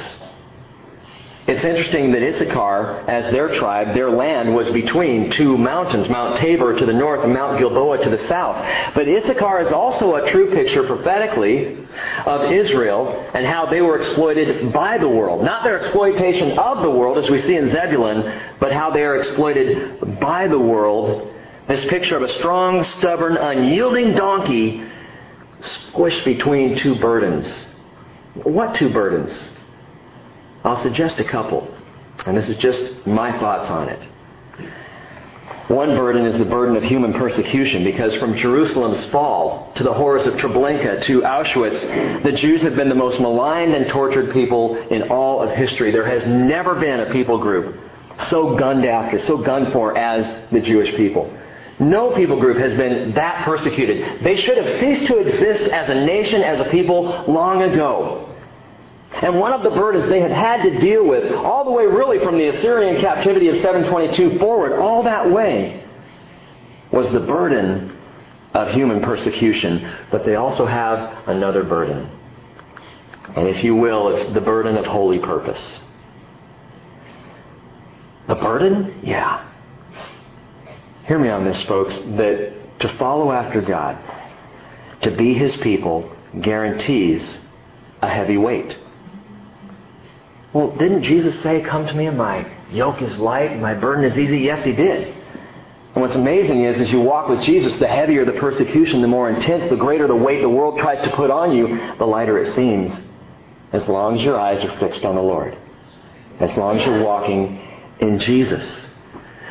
It's 1.48 1.64
interesting 1.64 2.12
that 2.12 2.22
Issachar, 2.22 3.10
as 3.10 3.32
their 3.32 3.58
tribe, 3.58 3.94
their 3.94 4.10
land 4.10 4.54
was 4.54 4.70
between 4.70 5.28
two 5.32 5.58
mountains, 5.58 6.08
Mount 6.08 6.38
Tabor 6.38 6.78
to 6.78 6.86
the 6.86 6.92
north 6.92 7.24
and 7.24 7.34
Mount 7.34 7.58
Gilboa 7.58 8.02
to 8.04 8.10
the 8.10 8.18
south. 8.28 8.64
But 8.94 9.08
Issachar 9.08 9.60
is 9.62 9.72
also 9.72 10.14
a 10.14 10.30
true 10.30 10.52
picture 10.52 10.84
prophetically 10.84 11.81
of 12.26 12.50
Israel 12.52 13.30
and 13.34 13.44
how 13.46 13.66
they 13.66 13.82
were 13.82 13.96
exploited 13.96 14.72
by 14.72 14.98
the 14.98 15.08
world. 15.08 15.44
Not 15.44 15.64
their 15.64 15.80
exploitation 15.80 16.58
of 16.58 16.82
the 16.82 16.90
world, 16.90 17.18
as 17.18 17.30
we 17.30 17.40
see 17.40 17.56
in 17.56 17.68
Zebulun, 17.68 18.40
but 18.60 18.72
how 18.72 18.90
they 18.90 19.04
are 19.04 19.16
exploited 19.16 20.20
by 20.20 20.48
the 20.48 20.58
world. 20.58 21.32
This 21.68 21.84
picture 21.86 22.16
of 22.16 22.22
a 22.22 22.28
strong, 22.28 22.82
stubborn, 22.84 23.36
unyielding 23.36 24.14
donkey 24.14 24.84
squished 25.60 26.24
between 26.24 26.76
two 26.76 26.96
burdens. 26.96 27.46
What 28.34 28.74
two 28.74 28.90
burdens? 28.90 29.50
I'll 30.64 30.76
suggest 30.76 31.20
a 31.20 31.24
couple, 31.24 31.72
and 32.26 32.36
this 32.36 32.48
is 32.48 32.56
just 32.56 33.06
my 33.06 33.38
thoughts 33.38 33.68
on 33.68 33.88
it. 33.88 34.08
One 35.72 35.96
burden 35.96 36.26
is 36.26 36.38
the 36.38 36.44
burden 36.44 36.76
of 36.76 36.82
human 36.82 37.14
persecution 37.14 37.82
because 37.82 38.14
from 38.16 38.36
Jerusalem's 38.36 39.06
fall 39.06 39.72
to 39.76 39.82
the 39.82 39.94
horrors 39.94 40.26
of 40.26 40.34
Treblinka 40.34 41.02
to 41.04 41.22
Auschwitz, 41.22 42.22
the 42.22 42.32
Jews 42.32 42.60
have 42.60 42.76
been 42.76 42.90
the 42.90 42.94
most 42.94 43.18
maligned 43.18 43.74
and 43.74 43.88
tortured 43.88 44.34
people 44.34 44.76
in 44.76 45.04
all 45.04 45.42
of 45.42 45.50
history. 45.56 45.90
There 45.90 46.04
has 46.04 46.26
never 46.26 46.74
been 46.74 47.00
a 47.00 47.10
people 47.10 47.38
group 47.38 47.80
so 48.28 48.54
gunned 48.54 48.84
after, 48.84 49.18
so 49.22 49.38
gunned 49.38 49.72
for 49.72 49.96
as 49.96 50.36
the 50.50 50.60
Jewish 50.60 50.94
people. 50.94 51.34
No 51.78 52.14
people 52.14 52.38
group 52.38 52.58
has 52.58 52.76
been 52.76 53.14
that 53.14 53.46
persecuted. 53.46 54.22
They 54.22 54.42
should 54.42 54.58
have 54.58 54.78
ceased 54.78 55.06
to 55.06 55.20
exist 55.20 55.72
as 55.72 55.88
a 55.88 55.94
nation, 55.94 56.42
as 56.42 56.60
a 56.60 56.70
people, 56.70 57.24
long 57.26 57.62
ago. 57.62 58.31
And 59.20 59.38
one 59.38 59.52
of 59.52 59.62
the 59.62 59.70
burdens 59.70 60.08
they 60.08 60.20
had 60.20 60.30
had 60.30 60.62
to 60.62 60.80
deal 60.80 61.06
with, 61.06 61.32
all 61.32 61.64
the 61.64 61.70
way 61.70 61.86
really 61.86 62.18
from 62.18 62.38
the 62.38 62.48
Assyrian 62.48 63.00
captivity 63.00 63.48
of 63.48 63.56
722 63.56 64.38
forward, 64.38 64.72
all 64.72 65.02
that 65.02 65.30
way, 65.30 65.84
was 66.90 67.10
the 67.12 67.20
burden 67.20 67.96
of 68.54 68.72
human 68.72 69.02
persecution. 69.02 69.90
But 70.10 70.24
they 70.24 70.36
also 70.36 70.66
have 70.66 71.28
another 71.28 71.62
burden. 71.62 72.10
And 73.36 73.48
if 73.48 73.62
you 73.62 73.76
will, 73.76 74.14
it's 74.16 74.32
the 74.32 74.40
burden 74.40 74.76
of 74.76 74.86
holy 74.86 75.18
purpose. 75.18 75.80
The 78.28 78.34
burden? 78.36 79.00
Yeah. 79.02 79.48
Hear 81.06 81.18
me 81.18 81.28
on 81.28 81.44
this, 81.44 81.60
folks, 81.62 81.96
that 81.96 82.78
to 82.80 82.88
follow 82.96 83.32
after 83.32 83.60
God, 83.60 83.98
to 85.02 85.10
be 85.10 85.34
His 85.34 85.56
people, 85.58 86.14
guarantees 86.40 87.38
a 88.00 88.08
heavy 88.08 88.36
weight. 88.36 88.76
Well, 90.52 90.76
didn't 90.76 91.02
Jesus 91.02 91.40
say, 91.42 91.62
Come 91.62 91.86
to 91.86 91.94
me 91.94 92.06
and 92.06 92.18
my 92.18 92.46
yoke 92.70 93.00
is 93.00 93.18
light, 93.18 93.52
and 93.52 93.62
my 93.62 93.74
burden 93.74 94.04
is 94.04 94.18
easy? 94.18 94.40
Yes, 94.40 94.64
He 94.64 94.72
did. 94.72 95.14
And 95.94 96.00
what's 96.00 96.14
amazing 96.14 96.64
is, 96.64 96.80
as 96.80 96.90
you 96.90 97.00
walk 97.00 97.28
with 97.28 97.42
Jesus, 97.42 97.78
the 97.78 97.86
heavier 97.86 98.24
the 98.24 98.32
persecution, 98.32 99.02
the 99.02 99.08
more 99.08 99.28
intense, 99.28 99.68
the 99.68 99.76
greater 99.76 100.06
the 100.06 100.16
weight 100.16 100.40
the 100.40 100.48
world 100.48 100.78
tries 100.78 101.02
to 101.04 101.14
put 101.14 101.30
on 101.30 101.54
you, 101.54 101.96
the 101.98 102.06
lighter 102.06 102.38
it 102.38 102.54
seems, 102.54 102.98
as 103.72 103.86
long 103.88 104.18
as 104.18 104.24
your 104.24 104.40
eyes 104.40 104.64
are 104.64 104.78
fixed 104.78 105.04
on 105.04 105.14
the 105.14 105.22
Lord. 105.22 105.56
As 106.40 106.56
long 106.56 106.78
as 106.78 106.86
you're 106.86 107.02
walking 107.02 107.60
in 108.00 108.18
Jesus. 108.18 108.86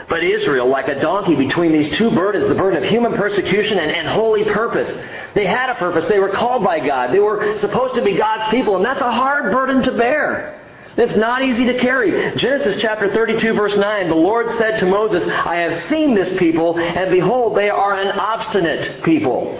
But 0.09 0.23
Israel, 0.23 0.67
like 0.67 0.87
a 0.87 0.99
donkey 0.99 1.35
between 1.35 1.71
these 1.71 1.91
two 1.93 2.09
burdens, 2.11 2.47
the 2.47 2.55
burden 2.55 2.83
of 2.83 2.89
human 2.89 3.13
persecution 3.13 3.77
and, 3.77 3.91
and, 3.91 4.07
holy 4.07 4.43
purpose, 4.43 4.91
they 5.35 5.45
had 5.45 5.69
a 5.69 5.75
purpose. 5.75 6.05
They 6.07 6.19
were 6.19 6.31
called 6.31 6.63
by 6.63 6.85
God. 6.85 7.13
They 7.13 7.19
were 7.19 7.57
supposed 7.59 7.95
to 7.95 8.03
be 8.03 8.13
God's 8.17 8.51
people, 8.51 8.75
and 8.75 8.83
that's 8.83 8.99
a 8.99 9.11
hard 9.11 9.53
burden 9.53 9.83
to 9.83 9.91
bear. 9.95 10.60
It's 10.97 11.15
not 11.15 11.41
easy 11.43 11.65
to 11.65 11.79
carry. 11.79 12.35
Genesis 12.35 12.81
chapter 12.81 13.13
32 13.13 13.53
verse 13.53 13.77
9, 13.77 14.09
the 14.09 14.15
Lord 14.15 14.49
said 14.57 14.77
to 14.79 14.85
Moses, 14.85 15.23
I 15.23 15.57
have 15.57 15.89
seen 15.89 16.13
this 16.13 16.37
people, 16.37 16.77
and 16.77 17.09
behold, 17.11 17.55
they 17.55 17.69
are 17.69 17.93
an 17.93 18.11
obstinate 18.19 19.03
people. 19.03 19.59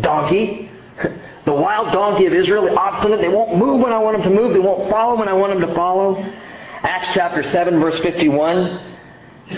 Donkey. 0.00 0.70
The 1.46 1.54
wild 1.54 1.90
donkey 1.90 2.26
of 2.26 2.34
Israel, 2.34 2.78
obstinate. 2.78 3.22
They 3.22 3.28
won't 3.28 3.56
move 3.56 3.80
when 3.80 3.94
I 3.94 3.98
want 3.98 4.18
them 4.18 4.30
to 4.30 4.40
move. 4.40 4.52
They 4.52 4.60
won't 4.60 4.90
follow 4.90 5.18
when 5.18 5.26
I 5.26 5.32
want 5.32 5.58
them 5.58 5.66
to 5.66 5.74
follow. 5.74 6.22
Acts 6.82 7.08
chapter 7.14 7.42
7 7.42 7.80
verse 7.80 7.98
51. 8.00 8.89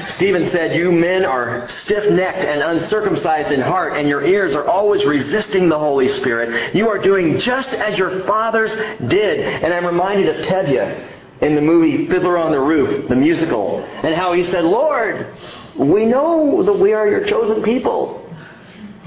Stephen 0.09 0.51
said, 0.51 0.75
You 0.75 0.91
men 0.91 1.25
are 1.25 1.69
stiff 1.69 2.11
necked 2.11 2.39
and 2.39 2.63
uncircumcised 2.63 3.53
in 3.53 3.61
heart, 3.61 3.97
and 3.97 4.09
your 4.09 4.25
ears 4.25 4.55
are 4.55 4.67
always 4.67 5.05
resisting 5.05 5.69
the 5.69 5.79
Holy 5.79 6.09
Spirit. 6.09 6.75
You 6.75 6.89
are 6.89 6.99
doing 6.99 7.39
just 7.39 7.69
as 7.69 7.99
your 7.99 8.25
fathers 8.25 8.75
did. 9.09 9.41
And 9.41 9.73
I'm 9.73 9.85
reminded 9.85 10.35
of 10.35 10.47
Tevye 10.47 11.09
in 11.43 11.55
the 11.55 11.61
movie 11.61 12.07
Fiddler 12.07 12.39
on 12.39 12.53
the 12.53 12.61
Roof, 12.61 13.09
the 13.09 13.17
musical, 13.17 13.81
and 14.03 14.15
how 14.15 14.33
he 14.33 14.45
said, 14.45 14.65
Lord, 14.65 15.35
we 15.77 16.07
know 16.07 16.63
that 16.63 16.79
we 16.79 16.95
are 16.95 17.09
your 17.09 17.27
chosen 17.27 17.63
people, 17.63 18.31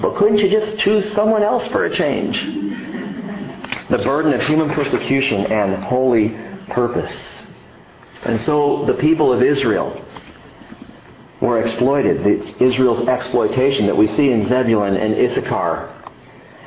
but 0.02 0.18
couldn't 0.18 0.38
you 0.38 0.50
just 0.50 0.78
choose 0.78 1.12
someone 1.14 1.42
else 1.42 1.66
for 1.68 1.86
a 1.86 1.90
change? 1.96 2.44
The 3.90 4.00
burden 4.00 4.34
of 4.34 4.46
human 4.46 4.70
persecution 4.72 5.46
and 5.52 5.84
holy 5.84 6.38
purpose. 6.70 7.48
And 8.24 8.40
so 8.42 8.86
the 8.86 8.96
people 8.96 9.32
of 9.32 9.42
Israel, 9.42 10.05
were 11.46 11.62
exploited. 11.62 12.26
Israel's 12.62 13.08
exploitation 13.08 13.86
that 13.86 13.96
we 13.96 14.08
see 14.08 14.32
in 14.32 14.48
Zebulun 14.48 14.96
and 14.96 15.16
Issachar. 15.16 15.92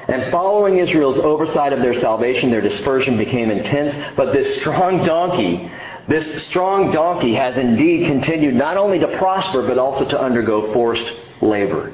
And 0.09 0.31
following 0.33 0.79
Israel's 0.79 1.19
oversight 1.19 1.75
of 1.75 1.81
their 1.81 2.01
salvation, 2.01 2.51
their 2.51 2.63
dispersion 2.63 3.19
became 3.19 3.51
intense. 3.51 3.95
But 4.17 4.33
this 4.33 4.61
strong 4.61 5.05
donkey, 5.05 5.71
this 6.07 6.47
strong 6.47 6.93
donkey 6.93 7.35
has 7.35 7.59
indeed 7.59 8.07
continued 8.07 8.55
not 8.55 8.79
only 8.79 8.99
to 9.01 9.19
prosper, 9.19 9.67
but 9.67 9.77
also 9.77 10.09
to 10.09 10.19
undergo 10.19 10.73
forced 10.73 11.13
labor. 11.43 11.93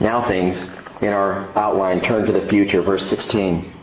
Now 0.00 0.26
things 0.26 0.56
in 1.02 1.08
our 1.08 1.56
outline 1.58 2.00
turn 2.00 2.24
to 2.26 2.32
the 2.32 2.48
future, 2.48 2.80
verse 2.80 3.06
16. 3.10 3.74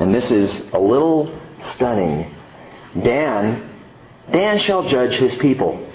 And 0.00 0.12
this 0.12 0.30
is 0.32 0.72
a 0.72 0.78
little 0.78 1.32
stunning. 1.74 2.34
Dan, 3.00 3.70
Dan 4.32 4.58
shall 4.58 4.88
judge 4.88 5.14
his 5.14 5.34
people 5.36 5.86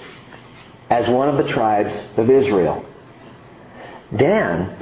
as 0.90 1.08
one 1.08 1.28
of 1.28 1.36
the 1.36 1.50
tribes 1.50 1.96
of 2.18 2.28
Israel. 2.28 2.84
Dan 4.14 4.76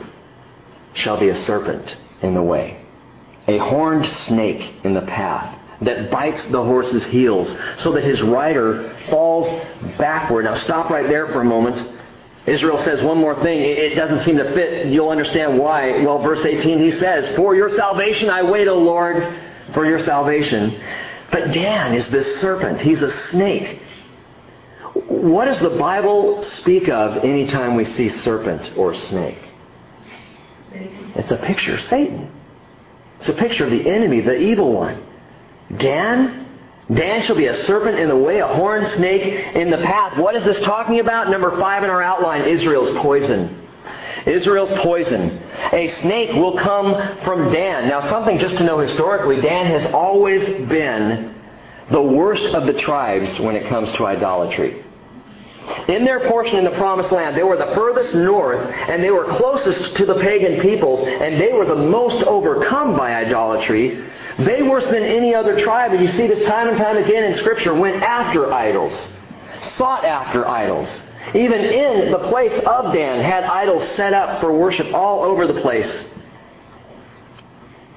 shall 0.94 1.20
be 1.20 1.28
a 1.28 1.36
serpent 1.36 1.96
in 2.22 2.34
the 2.34 2.42
way, 2.42 2.82
a 3.46 3.58
horned 3.58 4.06
snake 4.06 4.84
in 4.84 4.94
the 4.94 5.02
path 5.02 5.56
that 5.82 6.10
bites 6.10 6.44
the 6.46 6.62
horse's 6.62 7.04
heels 7.04 7.54
so 7.76 7.92
that 7.92 8.02
his 8.02 8.20
rider 8.22 8.96
falls 9.10 9.64
backward. 9.96 10.44
Now 10.44 10.56
stop 10.56 10.90
right 10.90 11.06
there 11.06 11.28
for 11.28 11.42
a 11.42 11.44
moment. 11.44 11.96
Israel 12.46 12.78
says 12.78 13.02
one 13.02 13.18
more 13.18 13.40
thing. 13.42 13.60
It 13.60 13.94
doesn't 13.94 14.24
seem 14.24 14.38
to 14.38 14.54
fit. 14.54 14.86
You'll 14.86 15.10
understand 15.10 15.58
why. 15.58 16.02
Well, 16.02 16.22
verse 16.22 16.44
18, 16.44 16.78
he 16.78 16.92
says, 16.92 17.36
For 17.36 17.54
your 17.54 17.70
salvation 17.70 18.30
I 18.30 18.42
wait, 18.42 18.66
O 18.68 18.78
Lord, 18.78 19.38
for 19.74 19.86
your 19.86 19.98
salvation. 19.98 20.80
But 21.30 21.52
Dan 21.52 21.94
is 21.94 22.08
this 22.08 22.40
serpent. 22.40 22.80
He's 22.80 23.02
a 23.02 23.10
snake. 23.28 23.82
What 25.06 25.44
does 25.44 25.60
the 25.60 25.70
Bible 25.70 26.42
speak 26.42 26.88
of 26.88 27.24
anytime 27.24 27.76
we 27.76 27.84
see 27.84 28.08
serpent 28.08 28.72
or 28.76 28.94
snake? 28.94 29.38
It's 30.72 31.30
a 31.30 31.36
picture 31.36 31.74
of 31.74 31.82
Satan. 31.82 32.30
It's 33.18 33.28
a 33.28 33.32
picture 33.32 33.64
of 33.64 33.70
the 33.70 33.88
enemy, 33.88 34.20
the 34.20 34.36
evil 34.36 34.72
one. 34.72 35.02
Dan? 35.76 36.46
Dan 36.92 37.22
shall 37.22 37.36
be 37.36 37.46
a 37.46 37.64
serpent 37.64 37.98
in 37.98 38.08
the 38.08 38.16
way, 38.16 38.40
a 38.40 38.46
horned 38.46 38.86
snake 38.88 39.54
in 39.54 39.70
the 39.70 39.78
path. 39.78 40.18
What 40.18 40.34
is 40.34 40.44
this 40.44 40.60
talking 40.62 41.00
about? 41.00 41.30
Number 41.30 41.56
five 41.58 41.84
in 41.84 41.90
our 41.90 42.02
outline 42.02 42.44
Israel's 42.48 42.96
poison. 42.98 43.66
Israel's 44.26 44.72
poison. 44.80 45.38
A 45.72 45.88
snake 46.00 46.34
will 46.34 46.58
come 46.58 46.94
from 47.24 47.52
Dan. 47.52 47.88
Now, 47.88 48.08
something 48.08 48.38
just 48.38 48.56
to 48.56 48.64
know 48.64 48.78
historically 48.80 49.40
Dan 49.40 49.66
has 49.66 49.92
always 49.92 50.44
been 50.68 51.34
the 51.90 52.02
worst 52.02 52.54
of 52.54 52.66
the 52.66 52.72
tribes 52.74 53.38
when 53.38 53.54
it 53.54 53.68
comes 53.68 53.92
to 53.92 54.06
idolatry. 54.06 54.84
In 55.88 56.04
their 56.04 56.20
portion 56.28 56.58
in 56.58 56.64
the 56.64 56.70
promised 56.72 57.12
land, 57.12 57.36
they 57.36 57.42
were 57.42 57.56
the 57.56 57.74
furthest 57.74 58.14
north 58.14 58.60
and 58.88 59.02
they 59.02 59.10
were 59.10 59.24
closest 59.24 59.96
to 59.96 60.06
the 60.06 60.14
pagan 60.20 60.60
peoples 60.60 61.06
and 61.06 61.40
they 61.40 61.52
were 61.52 61.64
the 61.64 61.74
most 61.74 62.24
overcome 62.24 62.96
by 62.96 63.14
idolatry. 63.14 64.04
They, 64.38 64.62
worse 64.62 64.84
than 64.84 65.02
any 65.02 65.34
other 65.34 65.60
tribe, 65.60 65.92
and 65.92 66.00
you 66.00 66.10
see 66.12 66.28
this 66.28 66.46
time 66.46 66.68
and 66.68 66.78
time 66.78 66.96
again 66.96 67.24
in 67.24 67.36
Scripture, 67.36 67.74
went 67.74 68.02
after 68.02 68.52
idols, 68.52 69.10
sought 69.62 70.04
after 70.04 70.46
idols. 70.46 70.88
Even 71.34 71.60
in 71.60 72.12
the 72.12 72.18
place 72.30 72.52
of 72.64 72.94
Dan, 72.94 73.20
had 73.20 73.44
idols 73.44 73.86
set 73.88 74.14
up 74.14 74.40
for 74.40 74.52
worship 74.52 74.94
all 74.94 75.24
over 75.24 75.46
the 75.46 75.60
place. 75.60 76.14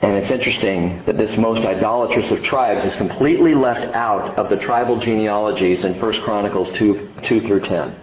And 0.02 0.18
it's 0.18 0.32
interesting 0.32 1.04
that 1.06 1.16
this 1.16 1.38
most 1.38 1.64
idolatrous 1.64 2.32
of 2.32 2.44
tribes 2.44 2.84
is 2.84 2.96
completely 2.96 3.54
left 3.54 3.94
out 3.96 4.36
of 4.36 4.50
the 4.50 4.58
tribal 4.58 5.00
genealogies 5.00 5.84
in 5.84 6.00
1 6.00 6.22
Chronicles 6.24 6.76
2, 6.78 7.11
2 7.24 7.42
through 7.42 7.62
10. 7.62 7.96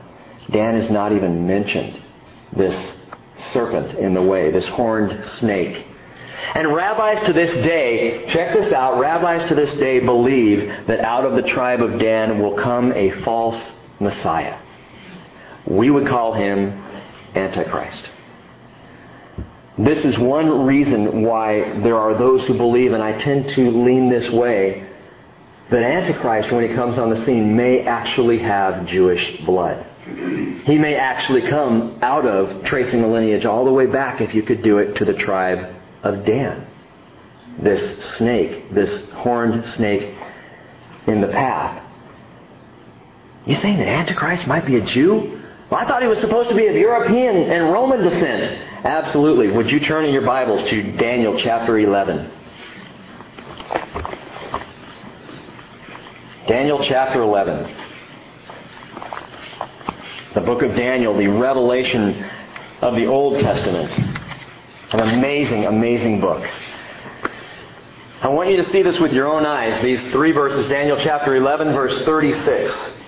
Dan 0.51 0.77
is 0.77 0.91
not 0.91 1.13
even 1.13 1.47
mentioned. 1.47 2.03
This 2.53 3.01
serpent 3.53 3.99
in 3.99 4.15
the 4.15 4.23
way, 4.23 4.51
this 4.51 4.67
horned 4.67 5.25
snake. 5.25 5.87
And 6.55 6.75
rabbis 6.75 7.25
to 7.27 7.33
this 7.33 7.53
day, 7.65 8.27
check 8.29 8.55
this 8.55 8.73
out, 8.73 8.99
rabbis 8.99 9.49
to 9.49 9.55
this 9.55 9.73
day 9.75 10.01
believe 10.01 10.87
that 10.87 11.01
out 11.01 11.25
of 11.25 11.35
the 11.35 11.43
tribe 11.43 11.83
of 11.83 11.99
Dan 11.99 12.41
will 12.41 12.57
come 12.57 12.93
a 12.93 13.11
false 13.23 13.73
Messiah. 14.01 14.59
We 15.67 15.91
would 15.91 16.07
call 16.07 16.33
him 16.33 16.83
Antichrist. 17.35 18.11
This 19.77 20.05
is 20.05 20.19
one 20.19 20.67
reason 20.67 21.23
why 21.23 21.81
there 21.81 21.97
are 21.97 22.15
those 22.15 22.47
who 22.47 22.57
believe, 22.57 22.93
and 22.93 23.03
I 23.03 23.17
tend 23.19 23.51
to 23.51 23.71
lean 23.71 24.09
this 24.09 24.31
way, 24.33 24.88
that 25.71 25.83
Antichrist, 25.83 26.51
when 26.51 26.69
he 26.69 26.75
comes 26.75 26.99
on 26.99 27.11
the 27.11 27.25
scene, 27.25 27.57
may 27.57 27.87
actually 27.87 28.39
have 28.39 28.87
Jewish 28.87 29.41
blood. 29.45 29.85
He 30.65 30.79
may 30.79 30.97
actually 30.97 31.43
come 31.43 31.99
out 32.01 32.25
of 32.25 32.65
tracing 32.65 33.03
the 33.03 33.09
lineage 33.09 33.45
all 33.45 33.65
the 33.65 33.73
way 33.73 33.87
back, 33.87 34.21
if 34.21 34.35
you 34.35 34.43
could 34.43 34.63
do 34.63 34.79
it, 34.79 34.97
to 34.97 35.05
the 35.05 35.13
tribe 35.13 35.75
of 36.03 36.25
Dan. 36.25 36.67
This 37.59 38.05
snake, 38.17 38.73
this 38.73 39.11
horned 39.11 39.67
snake 39.67 40.15
in 41.07 41.21
the 41.21 41.29
path. 41.29 41.85
You 43.45 43.57
saying 43.57 43.79
that 43.79 43.89
Antichrist 43.89 44.47
might 44.47 44.65
be 44.65 44.77
a 44.77 44.81
Jew? 44.81 45.43
Well, 45.71 45.81
I 45.81 45.87
thought 45.87 46.01
he 46.01 46.09
was 46.09 46.21
supposed 46.21 46.49
to 46.49 46.57
be 46.57 46.67
of 46.67 46.77
European 46.77 47.37
and 47.37 47.73
Roman 47.73 48.03
descent. 48.03 48.63
Absolutely. 48.85 49.51
Would 49.51 49.71
you 49.71 49.81
turn 49.81 50.07
in 50.07 50.13
your 50.13 50.23
Bibles 50.23 50.69
to 50.71 50.93
Daniel 50.93 51.39
chapter 51.39 51.79
11? 51.79 52.31
Daniel 56.49 56.83
chapter 56.83 57.21
11. 57.21 57.77
The 60.33 60.41
book 60.41 60.63
of 60.63 60.75
Daniel, 60.75 61.15
the 61.15 61.27
revelation 61.27 62.25
of 62.81 62.95
the 62.95 63.05
Old 63.05 63.39
Testament. 63.41 63.93
An 64.93 65.01
amazing, 65.01 65.67
amazing 65.67 66.23
book. 66.23 66.49
I 68.23 68.29
want 68.29 68.49
you 68.49 68.57
to 68.57 68.65
see 68.65 68.81
this 68.81 68.99
with 68.99 69.13
your 69.13 69.29
own 69.29 69.45
eyes. 69.45 69.79
These 69.83 70.11
three 70.11 70.33
verses, 70.33 70.71
Daniel 70.71 70.97
chapter 70.99 71.37
11, 71.37 71.75
verse 71.75 72.03
36. 72.07 73.03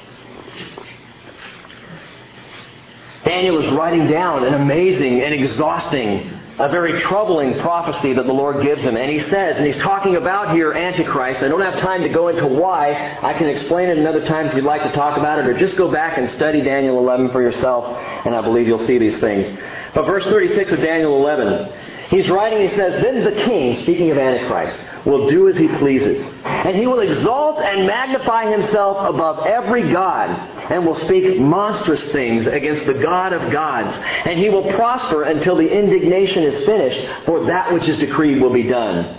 Daniel 3.24 3.56
is 3.56 3.72
writing 3.72 4.06
down 4.06 4.44
an 4.44 4.52
amazing 4.52 5.22
and 5.22 5.32
exhausting, 5.32 6.30
a 6.60 6.68
very 6.68 7.00
troubling 7.00 7.58
prophecy 7.58 8.12
that 8.12 8.26
the 8.26 8.32
Lord 8.34 8.62
gives 8.62 8.82
him. 8.82 8.94
And 8.96 9.10
he 9.10 9.20
says, 9.30 9.56
and 9.56 9.66
he's 9.66 9.78
talking 9.78 10.16
about 10.16 10.54
here 10.54 10.72
Antichrist. 10.72 11.40
I 11.40 11.48
don't 11.48 11.62
have 11.62 11.80
time 11.80 12.02
to 12.02 12.10
go 12.10 12.28
into 12.28 12.46
why. 12.46 13.18
I 13.22 13.32
can 13.32 13.48
explain 13.48 13.88
it 13.88 13.96
another 13.96 14.22
time 14.26 14.46
if 14.46 14.54
you'd 14.54 14.64
like 14.64 14.82
to 14.82 14.92
talk 14.92 15.16
about 15.16 15.38
it, 15.38 15.46
or 15.46 15.58
just 15.58 15.78
go 15.78 15.90
back 15.90 16.18
and 16.18 16.28
study 16.28 16.60
Daniel 16.60 16.98
11 16.98 17.30
for 17.30 17.40
yourself, 17.40 17.86
and 18.26 18.34
I 18.34 18.42
believe 18.42 18.66
you'll 18.66 18.86
see 18.86 18.98
these 18.98 19.18
things. 19.18 19.58
But 19.94 20.04
verse 20.04 20.24
36 20.24 20.72
of 20.72 20.80
Daniel 20.80 21.16
11, 21.16 21.72
he's 22.10 22.28
writing, 22.28 22.60
he 22.60 22.76
says, 22.76 23.02
Then 23.02 23.24
the 23.24 23.42
king, 23.42 23.76
speaking 23.76 24.10
of 24.10 24.18
Antichrist, 24.18 24.78
will 25.04 25.30
do 25.30 25.48
as 25.48 25.56
he 25.56 25.68
pleases. 25.68 26.24
And 26.44 26.76
he 26.76 26.86
will 26.86 27.00
exalt 27.00 27.60
and 27.60 27.86
magnify 27.86 28.50
himself 28.50 29.08
above 29.08 29.46
every 29.46 29.90
God, 29.92 30.30
and 30.70 30.86
will 30.86 30.96
speak 30.96 31.40
monstrous 31.40 32.02
things 32.12 32.46
against 32.46 32.86
the 32.86 32.94
God 32.94 33.32
of 33.32 33.50
gods. 33.52 33.94
And 34.26 34.38
he 34.38 34.48
will 34.48 34.72
prosper 34.74 35.24
until 35.24 35.56
the 35.56 35.70
indignation 35.70 36.42
is 36.42 36.64
finished, 36.66 37.06
for 37.24 37.46
that 37.46 37.72
which 37.72 37.88
is 37.88 37.98
decreed 37.98 38.40
will 38.40 38.52
be 38.52 38.64
done. 38.64 39.16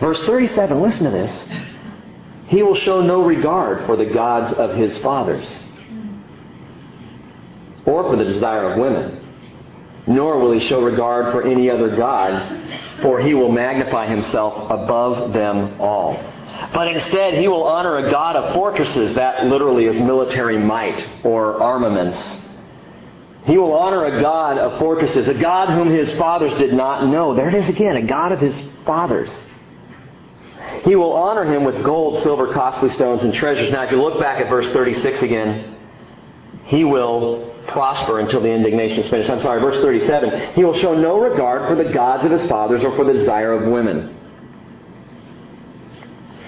Verse 0.00 0.22
37, 0.24 0.80
listen 0.80 1.04
to 1.04 1.10
this. 1.10 1.48
He 2.48 2.62
will 2.62 2.74
show 2.74 3.00
no 3.00 3.22
regard 3.24 3.86
for 3.86 3.96
the 3.96 4.06
gods 4.06 4.52
of 4.54 4.76
his 4.76 4.98
fathers, 4.98 5.68
or 7.86 8.04
for 8.04 8.16
the 8.16 8.24
desire 8.24 8.72
of 8.72 8.78
women 8.78 9.21
nor 10.06 10.38
will 10.38 10.52
he 10.52 10.60
show 10.60 10.82
regard 10.82 11.32
for 11.32 11.46
any 11.46 11.70
other 11.70 11.94
God, 11.96 13.00
for 13.02 13.20
he 13.20 13.34
will 13.34 13.52
magnify 13.52 14.08
himself 14.08 14.70
above 14.70 15.32
them 15.32 15.80
all. 15.80 16.14
But 16.72 16.88
instead, 16.88 17.34
he 17.34 17.48
will 17.48 17.64
honor 17.64 17.98
a 17.98 18.10
God 18.10 18.36
of 18.36 18.54
fortresses. 18.54 19.14
That 19.16 19.46
literally 19.46 19.86
is 19.86 19.96
military 19.96 20.58
might 20.58 21.06
or 21.24 21.60
armaments. 21.60 22.40
He 23.44 23.58
will 23.58 23.72
honor 23.72 24.04
a 24.04 24.20
God 24.20 24.58
of 24.58 24.78
fortresses, 24.78 25.26
a 25.26 25.34
God 25.34 25.70
whom 25.70 25.90
his 25.90 26.12
fathers 26.16 26.56
did 26.58 26.72
not 26.72 27.08
know. 27.08 27.34
There 27.34 27.48
it 27.48 27.54
is 27.54 27.68
again, 27.68 27.96
a 27.96 28.02
God 28.02 28.32
of 28.32 28.40
his 28.40 28.54
fathers. 28.86 29.30
He 30.84 30.94
will 30.94 31.12
honor 31.12 31.44
him 31.44 31.64
with 31.64 31.82
gold, 31.84 32.22
silver, 32.22 32.52
costly 32.52 32.90
stones, 32.90 33.22
and 33.22 33.34
treasures. 33.34 33.70
Now, 33.72 33.84
if 33.84 33.90
you 33.90 34.00
look 34.00 34.20
back 34.20 34.40
at 34.40 34.48
verse 34.48 34.72
36 34.72 35.22
again, 35.22 35.76
he 36.64 36.84
will 36.84 37.51
prosper 37.68 38.18
until 38.20 38.40
the 38.40 38.50
indignation 38.50 39.00
is 39.00 39.10
finished. 39.10 39.30
I'm 39.30 39.42
sorry, 39.42 39.60
verse 39.60 39.80
37. 39.82 40.54
He 40.54 40.64
will 40.64 40.78
show 40.78 40.94
no 40.94 41.18
regard 41.18 41.68
for 41.68 41.82
the 41.82 41.92
gods 41.92 42.24
of 42.24 42.30
his 42.30 42.46
fathers 42.48 42.82
or 42.82 42.94
for 42.96 43.04
the 43.04 43.12
desire 43.12 43.52
of 43.52 43.70
women. 43.70 44.18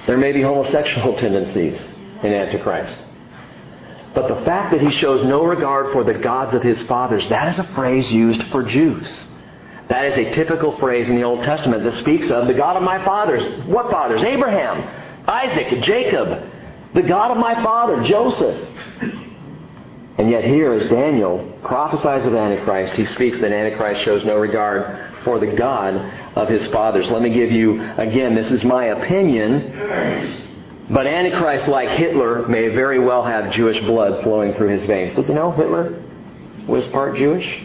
There 0.06 0.18
may 0.18 0.32
be 0.32 0.42
homosexual 0.42 1.14
tendencies 1.18 1.80
in 2.22 2.32
Antichrist. 2.32 3.00
But 4.14 4.28
the 4.28 4.44
fact 4.44 4.72
that 4.72 4.80
he 4.80 4.90
shows 4.92 5.24
no 5.26 5.44
regard 5.44 5.92
for 5.92 6.04
the 6.04 6.14
gods 6.14 6.54
of 6.54 6.62
his 6.62 6.80
fathers, 6.82 7.28
that 7.30 7.52
is 7.52 7.58
a 7.58 7.64
phrase 7.74 8.10
used 8.12 8.42
for 8.44 8.62
Jews. 8.62 9.26
That 9.88 10.06
is 10.06 10.16
a 10.16 10.30
typical 10.30 10.78
phrase 10.78 11.08
in 11.08 11.16
the 11.16 11.24
Old 11.24 11.44
Testament 11.44 11.82
that 11.84 11.94
speaks 11.94 12.30
of 12.30 12.46
the 12.46 12.54
God 12.54 12.76
of 12.76 12.82
my 12.82 13.04
fathers. 13.04 13.66
What 13.66 13.90
fathers? 13.90 14.22
Abraham, 14.22 14.82
Isaac, 15.26 15.82
Jacob, 15.82 16.48
the 16.94 17.02
God 17.02 17.32
of 17.32 17.38
my 17.38 17.54
father, 17.62 18.02
Joseph. 18.04 18.68
And 20.16 20.30
yet 20.30 20.44
here, 20.44 20.72
as 20.72 20.88
Daniel 20.88 21.52
prophesies 21.64 22.24
of 22.24 22.34
Antichrist, 22.34 22.94
he 22.94 23.04
speaks 23.04 23.40
that 23.40 23.52
Antichrist 23.52 24.02
shows 24.02 24.24
no 24.24 24.36
regard 24.36 25.12
for 25.24 25.40
the 25.40 25.48
God 25.48 25.96
of 26.36 26.48
his 26.48 26.66
fathers. 26.68 27.10
Let 27.10 27.20
me 27.20 27.30
give 27.30 27.50
you, 27.50 27.82
again, 27.96 28.34
this 28.34 28.52
is 28.52 28.64
my 28.64 28.86
opinion, 28.86 30.86
but 30.88 31.08
Antichrist, 31.08 31.66
like 31.66 31.88
Hitler, 31.88 32.46
may 32.46 32.68
very 32.68 33.00
well 33.00 33.24
have 33.24 33.52
Jewish 33.52 33.80
blood 33.80 34.22
flowing 34.22 34.54
through 34.54 34.68
his 34.68 34.84
veins. 34.84 35.16
Did 35.16 35.28
you 35.28 35.34
know 35.34 35.50
Hitler 35.50 36.00
was 36.68 36.86
part 36.88 37.16
Jewish? 37.16 37.62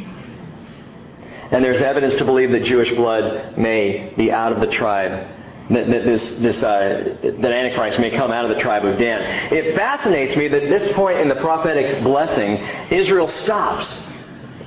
And 1.52 1.64
there's 1.64 1.82
evidence 1.82 2.16
to 2.16 2.26
believe 2.26 2.52
that 2.52 2.64
Jewish 2.64 2.90
blood 2.96 3.58
may 3.58 4.12
be 4.18 4.32
out 4.32 4.54
of 4.54 4.62
the 4.62 4.68
tribe 4.68 5.28
that, 5.70 5.88
that 5.88 6.04
this, 6.04 6.38
this 6.40 6.64
uh, 6.64 7.16
that 7.22 7.52
Antichrist 7.52 8.00
may 8.00 8.10
come 8.10 8.32
out 8.32 8.50
of 8.50 8.56
the 8.56 8.62
tribe 8.62 8.86
of 8.86 8.98
Dan. 8.98 9.54
It 9.54 9.76
fascinates 9.76 10.36
me 10.36 10.48
that 10.48 10.64
at 10.64 10.70
this 10.70 10.94
point 10.94 11.20
in 11.20 11.28
the 11.28 11.36
prophetic 11.36 12.04
blessing, 12.04 12.58
Israel 12.92 13.28
stops. 13.28 14.06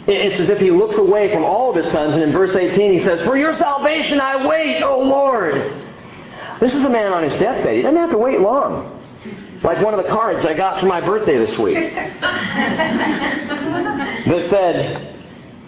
It's 0.06 0.40
as 0.40 0.48
if 0.48 0.58
he 0.58 0.70
looks 0.70 0.96
away 0.96 1.32
from 1.32 1.44
all 1.44 1.70
of 1.70 1.76
his 1.76 1.90
sons, 1.92 2.14
and 2.14 2.22
in 2.22 2.32
verse 2.32 2.54
18 2.54 2.92
he 2.92 3.04
says, 3.04 3.20
For 3.22 3.36
your 3.36 3.54
salvation 3.54 4.20
I 4.20 4.46
wait, 4.46 4.82
O 4.82 5.00
Lord. 5.00 5.54
This 6.60 6.74
is 6.74 6.84
a 6.84 6.90
man 6.90 7.12
on 7.12 7.24
his 7.24 7.34
deathbed. 7.34 7.74
He 7.74 7.82
doesn't 7.82 7.96
have 7.96 8.10
to 8.10 8.18
wait 8.18 8.40
long. 8.40 9.00
Like 9.62 9.82
one 9.82 9.94
of 9.94 10.02
the 10.04 10.10
cards 10.10 10.44
I 10.44 10.54
got 10.54 10.80
for 10.80 10.86
my 10.86 11.00
birthday 11.00 11.38
this 11.38 11.56
week. 11.58 11.74
that 14.24 14.46
said, 14.50 15.16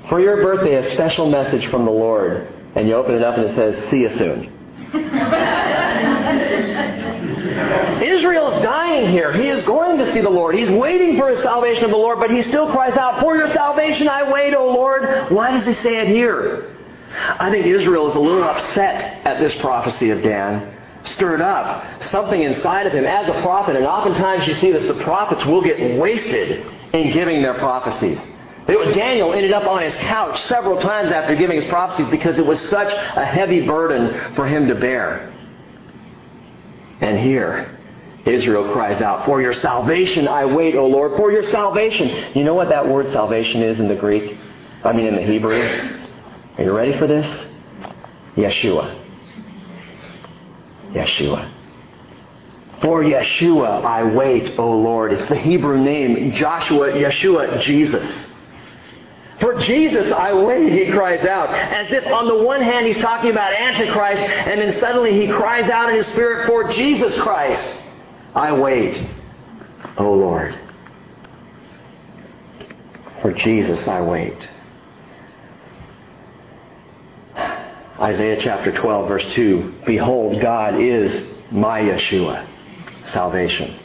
For 0.09 0.21
your 0.21 0.37
birthday, 0.37 0.75
a 0.75 0.91
special 0.95 1.29
message 1.29 1.69
from 1.71 1.85
the 1.85 1.93
Lord. 1.93 2.49
And 2.77 2.89
you 2.89 2.95
open 2.95 3.15
it 3.15 3.23
up 3.23 3.37
and 3.39 3.47
it 3.47 3.55
says, 3.55 3.89
See 3.89 4.01
you 4.01 4.17
soon. 4.17 4.54
Israel's 8.03 8.63
dying 8.63 9.09
here. 9.11 9.33
He 9.33 9.49
is 9.49 9.65
going 9.65 9.99
to 9.99 10.13
see 10.13 10.21
the 10.21 10.31
Lord. 10.31 10.55
He's 10.55 10.71
waiting 10.71 11.17
for 11.19 11.29
his 11.31 11.43
salvation 11.43 11.85
of 11.85 11.91
the 11.91 11.97
Lord, 11.97 12.21
but 12.21 12.31
he 12.31 12.43
still 12.43 12.71
cries 12.71 12.97
out, 12.97 13.21
For 13.21 13.37
your 13.37 13.49
salvation 13.49 14.09
I 14.09 14.31
wait, 14.31 14.55
O 14.55 14.67
Lord. 14.67 15.31
Why 15.31 15.51
does 15.51 15.67
he 15.67 15.73
say 15.73 15.97
it 15.99 16.09
here? 16.09 16.71
I 17.39 17.51
think 17.51 17.67
Israel 17.67 18.09
is 18.09 18.15
a 18.17 18.21
little 18.21 18.45
upset 18.45 19.25
at 19.25 19.41
this 19.41 19.55
prophecy 19.57 20.11
of 20.11 20.23
Dan. 20.23 20.73
Stirred 21.05 21.41
up. 21.41 22.03
Something 22.03 22.43
inside 22.43 22.87
of 22.87 22.93
him 22.93 23.05
as 23.05 23.29
a 23.29 23.41
prophet, 23.43 23.77
and 23.77 23.85
oftentimes 23.85 24.49
you 24.49 24.55
see 24.57 24.73
this, 24.73 24.87
the 24.87 25.03
prophets 25.05 25.45
will 25.45 25.63
get 25.63 25.99
wasted 25.99 26.67
in 26.93 27.13
giving 27.13 27.43
their 27.43 27.55
prophecies. 27.55 28.19
Daniel 28.67 29.35
ended 29.35 29.53
up 29.53 29.67
on 29.67 29.83
his 29.83 29.95
couch 29.97 30.41
several 30.45 30.81
times 30.81 31.13
after 31.13 31.35
giving 31.35 31.61
his 31.61 31.67
prophecies 31.67 32.09
because 32.09 32.39
it 32.39 32.47
was 32.47 32.61
such 32.69 32.93
a 32.93 33.25
heavy 33.25 33.67
burden 33.67 34.35
for 34.35 34.47
him 34.47 34.69
to 34.69 34.75
bear. 34.75 35.33
And 37.01 37.19
here, 37.19 37.79
Israel 38.25 38.73
cries 38.73 39.03
out, 39.03 39.27
For 39.27 39.43
your 39.43 39.53
salvation 39.53 40.27
I 40.29 40.47
wait, 40.47 40.77
O 40.77 40.87
Lord, 40.87 41.17
for 41.17 41.31
your 41.31 41.45
salvation. 41.51 42.33
You 42.35 42.45
know 42.45 42.55
what 42.55 42.71
that 42.71 42.89
word 42.89 43.13
salvation 43.13 43.63
is 43.63 43.79
in 43.81 43.89
the 43.89 43.97
Greek? 43.97 44.39
I 44.83 44.93
mean, 44.93 45.07
in 45.07 45.17
the 45.17 45.23
Hebrew? 45.23 45.61
Are 46.57 46.65
you 46.65 46.73
ready 46.73 46.97
for 46.99 47.07
this? 47.07 47.27
Yeshua. 48.37 48.99
Yeshua. 50.93 51.51
For 52.81 53.03
Yeshua 53.03 53.85
I 53.85 54.05
wait, 54.05 54.59
O 54.59 54.71
Lord. 54.73 55.13
It's 55.13 55.29
the 55.29 55.37
Hebrew 55.37 55.83
name, 55.83 56.33
Joshua, 56.33 56.93
Yeshua, 56.93 57.61
Jesus. 57.61 58.34
For 59.41 59.59
Jesus 59.61 60.13
I 60.13 60.33
wait, 60.33 60.73
he 60.73 60.93
cries 60.93 61.25
out. 61.27 61.51
As 61.51 61.91
if 61.91 62.07
on 62.07 62.29
the 62.29 62.45
one 62.45 62.63
hand 62.63 62.87
he's 62.87 62.99
talking 62.99 63.31
about 63.31 63.53
Antichrist, 63.53 64.23
and 64.23 64.61
then 64.61 64.73
suddenly 64.75 65.27
he 65.27 65.33
cries 65.33 65.69
out 65.71 65.89
in 65.91 65.97
his 65.97 66.07
spirit, 66.09 66.47
For 66.47 66.69
Jesus 66.69 67.19
Christ 67.21 67.83
I 68.35 68.53
wait, 68.53 69.05
O 69.99 70.13
Lord. 70.13 70.59
For 73.23 73.33
Jesus 73.33 73.89
I 73.89 74.03
wait. 74.03 74.51
Isaiah 77.99 78.39
chapter 78.41 78.73
12, 78.73 79.09
verse 79.09 79.33
2 79.35 79.75
Behold, 79.87 80.41
God 80.41 80.81
is 80.81 81.41
my 81.51 81.81
Yeshua, 81.81 82.47
salvation. 83.05 83.79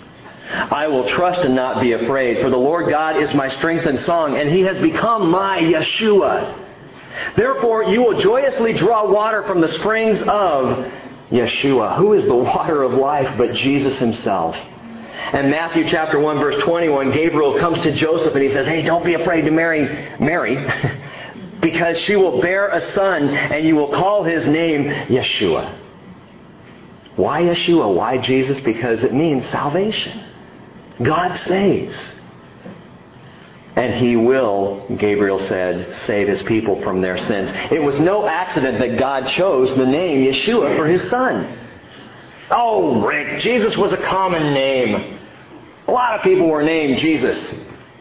I 0.52 0.88
will 0.88 1.08
trust 1.10 1.42
and 1.42 1.56
not 1.56 1.82
be 1.82 1.92
afraid, 1.92 2.42
for 2.42 2.50
the 2.50 2.58
Lord 2.58 2.90
God 2.90 3.18
is 3.18 3.34
my 3.34 3.50
strength 3.50 3.86
and 3.86 4.00
song, 4.00 4.36
and 4.38 4.50
he 4.50 4.62
has 4.62 4.80
become 4.80 5.30
my 5.30 5.60
Yeshua. 5.60 6.56
Therefore, 7.36 7.84
you 7.84 8.02
will 8.02 8.20
joyously 8.20 8.74
draw 8.74 9.12
water 9.12 9.44
from 9.44 9.62
the 9.62 9.68
springs 9.68 10.20
of 10.24 10.92
Yeshua. 11.30 11.98
Who 11.98 12.14
is 12.14 12.26
the 12.26 12.36
water 12.36 12.82
of 12.82 12.94
life 12.94 13.38
but 13.38 13.54
Jesus 13.54 14.00
himself? 14.00 14.56
And 14.56 15.52
Matthew 15.52 15.88
chapter 15.88 16.20
1 16.20 16.40
verse 16.40 16.64
21, 16.64 17.12
Gabriel 17.12 17.60
comes 17.60 17.82
to 17.84 17.92
Joseph 17.92 18.34
and 18.34 18.44
he 18.44 18.52
says, 18.52 18.66
Hey, 18.66 18.82
don't 18.82 19.06
be 19.06 19.14
afraid 19.14 19.42
to 19.42 19.52
marry 19.52 20.16
Mary, 20.20 20.66
because 21.62 22.00
she 22.00 22.16
will 22.16 22.42
bear 22.42 22.70
a 22.70 22.82
son 22.94 23.30
and 23.30 23.66
you 23.66 23.76
will 23.76 23.92
call 23.92 24.24
his 24.24 24.48
name 24.48 24.86
Yeshua. 24.86 25.78
Why 27.16 27.44
Yeshua? 27.44 27.94
Why 27.94 28.18
Jesus? 28.18 28.60
Because 28.62 29.04
it 29.04 29.14
means 29.14 29.46
salvation. 29.48 30.24
God 31.02 31.38
saves. 31.40 31.98
And 33.76 33.94
he 33.94 34.16
will, 34.16 34.86
Gabriel 34.98 35.40
said, 35.40 35.96
save 36.06 36.28
his 36.28 36.44
people 36.44 36.82
from 36.82 37.02
their 37.02 37.18
sins. 37.18 37.50
It 37.72 37.82
was 37.82 38.00
no 38.00 38.28
accident 38.28 38.80
that 38.80 39.00
God 39.00 39.28
chose 39.30 39.76
the 39.78 39.86
name 39.86 40.26
Yeshua 40.26 40.76
for 40.76 40.86
his 40.86 41.10
son. 41.10 41.58
Oh, 42.52 43.02
Rick, 43.06 43.40
Jesus 43.40 43.78
was 43.78 43.94
a 43.94 43.98
common 43.98 44.54
name. 44.54 45.20
A 45.88 45.92
lot 45.92 46.16
of 46.16 46.24
people 46.24 46.48
were 46.48 46.64
named 46.64 46.98
Jesus. 46.98 47.54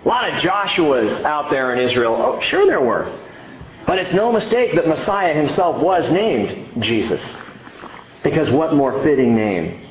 A 0.04 0.08
lot 0.08 0.32
of 0.32 0.40
Joshuas 0.40 1.22
out 1.22 1.50
there 1.50 1.74
in 1.74 1.88
Israel. 1.88 2.16
Oh, 2.18 2.40
sure 2.40 2.66
there 2.66 2.80
were. 2.80 3.16
But 3.86 3.98
it's 3.98 4.12
no 4.12 4.32
mistake 4.32 4.74
that 4.74 4.88
Messiah 4.88 5.34
himself 5.34 5.80
was 5.82 6.10
named 6.10 6.82
Jesus. 6.82 7.22
Because 8.22 8.50
what 8.50 8.74
more 8.74 9.02
fitting 9.02 9.36
name 9.36 9.86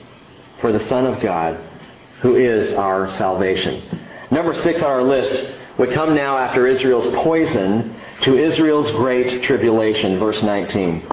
for 0.59 0.71
the 0.71 0.79
Son 0.81 1.05
of 1.05 1.21
God 1.21 1.59
who 2.21 2.35
is 2.35 2.73
our 2.73 3.09
salvation. 3.15 3.83
Number 4.31 4.53
six 4.55 4.81
on 4.81 4.89
our 4.89 5.03
list, 5.03 5.53
we 5.77 5.87
come 5.87 6.15
now 6.15 6.37
after 6.37 6.67
Israel's 6.67 7.13
poison 7.23 7.95
to 8.21 8.37
Israel's 8.37 8.89
great 8.91 9.43
tribulation, 9.43 10.19
verse 10.19 10.41
19. 10.41 11.07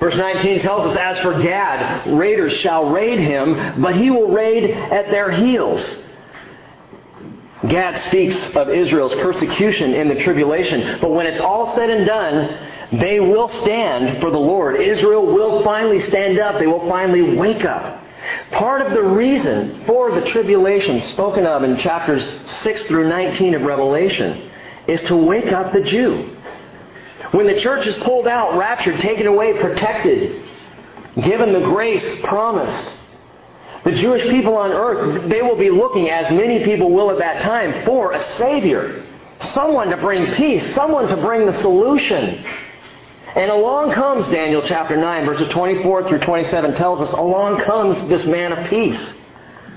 Verse 0.00 0.16
19 0.16 0.60
tells 0.60 0.82
us, 0.82 0.96
As 0.96 1.20
for 1.20 1.40
Gad, 1.40 2.12
raiders 2.12 2.54
shall 2.54 2.90
raid 2.90 3.20
him, 3.20 3.80
but 3.80 3.94
he 3.94 4.10
will 4.10 4.32
raid 4.32 4.70
at 4.70 5.06
their 5.12 5.30
heels. 5.30 5.80
Gad 7.68 8.00
speaks 8.08 8.56
of 8.56 8.68
Israel's 8.68 9.14
persecution 9.14 9.94
in 9.94 10.08
the 10.08 10.16
tribulation, 10.16 10.98
but 11.00 11.12
when 11.12 11.26
it's 11.26 11.40
all 11.40 11.72
said 11.76 11.88
and 11.88 12.04
done, 12.04 12.98
they 12.98 13.20
will 13.20 13.48
stand 13.48 14.20
for 14.20 14.32
the 14.32 14.38
Lord. 14.38 14.80
Israel 14.80 15.24
will 15.24 15.62
finally 15.62 16.00
stand 16.00 16.38
up. 16.40 16.58
They 16.58 16.66
will 16.66 16.88
finally 16.88 17.36
wake 17.36 17.64
up. 17.64 18.01
Part 18.52 18.82
of 18.82 18.92
the 18.92 19.02
reason 19.02 19.84
for 19.86 20.12
the 20.12 20.26
tribulation 20.26 21.02
spoken 21.12 21.46
of 21.46 21.64
in 21.64 21.76
chapters 21.78 22.24
6 22.62 22.84
through 22.84 23.08
19 23.08 23.54
of 23.54 23.62
Revelation 23.62 24.50
is 24.86 25.02
to 25.04 25.16
wake 25.16 25.52
up 25.52 25.72
the 25.72 25.82
Jew. 25.82 26.36
When 27.32 27.46
the 27.46 27.60
church 27.60 27.86
is 27.86 27.96
pulled 27.96 28.26
out, 28.26 28.56
raptured, 28.56 29.00
taken 29.00 29.26
away, 29.26 29.58
protected, 29.60 30.42
given 31.22 31.52
the 31.52 31.60
grace 31.60 32.20
promised, 32.22 32.98
the 33.84 33.92
Jewish 33.92 34.22
people 34.30 34.56
on 34.56 34.70
earth, 34.70 35.28
they 35.28 35.42
will 35.42 35.56
be 35.56 35.70
looking, 35.70 36.10
as 36.10 36.30
many 36.30 36.64
people 36.64 36.90
will 36.90 37.10
at 37.10 37.18
that 37.18 37.42
time, 37.42 37.84
for 37.84 38.12
a 38.12 38.22
Savior. 38.36 39.04
Someone 39.52 39.88
to 39.88 39.96
bring 39.96 40.34
peace, 40.34 40.74
someone 40.74 41.08
to 41.08 41.16
bring 41.16 41.46
the 41.46 41.60
solution. 41.60 42.44
And 43.34 43.50
along 43.50 43.92
comes 43.92 44.28
Daniel 44.28 44.62
chapter 44.62 44.96
9, 44.96 45.24
verses 45.24 45.48
24 45.48 46.08
through 46.08 46.18
27 46.18 46.74
tells 46.74 47.00
us, 47.00 47.12
along 47.12 47.60
comes 47.60 48.08
this 48.08 48.26
man 48.26 48.52
of 48.52 48.68
peace 48.68 49.00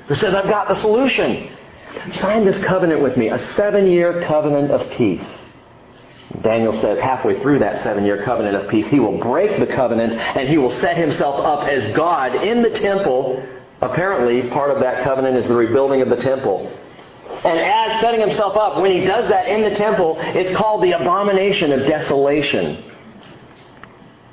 who 0.07 0.15
says, 0.15 0.35
I've 0.35 0.49
got 0.49 0.67
the 0.67 0.75
solution. 0.75 1.49
Sign 2.13 2.45
this 2.45 2.61
covenant 2.63 3.01
with 3.01 3.15
me, 3.15 3.29
a 3.29 3.39
seven 3.53 3.87
year 3.87 4.21
covenant 4.23 4.71
of 4.71 4.91
peace. 4.97 5.25
Daniel 6.41 6.79
says 6.81 6.99
halfway 6.99 7.41
through 7.41 7.59
that 7.59 7.81
seven 7.81 8.03
year 8.03 8.23
covenant 8.23 8.57
of 8.57 8.69
peace, 8.69 8.87
he 8.87 8.99
will 8.99 9.19
break 9.19 9.57
the 9.59 9.73
covenant 9.73 10.13
and 10.13 10.49
he 10.49 10.57
will 10.57 10.71
set 10.71 10.97
himself 10.97 11.39
up 11.45 11.67
as 11.69 11.95
God 11.95 12.35
in 12.43 12.61
the 12.61 12.71
temple. 12.71 13.41
Apparently, 13.81 14.49
part 14.49 14.71
of 14.71 14.81
that 14.81 15.03
covenant 15.03 15.37
is 15.37 15.47
the 15.47 15.55
rebuilding 15.55 16.01
of 16.01 16.09
the 16.09 16.17
temple. 16.17 16.69
And 17.43 17.59
as 17.59 18.01
setting 18.01 18.19
himself 18.19 18.57
up, 18.57 18.81
when 18.81 18.91
he 18.91 19.05
does 19.05 19.29
that 19.29 19.47
in 19.47 19.61
the 19.61 19.75
temple, 19.75 20.17
it's 20.19 20.55
called 20.57 20.83
the 20.83 20.91
abomination 20.91 21.71
of 21.71 21.81
desolation. 21.87 22.83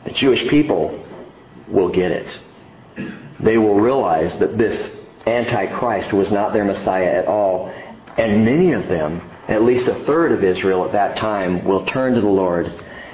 The 0.05 0.13
Jewish 0.13 0.49
people 0.49 1.05
will 1.69 1.89
get 1.89 2.11
it. 2.11 2.39
They 3.41 3.59
will 3.59 3.81
realize 3.81 4.37
that 4.39 4.59
this 4.59 5.03
Antichrist 5.27 6.13
was 6.13 6.31
not 6.31 6.53
their 6.53 6.65
Messiah 6.65 7.07
at 7.07 7.27
all. 7.27 7.73
And 8.17 8.45
many 8.45 8.73
of 8.73 8.89
them, 8.89 9.23
at 9.49 9.63
least 9.63 9.89
a 9.89 10.05
third 10.05 10.33
of 10.33 10.45
Israel 10.45 10.85
at 10.85 10.93
that 10.93 11.17
time, 11.17 11.65
will 11.65 11.87
turn 11.87 12.15
to 12.15 12.21
the 12.21 12.27
Lord 12.27 12.73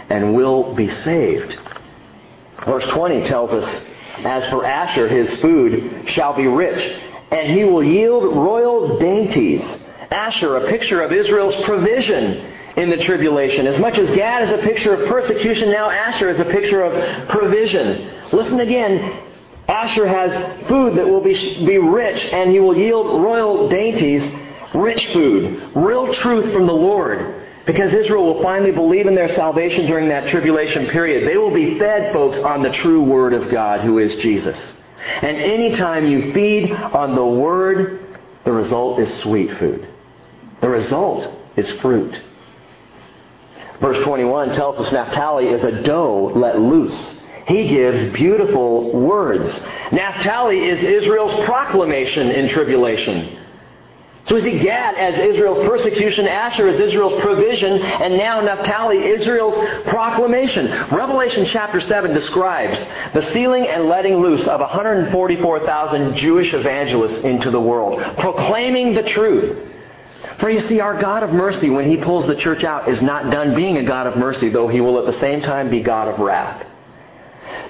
and 0.08 0.34
will 0.34 0.74
be 0.74 0.88
saved. 0.88 1.58
Verse 2.64 2.86
20 2.86 3.26
tells 3.26 3.50
us, 3.50 3.84
As 4.18 4.48
for 4.50 4.64
Asher, 4.64 5.08
his 5.08 5.32
food 5.40 6.08
shall 6.08 6.34
be 6.34 6.46
rich, 6.46 7.00
and 7.30 7.50
he 7.50 7.64
will 7.64 7.84
yield 7.84 8.24
royal 8.24 8.98
dainties. 8.98 9.62
Asher, 10.10 10.56
a 10.56 10.68
picture 10.68 11.02
of 11.02 11.12
Israel's 11.12 11.54
provision 11.64 12.54
in 12.78 12.90
the 12.90 12.96
tribulation. 12.96 13.66
As 13.66 13.78
much 13.80 13.98
as 13.98 14.08
Gad 14.14 14.44
is 14.44 14.50
a 14.50 14.62
picture 14.62 14.94
of 14.94 15.08
persecution, 15.08 15.70
now 15.70 15.90
Asher 15.90 16.28
is 16.28 16.38
a 16.38 16.44
picture 16.44 16.82
of 16.82 17.28
provision. 17.28 18.10
Listen 18.32 18.60
again. 18.60 19.24
Asher 19.68 20.06
has 20.06 20.66
food 20.68 20.96
that 20.96 21.06
will 21.06 21.20
be, 21.20 21.34
be 21.66 21.76
rich, 21.78 22.32
and 22.32 22.50
he 22.50 22.60
will 22.60 22.76
yield 22.76 23.22
royal 23.22 23.68
dainties, 23.68 24.22
rich 24.74 25.08
food, 25.08 25.72
real 25.74 26.14
truth 26.14 26.52
from 26.52 26.66
the 26.66 26.72
Lord. 26.72 27.34
Because 27.66 27.92
Israel 27.92 28.24
will 28.24 28.42
finally 28.42 28.72
believe 28.72 29.06
in 29.06 29.14
their 29.14 29.34
salvation 29.34 29.84
during 29.86 30.08
that 30.08 30.30
tribulation 30.30 30.86
period. 30.86 31.28
They 31.28 31.36
will 31.36 31.52
be 31.52 31.78
fed, 31.78 32.14
folks, 32.14 32.38
on 32.38 32.62
the 32.62 32.70
true 32.70 33.02
Word 33.02 33.34
of 33.34 33.50
God, 33.50 33.80
who 33.80 33.98
is 33.98 34.16
Jesus. 34.16 34.72
And 35.20 35.36
anytime 35.36 36.06
you 36.06 36.32
feed 36.32 36.72
on 36.72 37.14
the 37.14 37.26
Word, 37.26 38.16
the 38.44 38.52
result 38.52 39.00
is 39.00 39.12
sweet 39.18 39.52
food. 39.58 39.86
The 40.62 40.68
result 40.68 41.34
is 41.56 41.68
fruit. 41.72 42.18
Verse 43.80 44.02
21 44.04 44.54
tells 44.54 44.78
us 44.78 44.92
Naphtali 44.92 45.48
is 45.48 45.64
a 45.64 45.82
doe 45.82 46.32
let 46.34 46.60
loose. 46.60 47.20
He 47.46 47.68
gives 47.68 48.12
beautiful 48.12 48.92
words. 48.92 49.50
Naphtali 49.90 50.66
is 50.66 50.82
Israel's 50.82 51.44
proclamation 51.46 52.28
in 52.30 52.48
tribulation. 52.48 53.38
So 54.26 54.34
we 54.34 54.42
see 54.42 54.58
Gad 54.58 54.94
as 54.96 55.18
Israel's 55.18 55.66
persecution, 55.66 56.28
Asher 56.28 56.68
as 56.68 56.78
Israel's 56.78 57.18
provision, 57.22 57.80
and 57.80 58.18
now 58.18 58.42
Naphtali, 58.42 58.98
Israel's 58.98 59.54
proclamation. 59.84 60.66
Revelation 60.94 61.46
chapter 61.46 61.80
7 61.80 62.12
describes 62.12 62.78
the 63.14 63.22
sealing 63.32 63.66
and 63.66 63.86
letting 63.86 64.16
loose 64.16 64.46
of 64.46 64.60
144,000 64.60 66.14
Jewish 66.16 66.52
evangelists 66.52 67.24
into 67.24 67.50
the 67.50 67.60
world, 67.60 68.02
proclaiming 68.18 68.92
the 68.92 69.04
truth. 69.04 69.67
For 70.38 70.50
you 70.50 70.60
see, 70.62 70.80
our 70.80 70.98
God 70.98 71.22
of 71.22 71.30
mercy, 71.30 71.70
when 71.70 71.88
He 71.88 71.96
pulls 71.96 72.26
the 72.26 72.36
church 72.36 72.64
out, 72.64 72.88
is 72.88 73.00
not 73.00 73.30
done 73.30 73.54
being 73.54 73.76
a 73.76 73.84
God 73.84 74.06
of 74.06 74.16
mercy, 74.16 74.48
though 74.48 74.68
He 74.68 74.80
will 74.80 74.98
at 74.98 75.06
the 75.06 75.18
same 75.20 75.42
time 75.42 75.70
be 75.70 75.80
God 75.80 76.08
of 76.08 76.18
wrath. 76.18 76.66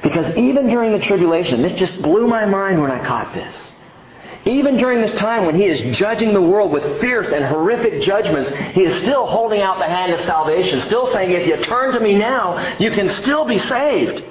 Because 0.02 0.36
even 0.36 0.68
during 0.68 0.92
the 0.92 1.04
tribulation, 1.04 1.62
this 1.62 1.78
just 1.78 2.00
blew 2.02 2.26
my 2.26 2.46
mind 2.46 2.80
when 2.80 2.90
I 2.90 3.04
caught 3.04 3.34
this. 3.34 3.72
Even 4.44 4.76
during 4.76 5.00
this 5.00 5.14
time 5.18 5.44
when 5.44 5.56
he 5.56 5.64
is 5.64 5.96
judging 5.96 6.32
the 6.32 6.40
world 6.40 6.72
with 6.72 7.00
fierce 7.00 7.30
and 7.32 7.44
horrific 7.44 8.00
judgments, 8.02 8.50
he 8.74 8.82
is 8.82 9.02
still 9.02 9.26
holding 9.26 9.60
out 9.60 9.78
the 9.78 9.86
hand 9.86 10.12
of 10.12 10.20
salvation, 10.22 10.80
still 10.82 11.12
saying, 11.12 11.30
if 11.32 11.46
you 11.46 11.62
turn 11.64 11.92
to 11.92 12.00
me 12.00 12.14
now, 12.16 12.76
you 12.78 12.90
can 12.92 13.08
still 13.22 13.44
be 13.44 13.58
saved. 13.58 14.24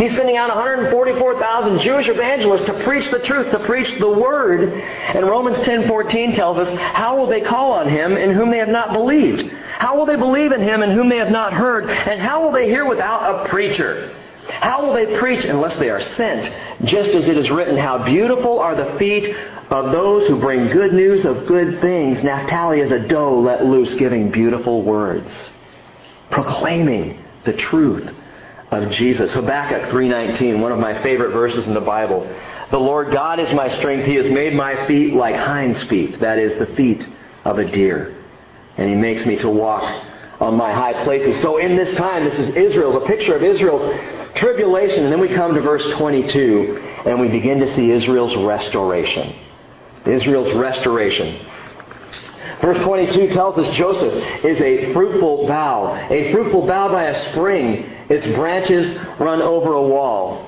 He's 0.00 0.16
sending 0.16 0.38
out 0.38 0.48
144,000 0.48 1.80
Jewish 1.80 2.08
evangelists 2.08 2.64
to 2.64 2.84
preach 2.84 3.10
the 3.10 3.18
truth, 3.18 3.50
to 3.50 3.58
preach 3.58 3.98
the 3.98 4.08
word. 4.08 4.72
And 4.72 5.26
Romans 5.26 5.58
10:14 5.58 6.34
tells 6.34 6.56
us, 6.56 6.74
"How 6.78 7.18
will 7.18 7.26
they 7.26 7.42
call 7.42 7.72
on 7.72 7.86
him 7.86 8.16
in 8.16 8.30
whom 8.30 8.50
they 8.50 8.56
have 8.56 8.70
not 8.70 8.94
believed? 8.94 9.52
How 9.76 9.96
will 9.96 10.06
they 10.06 10.16
believe 10.16 10.52
in 10.52 10.62
him 10.62 10.82
in 10.82 10.92
whom 10.92 11.10
they 11.10 11.18
have 11.18 11.30
not 11.30 11.52
heard? 11.52 11.90
And 11.90 12.18
how 12.18 12.42
will 12.42 12.50
they 12.50 12.66
hear 12.66 12.86
without 12.86 13.44
a 13.44 13.48
preacher?" 13.50 14.08
How 14.48 14.82
will 14.82 14.94
they 14.94 15.18
preach 15.18 15.44
unless 15.44 15.78
they 15.78 15.90
are 15.90 16.00
sent? 16.00 16.50
Just 16.84 17.10
as 17.10 17.28
it 17.28 17.36
is 17.36 17.50
written, 17.50 17.76
How 17.76 17.98
beautiful 17.98 18.58
are 18.58 18.74
the 18.74 18.96
feet 18.98 19.36
of 19.68 19.92
those 19.92 20.26
who 20.26 20.36
bring 20.36 20.70
good 20.70 20.94
news 20.94 21.26
of 21.26 21.46
good 21.46 21.78
things. 21.82 22.22
Naphtali 22.22 22.80
is 22.80 22.90
a 22.90 22.98
doe 22.98 23.38
let 23.38 23.66
loose, 23.66 23.94
giving 23.94 24.30
beautiful 24.30 24.80
words, 24.80 25.50
proclaiming 26.30 27.18
the 27.44 27.52
truth 27.52 28.10
of 28.70 28.90
Jesus. 28.90 29.32
Habakkuk 29.32 29.90
3:19, 29.90 30.60
one 30.60 30.72
of 30.72 30.78
my 30.78 31.02
favorite 31.02 31.32
verses 31.32 31.66
in 31.66 31.74
the 31.74 31.80
Bible. 31.80 32.26
The 32.70 32.78
Lord 32.78 33.10
God 33.10 33.40
is 33.40 33.52
my 33.52 33.68
strength. 33.68 34.06
He 34.06 34.14
has 34.14 34.30
made 34.30 34.54
my 34.54 34.86
feet 34.86 35.14
like 35.14 35.34
hinds 35.34 35.82
feet, 35.84 36.20
that 36.20 36.38
is 36.38 36.56
the 36.58 36.66
feet 36.66 37.06
of 37.44 37.58
a 37.58 37.64
deer. 37.64 38.14
And 38.76 38.88
he 38.88 38.94
makes 38.94 39.26
me 39.26 39.36
to 39.38 39.48
walk 39.48 39.82
on 40.40 40.54
my 40.54 40.72
high 40.72 41.04
places. 41.04 41.40
So 41.42 41.58
in 41.58 41.76
this 41.76 41.94
time, 41.96 42.24
this 42.24 42.38
is 42.38 42.56
Israel's, 42.56 43.02
a 43.02 43.06
picture 43.06 43.34
of 43.34 43.42
Israel's 43.42 43.92
tribulation. 44.36 45.04
And 45.04 45.12
then 45.12 45.20
we 45.20 45.28
come 45.28 45.54
to 45.54 45.60
verse 45.60 45.84
22 45.92 47.02
and 47.04 47.20
we 47.20 47.28
begin 47.28 47.60
to 47.60 47.74
see 47.74 47.90
Israel's 47.90 48.36
restoration. 48.36 49.34
Israel's 50.06 50.54
restoration. 50.54 51.44
Verse 52.60 52.78
22 52.84 53.28
tells 53.28 53.56
us 53.58 53.74
Joseph 53.74 54.12
is 54.44 54.60
a 54.60 54.92
fruitful 54.92 55.46
bough, 55.46 55.94
a 56.10 56.30
fruitful 56.32 56.66
bough 56.66 56.92
by 56.92 57.04
a 57.04 57.30
spring. 57.30 57.90
Its 58.10 58.26
branches 58.26 58.98
run 59.18 59.40
over 59.40 59.72
a 59.72 59.82
wall. 59.82 60.46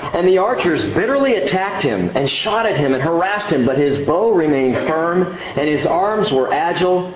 And 0.00 0.28
the 0.28 0.38
archers 0.38 0.82
bitterly 0.94 1.36
attacked 1.36 1.82
him 1.82 2.10
and 2.14 2.28
shot 2.28 2.66
at 2.66 2.76
him 2.76 2.92
and 2.92 3.02
harassed 3.02 3.48
him, 3.48 3.64
but 3.64 3.78
his 3.78 4.06
bow 4.06 4.30
remained 4.30 4.76
firm 4.86 5.24
and 5.24 5.68
his 5.68 5.86
arms 5.86 6.30
were 6.30 6.52
agile. 6.52 7.14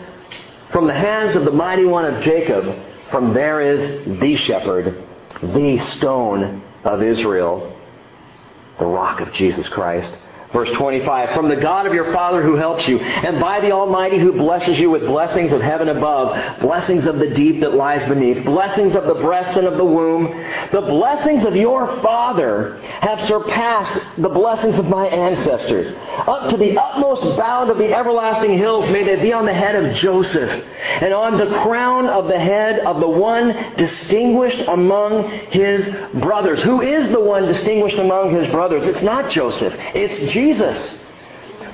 From 0.71 0.87
the 0.87 0.95
hands 0.95 1.37
of 1.37 1.45
the 1.45 1.53
mighty 1.53 1.85
one 1.85 2.07
of 2.07 2.23
Jacob, 2.23 2.75
from 3.11 3.35
there 3.35 3.61
is 3.61 4.19
the 4.19 4.37
shepherd, 4.37 5.05
the 5.43 5.79
stone 5.91 6.63
of 6.85 7.03
Israel, 7.03 7.77
the 8.79 8.87
rock 8.87 9.21
of 9.21 9.33
Jesus 9.35 9.69
Christ. 9.69 10.11
Verse 10.53 10.71
25, 10.73 11.35
From 11.35 11.49
the 11.49 11.57
God 11.57 11.87
of 11.87 11.95
your 11.95 12.13
Father 12.13 12.43
who 12.43 12.57
helps 12.57 12.87
you, 12.87 12.99
and 12.99 13.41
by 13.41 13.61
the 13.61 13.71
Almighty 13.71 14.19
who 14.19 14.33
blesses 14.33 14.79
you 14.79 14.91
with 14.91 15.01
blessings 15.07 15.51
of 15.51 15.63
heaven 15.63 15.89
above, 15.89 16.61
blessings 16.61 17.07
of 17.07 17.19
the 17.19 17.31
deep 17.31 17.61
that 17.61 17.73
lies 17.73 18.07
beneath, 18.07 18.45
blessings 18.45 18.95
of 18.95 19.07
the 19.07 19.15
breast 19.15 19.57
and 19.57 19.67
of 19.67 19.79
the 19.79 19.85
womb, 19.85 20.27
the 20.71 20.83
blessings 20.83 21.47
of 21.47 21.57
your 21.57 22.03
Father 22.03 22.77
have 23.01 23.19
surpassed 23.23 23.99
the 24.19 24.29
blessings 24.29 24.79
of 24.79 24.87
my 24.89 25.07
ancestors. 25.07 25.97
Up 26.19 26.51
to 26.51 26.59
the 26.59 26.79
utmost 26.79 27.39
bound 27.39 27.71
of 27.71 27.79
the 27.79 27.95
everlasting 27.95 28.59
hills 28.59 28.91
may 28.91 29.05
they 29.05 29.23
be 29.23 29.33
on 29.33 29.47
the 29.47 29.55
head 29.55 29.75
of 29.75 29.97
Joseph, 29.97 30.51
and 30.51 31.15
on 31.15 31.39
the 31.39 31.47
crown 31.63 32.09
of 32.09 32.27
the 32.27 32.39
head 32.39 32.81
of 32.81 33.01
the 33.01 33.09
one 33.09 33.57
distinguished 33.79 34.61
among 34.69 35.31
his 35.51 35.89
brothers. 36.21 36.63
Who 36.63 36.83
is 36.83 37.11
the 37.11 37.21
one 37.21 37.47
distinguished 37.47 37.97
among 37.97 38.35
his 38.35 38.51
brothers? 38.51 38.85
It's 38.85 39.03
not 39.03 39.31
Joseph. 39.31 39.75
It's 39.95 40.19
Jesus. 40.31 40.42
Jesus, 40.43 40.99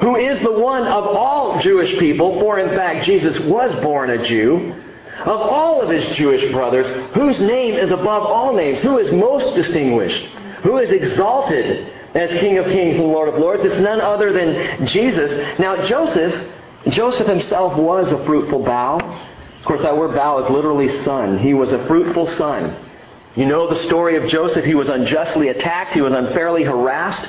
who 0.02 0.16
is 0.16 0.38
the 0.40 0.52
one 0.52 0.82
of 0.82 1.04
all 1.04 1.58
Jewish 1.60 1.98
people, 1.98 2.38
for 2.38 2.58
in 2.58 2.76
fact 2.76 3.06
Jesus 3.06 3.38
was 3.40 3.74
born 3.82 4.10
a 4.10 4.22
Jew, 4.22 4.74
of 5.20 5.40
all 5.40 5.80
of 5.80 5.88
his 5.88 6.04
Jewish 6.14 6.52
brothers, 6.52 6.86
whose 7.14 7.40
name 7.40 7.74
is 7.74 7.90
above 7.90 8.24
all 8.24 8.52
names, 8.52 8.82
who 8.82 8.98
is 8.98 9.10
most 9.10 9.56
distinguished, 9.56 10.22
who 10.62 10.76
is 10.76 10.90
exalted 10.90 11.90
as 12.14 12.30
King 12.40 12.58
of 12.58 12.66
Kings 12.66 12.98
and 12.98 13.08
Lord 13.08 13.30
of 13.30 13.40
Lords. 13.40 13.64
It's 13.64 13.80
none 13.80 14.02
other 14.02 14.34
than 14.34 14.86
Jesus. 14.86 15.58
Now 15.58 15.86
Joseph, 15.86 16.52
Joseph 16.88 17.26
himself 17.26 17.74
was 17.78 18.12
a 18.12 18.22
fruitful 18.26 18.64
bough. 18.64 18.98
Of 18.98 19.64
course, 19.64 19.80
that 19.80 19.96
word 19.96 20.14
bough 20.14 20.44
is 20.44 20.50
literally 20.50 20.88
son. 21.04 21.38
He 21.38 21.54
was 21.54 21.72
a 21.72 21.86
fruitful 21.86 22.26
son. 22.36 22.84
You 23.34 23.46
know 23.46 23.66
the 23.68 23.82
story 23.84 24.16
of 24.16 24.28
Joseph. 24.28 24.64
He 24.64 24.74
was 24.74 24.90
unjustly 24.90 25.48
attacked. 25.48 25.94
He 25.94 26.02
was 26.02 26.12
unfairly 26.12 26.64
harassed. 26.64 27.26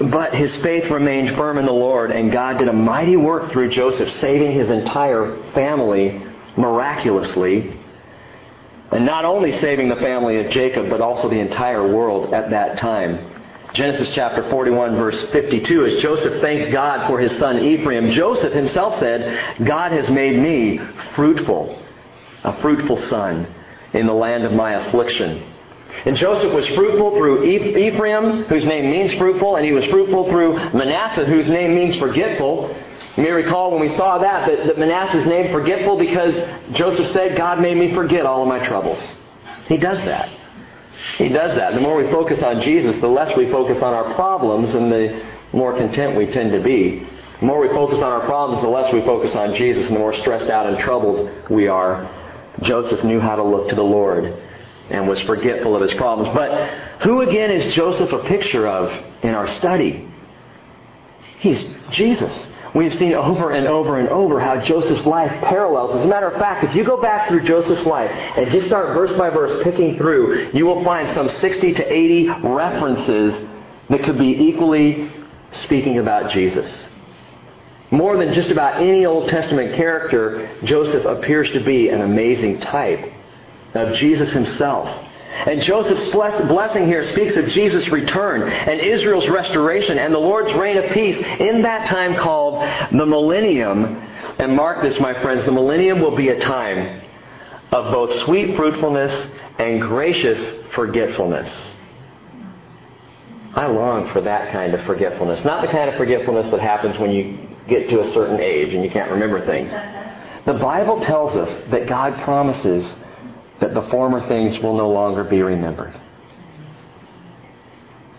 But 0.00 0.32
his 0.32 0.54
faith 0.56 0.90
remained 0.90 1.36
firm 1.36 1.58
in 1.58 1.66
the 1.66 1.72
Lord, 1.72 2.12
and 2.12 2.30
God 2.30 2.58
did 2.58 2.68
a 2.68 2.72
mighty 2.72 3.16
work 3.16 3.50
through 3.50 3.70
Joseph, 3.70 4.10
saving 4.10 4.52
his 4.52 4.70
entire 4.70 5.36
family 5.52 6.22
miraculously. 6.56 7.76
And 8.92 9.04
not 9.04 9.24
only 9.24 9.52
saving 9.58 9.88
the 9.88 9.96
family 9.96 10.38
of 10.44 10.50
Jacob, 10.50 10.88
but 10.88 11.00
also 11.00 11.28
the 11.28 11.40
entire 11.40 11.86
world 11.86 12.32
at 12.32 12.50
that 12.50 12.78
time. 12.78 13.18
Genesis 13.74 14.10
chapter 14.14 14.48
41 14.48 14.96
verse 14.96 15.30
52, 15.30 15.84
as 15.84 16.02
Joseph 16.02 16.40
thanked 16.40 16.72
God 16.72 17.06
for 17.06 17.20
his 17.20 17.36
son 17.38 17.58
Ephraim, 17.58 18.10
Joseph 18.12 18.52
himself 18.52 18.98
said, 18.98 19.58
God 19.66 19.92
has 19.92 20.08
made 20.10 20.38
me 20.38 20.78
fruitful, 21.14 21.78
a 22.44 22.60
fruitful 22.62 22.96
son 23.08 23.46
in 23.92 24.06
the 24.06 24.14
land 24.14 24.44
of 24.44 24.52
my 24.52 24.86
affliction. 24.86 25.44
And 26.04 26.16
Joseph 26.16 26.52
was 26.52 26.66
fruitful 26.68 27.16
through 27.16 27.44
Ephraim, 27.44 28.44
whose 28.44 28.64
name 28.64 28.90
means 28.90 29.12
fruitful, 29.14 29.56
and 29.56 29.64
he 29.64 29.72
was 29.72 29.84
fruitful 29.86 30.28
through 30.28 30.54
Manasseh, 30.72 31.24
whose 31.24 31.50
name 31.50 31.74
means 31.74 31.96
forgetful. 31.96 32.74
You 33.16 33.22
may 33.24 33.30
recall 33.30 33.72
when 33.72 33.80
we 33.80 33.88
saw 33.96 34.18
that, 34.18 34.48
that, 34.48 34.66
that 34.66 34.78
Manasseh's 34.78 35.26
name 35.26 35.50
forgetful 35.50 35.98
because 35.98 36.36
Joseph 36.72 37.08
said, 37.08 37.36
God 37.36 37.60
made 37.60 37.76
me 37.76 37.92
forget 37.94 38.26
all 38.26 38.42
of 38.42 38.48
my 38.48 38.64
troubles. 38.64 39.00
He 39.66 39.76
does 39.76 39.98
that. 40.04 40.28
He 41.16 41.28
does 41.28 41.56
that. 41.56 41.74
The 41.74 41.80
more 41.80 41.96
we 41.96 42.10
focus 42.10 42.42
on 42.42 42.60
Jesus, 42.60 42.98
the 42.98 43.08
less 43.08 43.36
we 43.36 43.50
focus 43.50 43.82
on 43.82 43.92
our 43.92 44.14
problems 44.14 44.74
and 44.74 44.90
the 44.92 45.24
more 45.52 45.76
content 45.76 46.16
we 46.16 46.26
tend 46.26 46.52
to 46.52 46.60
be. 46.60 47.06
The 47.40 47.46
more 47.46 47.60
we 47.60 47.68
focus 47.68 47.98
on 47.98 48.12
our 48.12 48.24
problems, 48.24 48.62
the 48.62 48.68
less 48.68 48.92
we 48.92 49.00
focus 49.00 49.34
on 49.34 49.54
Jesus 49.54 49.88
and 49.88 49.96
the 49.96 50.00
more 50.00 50.14
stressed 50.14 50.48
out 50.48 50.66
and 50.66 50.78
troubled 50.78 51.50
we 51.50 51.66
are. 51.66 52.08
Joseph 52.62 53.04
knew 53.04 53.20
how 53.20 53.36
to 53.36 53.42
look 53.42 53.68
to 53.70 53.74
the 53.74 53.82
Lord 53.82 54.32
and 54.90 55.08
was 55.08 55.20
forgetful 55.20 55.74
of 55.74 55.82
his 55.82 55.94
problems. 55.94 56.34
But 56.34 57.00
who 57.02 57.22
again 57.22 57.50
is 57.50 57.74
Joseph 57.74 58.12
a 58.12 58.24
picture 58.24 58.66
of 58.66 58.90
in 59.22 59.34
our 59.34 59.48
study? 59.48 60.06
He's 61.38 61.76
Jesus. 61.90 62.50
We've 62.74 62.94
seen 62.94 63.14
over 63.14 63.52
and 63.52 63.66
over 63.66 63.98
and 63.98 64.08
over 64.08 64.40
how 64.40 64.60
Joseph's 64.60 65.06
life 65.06 65.30
parallels. 65.44 65.96
As 65.96 66.04
a 66.04 66.08
matter 66.08 66.28
of 66.28 66.38
fact, 66.38 66.64
if 66.64 66.74
you 66.74 66.84
go 66.84 67.00
back 67.00 67.28
through 67.28 67.44
Joseph's 67.44 67.86
life 67.86 68.10
and 68.10 68.50
just 68.50 68.66
start 68.66 68.94
verse 68.94 69.16
by 69.16 69.30
verse 69.30 69.62
picking 69.62 69.96
through, 69.96 70.50
you 70.52 70.66
will 70.66 70.84
find 70.84 71.12
some 71.14 71.28
60 71.28 71.74
to 71.74 71.92
80 71.92 72.28
references 72.42 73.48
that 73.88 74.02
could 74.02 74.18
be 74.18 74.48
equally 74.48 75.10
speaking 75.50 75.98
about 75.98 76.30
Jesus. 76.30 76.86
More 77.90 78.18
than 78.18 78.34
just 78.34 78.50
about 78.50 78.82
any 78.82 79.06
Old 79.06 79.30
Testament 79.30 79.74
character, 79.74 80.50
Joseph 80.64 81.06
appears 81.06 81.50
to 81.52 81.60
be 81.60 81.88
an 81.88 82.02
amazing 82.02 82.60
type 82.60 83.12
of 83.74 83.94
Jesus 83.96 84.30
himself. 84.32 85.06
And 85.46 85.62
Joseph's 85.62 86.10
blessing 86.10 86.86
here 86.86 87.04
speaks 87.04 87.36
of 87.36 87.48
Jesus' 87.48 87.88
return 87.88 88.42
and 88.42 88.80
Israel's 88.80 89.28
restoration 89.28 89.98
and 89.98 90.12
the 90.12 90.18
Lord's 90.18 90.52
reign 90.54 90.78
of 90.78 90.90
peace 90.92 91.18
in 91.38 91.62
that 91.62 91.86
time 91.86 92.16
called 92.16 92.62
the 92.90 93.06
millennium. 93.06 93.96
And 94.38 94.56
mark 94.56 94.82
this, 94.82 94.98
my 94.98 95.14
friends, 95.22 95.44
the 95.44 95.52
millennium 95.52 96.00
will 96.00 96.16
be 96.16 96.30
a 96.30 96.40
time 96.40 97.02
of 97.70 97.92
both 97.92 98.24
sweet 98.24 98.56
fruitfulness 98.56 99.32
and 99.58 99.80
gracious 99.80 100.64
forgetfulness. 100.72 101.52
I 103.54 103.66
long 103.66 104.10
for 104.12 104.20
that 104.22 104.52
kind 104.52 104.74
of 104.74 104.84
forgetfulness. 104.86 105.44
Not 105.44 105.62
the 105.62 105.68
kind 105.68 105.90
of 105.90 105.96
forgetfulness 105.96 106.50
that 106.50 106.60
happens 106.60 106.98
when 106.98 107.10
you 107.10 107.38
get 107.68 107.88
to 107.90 108.00
a 108.00 108.12
certain 108.12 108.40
age 108.40 108.72
and 108.74 108.82
you 108.82 108.90
can't 108.90 109.10
remember 109.10 109.44
things. 109.44 109.70
The 110.46 110.54
Bible 110.54 111.00
tells 111.00 111.36
us 111.36 111.70
that 111.70 111.86
God 111.86 112.18
promises 112.22 112.94
that 113.60 113.74
the 113.74 113.82
former 113.90 114.26
things 114.28 114.58
will 114.60 114.76
no 114.76 114.90
longer 114.90 115.24
be 115.24 115.42
remembered. 115.42 115.98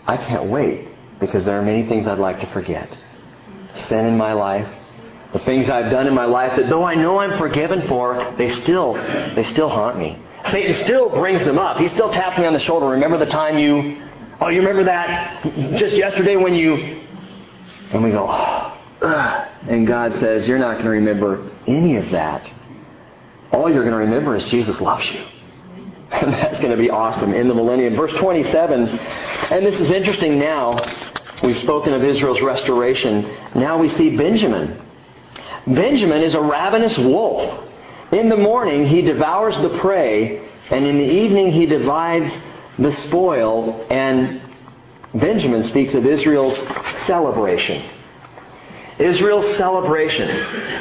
I 0.06 0.18
can't 0.18 0.50
wait 0.50 0.88
because 1.20 1.46
there 1.46 1.60
are 1.60 1.62
many 1.62 1.88
things 1.88 2.08
I'd 2.08 2.20
like 2.20 2.40
to 2.40 2.48
forget. 2.48 2.98
Sin 3.74 4.06
in 4.06 4.18
my 4.18 4.34
life, 4.34 4.68
the 5.34 5.40
things 5.40 5.70
I've 5.70 5.92
done 5.92 6.08
in 6.08 6.14
my 6.14 6.26
life 6.26 6.58
that 6.58 6.70
though 6.70 6.84
I 6.84 6.96
know 6.96 7.20
I'm 7.20 7.38
forgiven 7.38 7.88
for, 7.88 8.34
they 8.38 8.54
still 8.62 8.94
they 8.94 9.44
still 9.44 9.70
haunt 9.70 9.98
me. 9.98 10.18
Satan 10.52 10.84
still 10.84 11.10
brings 11.10 11.44
them 11.44 11.60
up. 11.60 11.78
He 11.78 11.90
still 11.90 12.12
taps 12.12 12.38
me 12.40 12.46
on 12.46 12.54
the 12.54 12.60
shoulder. 12.60 12.88
Remember 12.88 13.18
the 13.18 13.32
time 13.32 13.60
you 13.60 14.02
Oh, 14.42 14.48
you 14.48 14.60
remember 14.60 14.86
that 14.86 15.44
just 15.76 15.96
yesterday 15.96 16.38
when 16.38 16.54
you 16.54 16.76
and 17.92 18.02
we 18.04 18.12
go, 18.12 18.26
oh, 18.30 19.50
and 19.68 19.86
God 19.86 20.14
says, 20.14 20.48
You're 20.48 20.60
not 20.60 20.74
going 20.74 20.86
to 20.86 20.92
remember 20.92 21.52
any 21.68 21.98
of 21.98 22.10
that 22.12 22.50
all 23.52 23.70
you're 23.72 23.84
going 23.84 23.93
to 23.93 24.00
remember 24.00 24.36
is 24.36 24.45
Jesus 24.45 24.80
loves 24.80 25.10
you. 25.12 25.24
And 26.12 26.34
that's 26.34 26.58
going 26.60 26.72
to 26.72 26.78
be 26.78 26.89
awesome 26.89 27.34
in 27.34 27.47
the 27.47 27.54
millennium. 27.54 27.95
Verse 27.95 28.14
27, 28.14 28.89
and 28.89 29.66
this 29.66 29.80
is 29.80 29.91
interesting 29.91 30.39
now. 30.39 30.80
We've 31.43 31.58
spoken 31.58 31.93
of 31.93 32.04
Israel's 32.04 32.41
restoration. 32.41 33.22
Now 33.56 33.78
we 33.78 33.89
see 33.89 34.18
Benjamin. 34.18 34.82
Benjamin 35.68 36.22
is 36.24 36.34
a 36.34 36.41
ravenous 36.41 36.97
wolf. 36.97 37.66
In 38.12 38.28
the 38.28 38.38
morning, 38.38 38.88
he 38.88 39.04
devours 39.04 39.56
the 39.58 39.78
prey, 39.80 40.50
and 40.72 40.86
in 40.86 40.97
the 40.97 41.06
evening, 41.06 41.52
he 41.52 41.68
divides 41.68 42.34
the 42.80 42.91
spoil. 42.91 43.86
And 43.89 44.41
Benjamin 45.14 45.64
speaks 45.64 45.93
of 45.93 46.06
Israel's 46.06 46.58
celebration. 47.06 47.88
Israel's 48.97 49.58
celebration. 49.58 50.28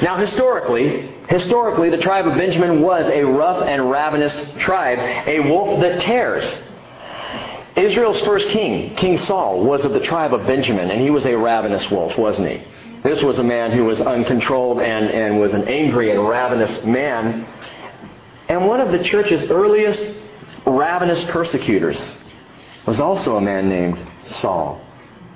Now, 0.03 0.19
historically, 0.19 1.15
historically, 1.29 1.91
the 1.91 1.99
tribe 1.99 2.27
of 2.27 2.37
Benjamin 2.37 2.81
was 2.81 3.07
a 3.07 3.23
rough 3.23 3.67
and 3.67 3.91
ravenous 3.91 4.53
tribe, 4.59 4.99
a 4.99 5.41
wolf 5.41 5.81
that 5.81 6.03
tears. 6.03 6.45
Israel's 7.77 8.21
first 8.21 8.49
king, 8.49 8.97
King 8.97 9.19
Saul, 9.19 9.65
was 9.65 9.85
of 9.85 9.93
the 9.93 10.01
tribe 10.01 10.35
of 10.35 10.47
Benjamin, 10.47 10.91
and 10.91 11.01
he 11.01 11.11
was 11.11 11.27
a 11.27 11.37
ravenous 11.37 11.89
wolf, 11.91 12.19
wasn't 12.19 12.49
he? 12.49 12.63
This 13.03 13.23
was 13.23 13.39
a 13.39 13.45
man 13.45 13.71
who 13.71 13.85
was 13.85 14.01
uncontrolled 14.01 14.81
and, 14.81 15.07
and 15.07 15.39
was 15.39 15.55
an 15.55 15.69
angry 15.69 16.11
and 16.11 16.29
ravenous 16.29 16.85
man. 16.85 17.47
And 18.49 18.67
one 18.67 18.81
of 18.81 18.91
the 18.91 19.05
church's 19.05 19.51
earliest 19.51 20.25
ravenous 20.67 21.23
persecutors 21.25 22.01
was 22.87 22.99
also 22.99 23.37
a 23.37 23.41
man 23.41 23.69
named 23.69 23.99
Saul 24.25 24.81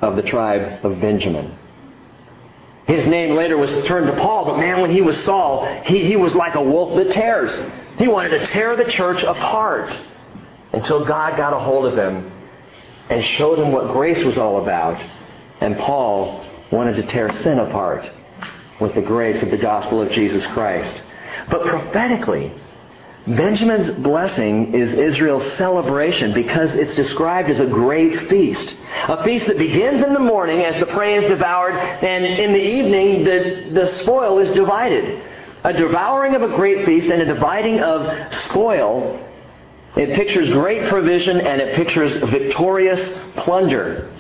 of 0.01 0.17
the 0.17 0.23
tribe 0.23 0.85
of 0.85 1.01
Benjamin. 1.01 1.57
His 2.87 3.07
name 3.07 3.37
later 3.37 3.57
was 3.57 3.71
turned 3.85 4.07
to 4.07 4.13
Paul, 4.15 4.45
but 4.45 4.59
man, 4.59 4.81
when 4.81 4.91
he 4.91 5.03
was 5.03 5.17
Saul, 5.25 5.67
he, 5.85 6.05
he 6.05 6.17
was 6.17 6.35
like 6.35 6.57
a 6.57 6.63
wolf 6.63 6.97
that 6.97 7.13
tears. 7.13 7.53
He 7.99 8.09
wanted 8.09 8.31
to 8.31 8.47
tear 8.47 8.75
the 8.77 8.91
church 8.91 9.23
apart 9.23 9.95
until 10.73 11.05
God 11.05 11.37
got 11.37 11.53
a 11.53 11.59
hold 11.59 11.87
of 11.87 11.97
him 11.97 12.33
and 13.09 13.25
showed 13.25 13.59
him 13.59 13.71
what 13.71 13.93
grace 13.93 14.25
was 14.25 14.37
all 14.37 14.63
about. 14.63 15.01
And 15.61 15.77
Paul 15.79 16.45
wanted 16.73 16.97
to 16.97 17.03
tear 17.05 17.31
sin 17.43 17.59
apart 17.59 18.11
with 18.81 18.95
the 18.95 19.03
grace 19.03 19.43
of 19.43 19.51
the 19.51 19.59
gospel 19.59 20.03
of 20.03 20.11
Jesus 20.11 20.45
Christ. 20.47 21.03
But 21.51 21.65
prophetically, 21.65 22.53
Benjamin's 23.27 23.91
blessing 24.03 24.75
is 24.75 24.93
Israel's 24.95 25.53
celebration 25.53 26.35
because 26.35 26.75
it's 26.75 26.97
described 26.97 27.51
as 27.51 27.61
a 27.61 27.67
great 27.67 28.29
feast. 28.29 28.75
A 29.09 29.23
feast 29.23 29.47
that 29.47 29.59
begins 29.59 30.05
in 30.05 30.13
the 30.13 30.19
morning 30.19 30.65
as 30.65 30.81
the 30.81 30.87
prey 30.87 31.17
is 31.17 31.29
devoured, 31.29 31.75
and 31.75 32.25
in 32.25 32.53
the 32.53 32.61
evening 32.61 33.25
the, 33.25 33.81
the 33.81 33.87
spoil 34.01 34.41
is 34.41 34.51
divided. 34.51 35.23
A 35.63 35.73
devouring 35.73 36.35
of 36.35 36.43
a 36.43 36.49
great 36.49 36.85
feast 36.85 37.11
and 37.11 37.23
a 37.23 37.25
dividing 37.25 37.79
of 37.81 38.35
spoil. 38.47 39.25
It 39.95 40.17
pictures 40.17 40.49
great 40.49 40.89
provision 40.89 41.41
and 41.41 41.61
it 41.61 41.77
pictures 41.77 42.15
victorious 42.29 43.13
plunder. 43.37 44.12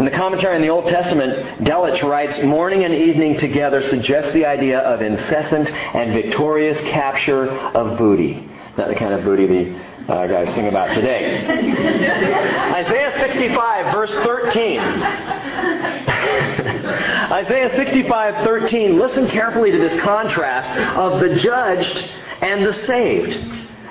In 0.00 0.06
the 0.06 0.12
commentary 0.12 0.56
on 0.56 0.62
the 0.62 0.70
Old 0.70 0.86
Testament, 0.86 1.62
Delitzsch 1.62 2.02
writes, 2.02 2.42
morning 2.42 2.84
and 2.84 2.94
evening 2.94 3.36
together 3.36 3.82
suggests 3.82 4.32
the 4.32 4.46
idea 4.46 4.78
of 4.78 5.02
incessant 5.02 5.68
and 5.68 6.14
victorious 6.14 6.80
capture 6.88 7.50
of 7.50 7.98
booty. 7.98 8.48
Not 8.78 8.88
the 8.88 8.94
kind 8.94 9.12
of 9.12 9.24
booty 9.24 9.46
the 9.46 9.78
uh, 10.10 10.26
guys 10.26 10.54
sing 10.54 10.68
about 10.68 10.94
today. 10.94 11.46
Isaiah 12.76 13.12
65, 13.20 13.94
verse 13.94 14.10
13. 14.10 14.80
Isaiah 17.30 17.68
65, 17.76 18.42
13. 18.42 18.98
Listen 18.98 19.28
carefully 19.28 19.70
to 19.70 19.76
this 19.76 20.00
contrast 20.00 20.70
of 20.96 21.20
the 21.20 21.34
judged 21.34 22.10
and 22.40 22.64
the 22.64 22.72
saved. 22.72 23.38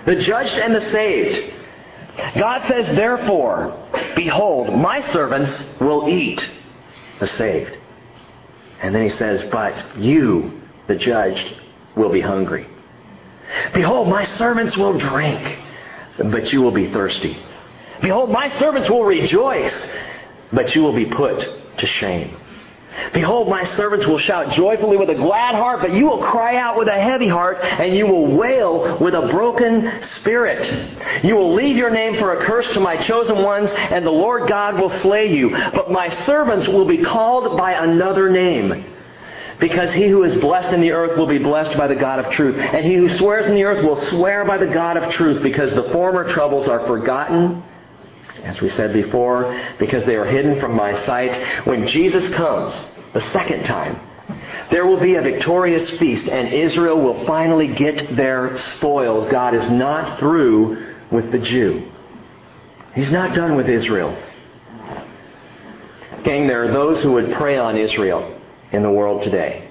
The 0.07 0.15
judged 0.15 0.57
and 0.57 0.73
the 0.73 0.81
saved. 0.89 1.53
God 2.37 2.67
says, 2.67 2.95
therefore, 2.95 3.77
behold, 4.15 4.73
my 4.73 5.01
servants 5.11 5.79
will 5.79 6.09
eat 6.09 6.49
the 7.19 7.27
saved. 7.27 7.77
And 8.81 8.95
then 8.95 9.03
he 9.03 9.09
says, 9.09 9.43
but 9.51 9.97
you, 9.97 10.61
the 10.87 10.95
judged, 10.95 11.55
will 11.95 12.09
be 12.09 12.21
hungry. 12.21 12.67
Behold, 13.73 14.07
my 14.07 14.25
servants 14.25 14.77
will 14.77 14.97
drink, 14.97 15.59
but 16.17 16.53
you 16.53 16.61
will 16.61 16.71
be 16.71 16.91
thirsty. 16.91 17.37
Behold, 18.01 18.29
my 18.29 18.49
servants 18.57 18.89
will 18.89 19.03
rejoice, 19.03 19.87
but 20.53 20.75
you 20.75 20.81
will 20.81 20.93
be 20.93 21.05
put 21.05 21.77
to 21.79 21.87
shame. 21.87 22.35
Behold, 23.13 23.47
my 23.47 23.63
servants 23.75 24.05
will 24.05 24.17
shout 24.17 24.53
joyfully 24.55 24.97
with 24.97 25.09
a 25.09 25.15
glad 25.15 25.55
heart, 25.55 25.81
but 25.81 25.91
you 25.91 26.05
will 26.05 26.23
cry 26.23 26.57
out 26.57 26.77
with 26.77 26.87
a 26.87 26.99
heavy 26.99 27.27
heart, 27.27 27.57
and 27.61 27.95
you 27.95 28.05
will 28.07 28.35
wail 28.35 28.97
with 28.99 29.13
a 29.13 29.27
broken 29.27 30.01
spirit. 30.01 31.23
You 31.23 31.35
will 31.35 31.53
leave 31.53 31.77
your 31.77 31.91
name 31.91 32.15
for 32.15 32.33
a 32.33 32.45
curse 32.45 32.71
to 32.73 32.79
my 32.79 32.97
chosen 32.97 33.43
ones, 33.43 33.69
and 33.71 34.05
the 34.05 34.11
Lord 34.11 34.49
God 34.49 34.79
will 34.79 34.89
slay 34.89 35.33
you. 35.33 35.49
But 35.49 35.91
my 35.91 36.09
servants 36.25 36.67
will 36.67 36.85
be 36.85 36.99
called 36.99 37.57
by 37.57 37.73
another 37.73 38.29
name. 38.29 38.85
Because 39.59 39.91
he 39.93 40.07
who 40.07 40.23
is 40.23 40.35
blessed 40.37 40.73
in 40.73 40.79
the 40.79 40.91
earth 40.91 41.17
will 41.17 41.27
be 41.27 41.37
blessed 41.37 41.77
by 41.77 41.87
the 41.87 41.95
God 41.95 42.19
of 42.19 42.31
truth. 42.31 42.55
And 42.55 42.85
he 42.85 42.95
who 42.95 43.09
swears 43.09 43.45
in 43.45 43.55
the 43.55 43.65
earth 43.65 43.83
will 43.83 44.01
swear 44.03 44.45
by 44.45 44.57
the 44.57 44.67
God 44.67 44.97
of 44.97 45.11
truth, 45.13 45.43
because 45.43 45.73
the 45.75 45.83
former 45.91 46.31
troubles 46.31 46.67
are 46.67 46.85
forgotten 46.87 47.63
as 48.43 48.61
we 48.61 48.69
said 48.69 48.93
before, 48.93 49.59
because 49.77 50.05
they 50.05 50.15
are 50.15 50.25
hidden 50.25 50.59
from 50.59 50.75
my 50.75 50.93
sight. 51.05 51.65
When 51.65 51.87
Jesus 51.87 52.33
comes 52.33 52.73
the 53.13 53.21
second 53.31 53.65
time, 53.65 53.99
there 54.71 54.85
will 54.85 54.99
be 54.99 55.15
a 55.15 55.21
victorious 55.21 55.89
feast, 55.91 56.27
and 56.27 56.53
Israel 56.53 57.01
will 57.01 57.25
finally 57.25 57.67
get 57.67 58.15
their 58.15 58.57
spoil. 58.57 59.29
God 59.29 59.55
is 59.55 59.69
not 59.69 60.19
through 60.19 60.95
with 61.11 61.31
the 61.31 61.39
Jew. 61.39 61.89
He's 62.93 63.11
not 63.11 63.35
done 63.35 63.55
with 63.55 63.69
Israel. 63.69 64.17
Gang, 66.23 66.47
there 66.47 66.65
are 66.65 66.71
those 66.71 67.01
who 67.01 67.13
would 67.13 67.33
prey 67.33 67.57
on 67.57 67.77
Israel 67.77 68.39
in 68.71 68.83
the 68.83 68.91
world 68.91 69.23
today. 69.23 69.69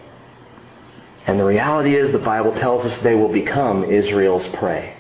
And 1.27 1.39
the 1.39 1.45
reality 1.45 1.95
is, 1.95 2.11
the 2.11 2.19
Bible 2.19 2.55
tells 2.55 2.87
us 2.87 3.03
they 3.03 3.15
will 3.15 3.33
become 3.33 3.85
Israel's 3.85 4.47
prey. 4.57 4.97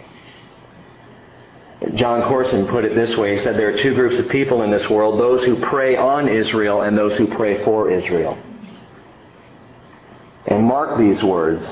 Jon 1.94 2.22
Courson 2.28 2.66
put 2.66 2.84
it 2.84 2.94
this 2.94 3.16
way. 3.16 3.36
He 3.36 3.38
said 3.38 3.56
there 3.56 3.68
are 3.74 3.78
two 3.78 3.94
groups 3.94 4.16
of 4.18 4.28
people 4.28 4.62
in 4.62 4.70
this 4.70 4.88
world, 4.88 5.18
those 5.20 5.44
who 5.44 5.60
prey 5.60 5.96
on 5.96 6.28
Israel 6.28 6.82
and 6.82 6.96
those 6.96 7.16
who 7.16 7.26
pray 7.26 7.64
for 7.64 7.90
Israel. 7.90 8.38
And 10.46 10.64
mark 10.64 10.98
these 10.98 11.22
words. 11.22 11.66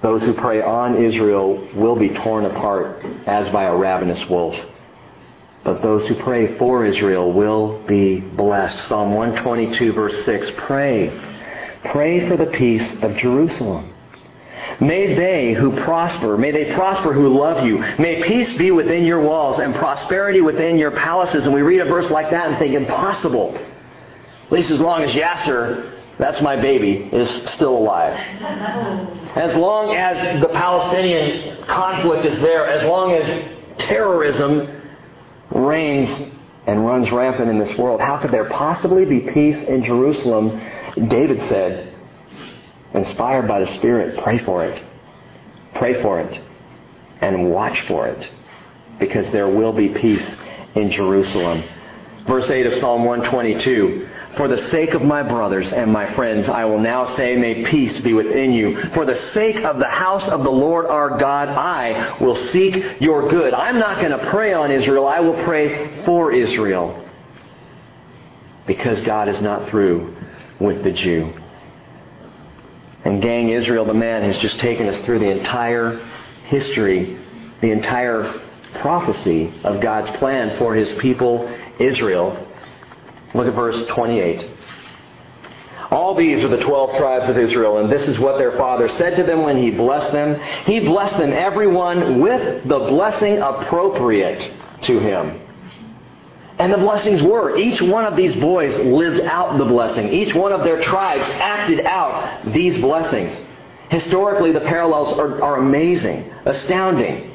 Those 0.00 0.22
who 0.22 0.32
prey 0.34 0.62
on 0.62 1.02
Israel 1.02 1.68
will 1.74 1.96
be 1.96 2.10
torn 2.10 2.44
apart 2.44 3.04
as 3.26 3.48
by 3.50 3.64
a 3.64 3.74
ravenous 3.74 4.28
wolf. 4.28 4.56
But 5.64 5.82
those 5.82 6.06
who 6.06 6.14
pray 6.14 6.56
for 6.56 6.84
Israel 6.84 7.32
will 7.32 7.82
be 7.86 8.20
blessed. 8.20 8.86
Psalm 8.86 9.14
122 9.14 9.92
verse 9.92 10.24
6. 10.24 10.52
Pray. 10.56 11.10
Pray 11.86 12.28
for 12.28 12.36
the 12.36 12.46
peace 12.46 13.02
of 13.02 13.16
Jerusalem. 13.16 13.87
May 14.80 15.14
they 15.14 15.52
who 15.54 15.72
prosper, 15.82 16.36
may 16.36 16.50
they 16.50 16.74
prosper 16.74 17.12
who 17.12 17.28
love 17.28 17.66
you. 17.66 17.78
May 17.98 18.22
peace 18.22 18.56
be 18.56 18.70
within 18.70 19.04
your 19.04 19.20
walls 19.20 19.58
and 19.58 19.74
prosperity 19.74 20.40
within 20.40 20.78
your 20.78 20.92
palaces. 20.92 21.44
And 21.44 21.54
we 21.54 21.62
read 21.62 21.80
a 21.80 21.84
verse 21.84 22.10
like 22.10 22.30
that 22.30 22.48
and 22.48 22.58
think, 22.58 22.74
impossible. 22.74 23.56
At 24.46 24.52
least 24.52 24.70
as 24.70 24.80
long 24.80 25.02
as 25.02 25.10
Yasser, 25.12 25.92
that's 26.18 26.40
my 26.40 26.56
baby, 26.56 27.08
is 27.12 27.28
still 27.52 27.76
alive. 27.76 28.14
As 29.36 29.54
long 29.56 29.94
as 29.94 30.40
the 30.40 30.48
Palestinian 30.48 31.64
conflict 31.64 32.24
is 32.24 32.40
there, 32.40 32.66
as 32.68 32.84
long 32.84 33.12
as 33.12 33.48
terrorism 33.78 34.68
reigns 35.50 36.34
and 36.66 36.84
runs 36.84 37.10
rampant 37.10 37.48
in 37.50 37.58
this 37.58 37.76
world, 37.78 38.00
how 38.00 38.18
could 38.18 38.30
there 38.30 38.48
possibly 38.48 39.04
be 39.04 39.20
peace 39.20 39.56
in 39.68 39.84
Jerusalem? 39.84 40.60
David 41.08 41.42
said, 41.48 41.87
inspired 42.94 43.46
by 43.46 43.60
the 43.60 43.72
Spirit, 43.74 44.22
pray 44.22 44.38
for 44.38 44.64
it. 44.64 44.82
Pray 45.74 46.00
for 46.02 46.20
it. 46.20 46.42
And 47.20 47.50
watch 47.50 47.80
for 47.82 48.06
it. 48.08 48.28
Because 48.98 49.30
there 49.32 49.48
will 49.48 49.72
be 49.72 49.88
peace 49.88 50.34
in 50.74 50.90
Jerusalem. 50.90 51.64
Verse 52.26 52.48
8 52.50 52.66
of 52.66 52.74
Psalm 52.76 53.04
122. 53.04 54.08
For 54.36 54.46
the 54.48 54.58
sake 54.68 54.94
of 54.94 55.02
my 55.02 55.22
brothers 55.22 55.72
and 55.72 55.90
my 55.90 56.14
friends, 56.14 56.48
I 56.48 56.64
will 56.66 56.78
now 56.78 57.06
say, 57.16 57.36
may 57.36 57.64
peace 57.64 57.98
be 58.00 58.12
within 58.12 58.52
you. 58.52 58.80
For 58.90 59.04
the 59.04 59.16
sake 59.32 59.64
of 59.64 59.78
the 59.78 59.88
house 59.88 60.28
of 60.28 60.42
the 60.44 60.50
Lord 60.50 60.86
our 60.86 61.18
God, 61.18 61.48
I 61.48 62.22
will 62.22 62.36
seek 62.36 63.00
your 63.00 63.28
good. 63.28 63.54
I'm 63.54 63.78
not 63.78 64.00
going 64.00 64.16
to 64.16 64.30
pray 64.30 64.52
on 64.52 64.70
Israel. 64.70 65.06
I 65.08 65.20
will 65.20 65.42
pray 65.44 66.04
for 66.04 66.30
Israel. 66.32 67.04
Because 68.66 69.00
God 69.00 69.28
is 69.28 69.40
not 69.40 69.70
through 69.70 70.14
with 70.60 70.84
the 70.84 70.92
Jew. 70.92 71.32
And 73.08 73.22
gang 73.22 73.48
Israel, 73.48 73.86
the 73.86 73.94
man, 73.94 74.22
has 74.22 74.36
just 74.36 74.60
taken 74.60 74.86
us 74.86 74.98
through 74.98 75.20
the 75.20 75.30
entire 75.30 75.96
history, 76.44 77.18
the 77.62 77.70
entire 77.70 78.38
prophecy 78.80 79.50
of 79.64 79.80
God's 79.80 80.10
plan 80.18 80.58
for 80.58 80.74
his 80.74 80.92
people, 80.92 81.48
Israel. 81.78 82.46
Look 83.32 83.46
at 83.46 83.54
verse 83.54 83.86
28. 83.86 84.50
All 85.90 86.16
these 86.16 86.44
are 86.44 86.48
the 86.48 86.58
twelve 86.58 86.98
tribes 86.98 87.30
of 87.30 87.38
Israel, 87.38 87.78
and 87.78 87.90
this 87.90 88.06
is 88.06 88.18
what 88.18 88.36
their 88.36 88.52
father 88.58 88.88
said 88.88 89.16
to 89.16 89.22
them 89.22 89.42
when 89.42 89.56
he 89.56 89.70
blessed 89.70 90.12
them. 90.12 90.38
He 90.66 90.80
blessed 90.80 91.16
them, 91.16 91.32
everyone, 91.32 92.20
with 92.20 92.68
the 92.68 92.78
blessing 92.78 93.38
appropriate 93.38 94.52
to 94.82 94.98
him. 94.98 95.47
And 96.58 96.72
the 96.72 96.78
blessings 96.78 97.22
were. 97.22 97.56
Each 97.56 97.80
one 97.80 98.04
of 98.04 98.16
these 98.16 98.34
boys 98.34 98.76
lived 98.78 99.20
out 99.20 99.58
the 99.58 99.64
blessing. 99.64 100.08
Each 100.12 100.34
one 100.34 100.52
of 100.52 100.64
their 100.64 100.80
tribes 100.82 101.28
acted 101.28 101.86
out 101.86 102.52
these 102.52 102.78
blessings. 102.78 103.36
Historically, 103.90 104.52
the 104.52 104.60
parallels 104.60 105.18
are, 105.18 105.42
are 105.42 105.56
amazing, 105.56 106.30
astounding. 106.44 107.30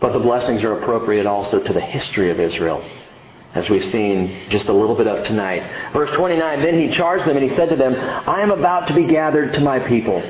But 0.00 0.12
the 0.12 0.18
blessings 0.18 0.62
are 0.62 0.78
appropriate 0.78 1.26
also 1.26 1.58
to 1.58 1.72
the 1.72 1.80
history 1.80 2.30
of 2.30 2.38
Israel, 2.38 2.84
as 3.54 3.68
we've 3.68 3.84
seen 3.84 4.48
just 4.48 4.68
a 4.68 4.72
little 4.72 4.94
bit 4.94 5.06
of 5.06 5.26
tonight. 5.26 5.92
Verse 5.92 6.10
29, 6.16 6.62
Then 6.62 6.80
he 6.80 6.90
charged 6.90 7.26
them 7.26 7.36
and 7.36 7.48
he 7.48 7.54
said 7.56 7.70
to 7.70 7.76
them, 7.76 7.94
I 7.94 8.40
am 8.40 8.50
about 8.50 8.88
to 8.88 8.94
be 8.94 9.06
gathered 9.06 9.54
to 9.54 9.60
my 9.60 9.78
people. 9.78 10.22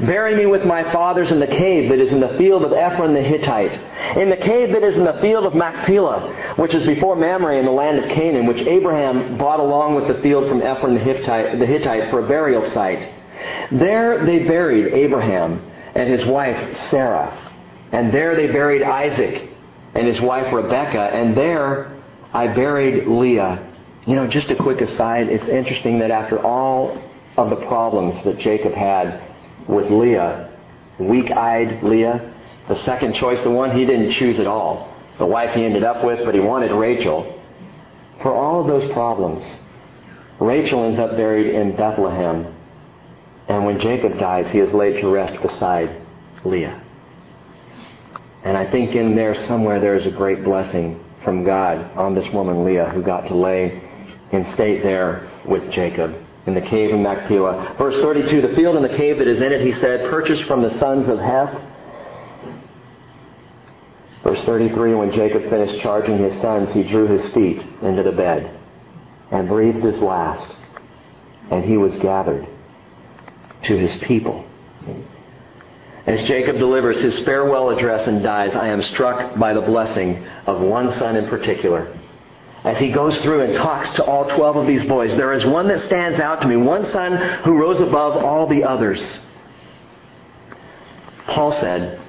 Bury 0.00 0.36
me 0.36 0.46
with 0.46 0.64
my 0.64 0.90
fathers 0.92 1.32
in 1.32 1.40
the 1.40 1.46
cave 1.46 1.90
that 1.90 1.98
is 1.98 2.12
in 2.12 2.20
the 2.20 2.36
field 2.38 2.64
of 2.64 2.72
Ephron 2.72 3.14
the 3.14 3.22
Hittite, 3.22 3.72
in 4.16 4.30
the 4.30 4.36
cave 4.36 4.72
that 4.72 4.82
is 4.82 4.96
in 4.96 5.04
the 5.04 5.18
field 5.20 5.44
of 5.44 5.54
Machpelah, 5.54 6.54
which 6.56 6.74
is 6.74 6.86
before 6.86 7.16
Mamre 7.16 7.56
in 7.58 7.64
the 7.64 7.72
land 7.72 7.98
of 7.98 8.10
Canaan, 8.10 8.46
which 8.46 8.62
Abraham 8.62 9.36
bought 9.38 9.60
along 9.60 9.94
with 9.94 10.08
the 10.08 10.22
field 10.22 10.48
from 10.48 10.62
Ephron 10.62 10.94
the 10.94 11.00
Hittite, 11.00 11.58
the 11.58 11.66
Hittite 11.66 12.10
for 12.10 12.24
a 12.24 12.28
burial 12.28 12.64
site. 12.70 13.08
There 13.70 14.24
they 14.24 14.40
buried 14.40 14.92
Abraham 14.92 15.64
and 15.94 16.08
his 16.08 16.24
wife 16.26 16.78
Sarah. 16.90 17.38
And 17.92 18.12
there 18.12 18.34
they 18.36 18.46
buried 18.46 18.82
Isaac 18.82 19.50
and 19.94 20.06
his 20.06 20.20
wife 20.20 20.52
Rebekah. 20.52 21.10
And 21.12 21.36
there 21.36 21.96
I 22.32 22.48
buried 22.48 23.06
Leah. 23.06 23.68
You 24.06 24.16
know, 24.16 24.26
just 24.26 24.50
a 24.50 24.56
quick 24.56 24.80
aside, 24.80 25.28
it's 25.28 25.48
interesting 25.48 25.98
that 26.00 26.10
after 26.10 26.40
all 26.40 27.02
of 27.36 27.50
the 27.50 27.56
problems 27.66 28.22
that 28.24 28.38
Jacob 28.38 28.72
had 28.72 29.31
with 29.68 29.90
Leah, 29.90 30.50
weak-eyed 30.98 31.82
Leah, 31.82 32.34
the 32.68 32.76
second 32.76 33.14
choice, 33.14 33.40
the 33.42 33.50
one 33.50 33.76
he 33.76 33.84
didn't 33.84 34.10
choose 34.10 34.38
at 34.38 34.46
all, 34.46 34.94
the 35.18 35.26
wife 35.26 35.54
he 35.54 35.64
ended 35.64 35.84
up 35.84 36.04
with, 36.04 36.24
but 36.24 36.34
he 36.34 36.40
wanted 36.40 36.72
Rachel. 36.72 37.40
For 38.22 38.32
all 38.32 38.60
of 38.60 38.66
those 38.66 38.90
problems, 38.92 39.44
Rachel 40.38 40.84
ends 40.84 40.98
up 40.98 41.16
buried 41.16 41.54
in 41.54 41.76
Bethlehem. 41.76 42.54
And 43.48 43.64
when 43.64 43.80
Jacob 43.80 44.18
dies, 44.18 44.50
he 44.50 44.58
is 44.60 44.72
laid 44.72 45.00
to 45.00 45.08
rest 45.08 45.40
beside 45.42 46.00
Leah. 46.44 46.80
And 48.44 48.56
I 48.56 48.70
think 48.70 48.94
in 48.94 49.14
there 49.14 49.34
somewhere 49.46 49.80
there 49.80 49.96
is 49.96 50.06
a 50.06 50.10
great 50.10 50.42
blessing 50.44 51.04
from 51.24 51.44
God 51.44 51.96
on 51.96 52.14
this 52.14 52.28
woman 52.32 52.64
Leah 52.64 52.88
who 52.90 53.02
got 53.02 53.28
to 53.28 53.34
lay 53.34 53.82
in 54.32 54.52
state 54.54 54.82
there 54.82 55.30
with 55.44 55.70
Jacob 55.70 56.21
in 56.46 56.54
the 56.54 56.60
cave 56.60 56.90
in 56.90 57.02
Machpelah. 57.02 57.76
Verse 57.78 57.96
32, 57.96 58.40
the 58.40 58.54
field 58.54 58.76
and 58.76 58.84
the 58.84 58.96
cave 58.96 59.18
that 59.18 59.28
is 59.28 59.40
in 59.40 59.52
it, 59.52 59.60
he 59.60 59.72
said, 59.72 60.10
purchased 60.10 60.42
from 60.44 60.62
the 60.62 60.76
sons 60.78 61.08
of 61.08 61.18
Heth. 61.18 61.60
Verse 64.22 64.42
33, 64.44 64.94
when 64.94 65.12
Jacob 65.12 65.48
finished 65.50 65.80
charging 65.80 66.18
his 66.18 66.40
sons, 66.40 66.72
he 66.72 66.82
drew 66.82 67.06
his 67.06 67.32
feet 67.32 67.62
into 67.82 68.02
the 68.02 68.12
bed 68.12 68.58
and 69.30 69.48
breathed 69.48 69.82
his 69.82 69.98
last, 69.98 70.54
and 71.50 71.64
he 71.64 71.76
was 71.76 71.96
gathered 71.98 72.46
to 73.64 73.76
his 73.76 73.94
people. 74.02 74.44
As 76.06 76.26
Jacob 76.26 76.58
delivers 76.58 77.00
his 77.00 77.18
farewell 77.20 77.70
address 77.70 78.08
and 78.08 78.22
dies, 78.22 78.56
I 78.56 78.68
am 78.68 78.82
struck 78.82 79.38
by 79.38 79.54
the 79.54 79.60
blessing 79.60 80.24
of 80.46 80.60
one 80.60 80.92
son 80.94 81.16
in 81.16 81.28
particular. 81.28 81.96
As 82.64 82.78
he 82.78 82.92
goes 82.92 83.20
through 83.22 83.42
and 83.42 83.54
talks 83.54 83.90
to 83.94 84.04
all 84.04 84.28
12 84.36 84.56
of 84.56 84.66
these 84.66 84.84
boys, 84.84 85.16
there 85.16 85.32
is 85.32 85.44
one 85.44 85.66
that 85.68 85.80
stands 85.82 86.20
out 86.20 86.40
to 86.42 86.48
me, 86.48 86.56
one 86.56 86.84
son 86.86 87.16
who 87.42 87.54
rose 87.54 87.80
above 87.80 88.22
all 88.22 88.46
the 88.46 88.62
others. 88.62 89.20
Paul 91.26 91.52
said, 91.52 92.00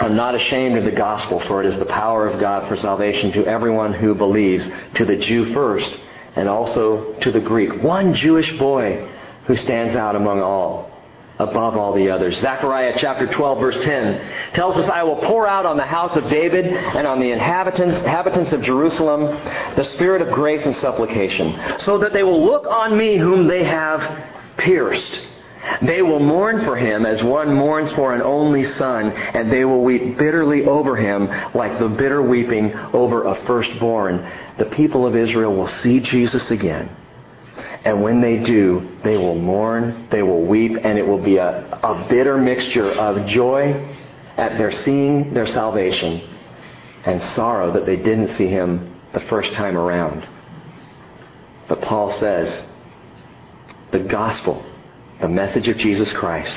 I'm 0.00 0.16
not 0.16 0.34
ashamed 0.34 0.78
of 0.78 0.84
the 0.84 0.92
gospel, 0.92 1.40
for 1.40 1.62
it 1.62 1.66
is 1.66 1.78
the 1.78 1.86
power 1.86 2.26
of 2.26 2.40
God 2.40 2.68
for 2.68 2.76
salvation 2.76 3.32
to 3.32 3.46
everyone 3.46 3.92
who 3.92 4.14
believes, 4.14 4.68
to 4.94 5.04
the 5.04 5.16
Jew 5.16 5.52
first, 5.52 5.94
and 6.36 6.48
also 6.48 7.14
to 7.20 7.30
the 7.30 7.40
Greek. 7.40 7.82
One 7.82 8.14
Jewish 8.14 8.58
boy 8.58 9.10
who 9.46 9.56
stands 9.56 9.94
out 9.94 10.16
among 10.16 10.40
all 10.40 10.95
above 11.38 11.76
all 11.76 11.94
the 11.94 12.10
others. 12.10 12.38
Zechariah 12.40 12.94
chapter 12.98 13.26
12 13.26 13.60
verse 13.60 13.84
10 13.84 14.54
tells 14.54 14.76
us, 14.76 14.88
I 14.88 15.02
will 15.02 15.16
pour 15.16 15.46
out 15.46 15.66
on 15.66 15.76
the 15.76 15.84
house 15.84 16.16
of 16.16 16.24
David 16.30 16.66
and 16.66 17.06
on 17.06 17.20
the 17.20 17.30
inhabitants, 17.30 17.98
inhabitants 17.98 18.52
of 18.52 18.62
Jerusalem 18.62 19.20
the 19.76 19.84
spirit 19.84 20.22
of 20.22 20.32
grace 20.32 20.64
and 20.64 20.74
supplication, 20.76 21.78
so 21.78 21.98
that 21.98 22.12
they 22.12 22.22
will 22.22 22.44
look 22.44 22.66
on 22.66 22.96
me 22.96 23.16
whom 23.16 23.46
they 23.46 23.64
have 23.64 24.24
pierced. 24.56 25.20
They 25.82 26.00
will 26.00 26.20
mourn 26.20 26.64
for 26.64 26.76
him 26.76 27.04
as 27.04 27.24
one 27.24 27.52
mourns 27.52 27.90
for 27.92 28.14
an 28.14 28.22
only 28.22 28.64
son, 28.64 29.10
and 29.10 29.50
they 29.50 29.64
will 29.64 29.82
weep 29.82 30.16
bitterly 30.16 30.64
over 30.64 30.96
him 30.96 31.28
like 31.54 31.78
the 31.78 31.88
bitter 31.88 32.22
weeping 32.22 32.72
over 32.92 33.24
a 33.24 33.34
firstborn. 33.46 34.30
The 34.58 34.66
people 34.66 35.06
of 35.06 35.16
Israel 35.16 35.54
will 35.54 35.66
see 35.66 36.00
Jesus 36.00 36.50
again 36.50 36.88
and 37.86 38.02
when 38.02 38.20
they 38.20 38.38
do, 38.38 38.98
they 39.04 39.16
will 39.16 39.36
mourn, 39.36 40.08
they 40.10 40.20
will 40.20 40.44
weep, 40.44 40.72
and 40.82 40.98
it 40.98 41.06
will 41.06 41.22
be 41.22 41.36
a, 41.36 41.68
a 41.84 42.08
bitter 42.10 42.36
mixture 42.36 42.90
of 42.90 43.28
joy 43.28 43.96
at 44.36 44.58
their 44.58 44.72
seeing 44.72 45.32
their 45.32 45.46
salvation 45.46 46.28
and 47.04 47.22
sorrow 47.34 47.70
that 47.70 47.86
they 47.86 47.94
didn't 47.94 48.30
see 48.30 48.48
him 48.48 48.92
the 49.12 49.20
first 49.20 49.52
time 49.52 49.78
around. 49.78 50.28
But 51.68 51.80
Paul 51.80 52.10
says 52.14 52.64
the 53.92 54.00
gospel, 54.00 54.66
the 55.20 55.28
message 55.28 55.68
of 55.68 55.76
Jesus 55.76 56.12
Christ, 56.12 56.56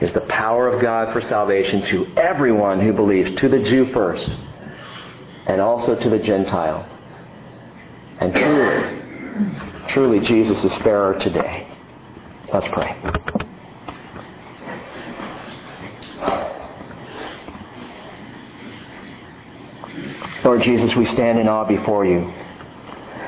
is 0.00 0.12
the 0.12 0.20
power 0.20 0.68
of 0.68 0.80
God 0.80 1.12
for 1.12 1.20
salvation 1.20 1.82
to 1.86 2.06
everyone 2.16 2.78
who 2.78 2.92
believes, 2.92 3.34
to 3.40 3.48
the 3.48 3.64
Jew 3.64 3.92
first, 3.92 4.30
and 5.46 5.60
also 5.60 5.96
to 5.96 6.10
the 6.10 6.20
Gentile. 6.20 6.88
And 8.20 8.32
truly, 8.32 9.69
Truly, 9.92 10.20
Jesus 10.20 10.62
is 10.62 10.72
fairer 10.82 11.18
today. 11.18 11.66
Let's 12.52 12.68
pray. 12.68 12.96
Lord 20.44 20.62
Jesus, 20.62 20.94
we 20.94 21.06
stand 21.06 21.40
in 21.40 21.48
awe 21.48 21.64
before 21.64 22.04
you. 22.04 22.32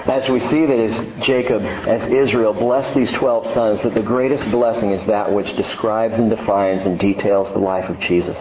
As 0.06 0.28
we 0.28 0.38
see 0.38 0.66
that 0.66 0.78
as 0.78 1.24
Jacob, 1.26 1.62
as 1.62 2.10
Israel 2.12 2.52
blessed 2.52 2.94
these 2.94 3.10
12 3.12 3.52
sons, 3.54 3.82
that 3.82 3.94
the 3.94 4.02
greatest 4.02 4.48
blessing 4.52 4.92
is 4.92 5.04
that 5.06 5.32
which 5.32 5.56
describes 5.56 6.16
and 6.18 6.30
defines 6.30 6.86
and 6.86 6.98
details 6.98 7.52
the 7.52 7.58
life 7.58 7.88
of 7.88 7.98
Jesus, 8.00 8.36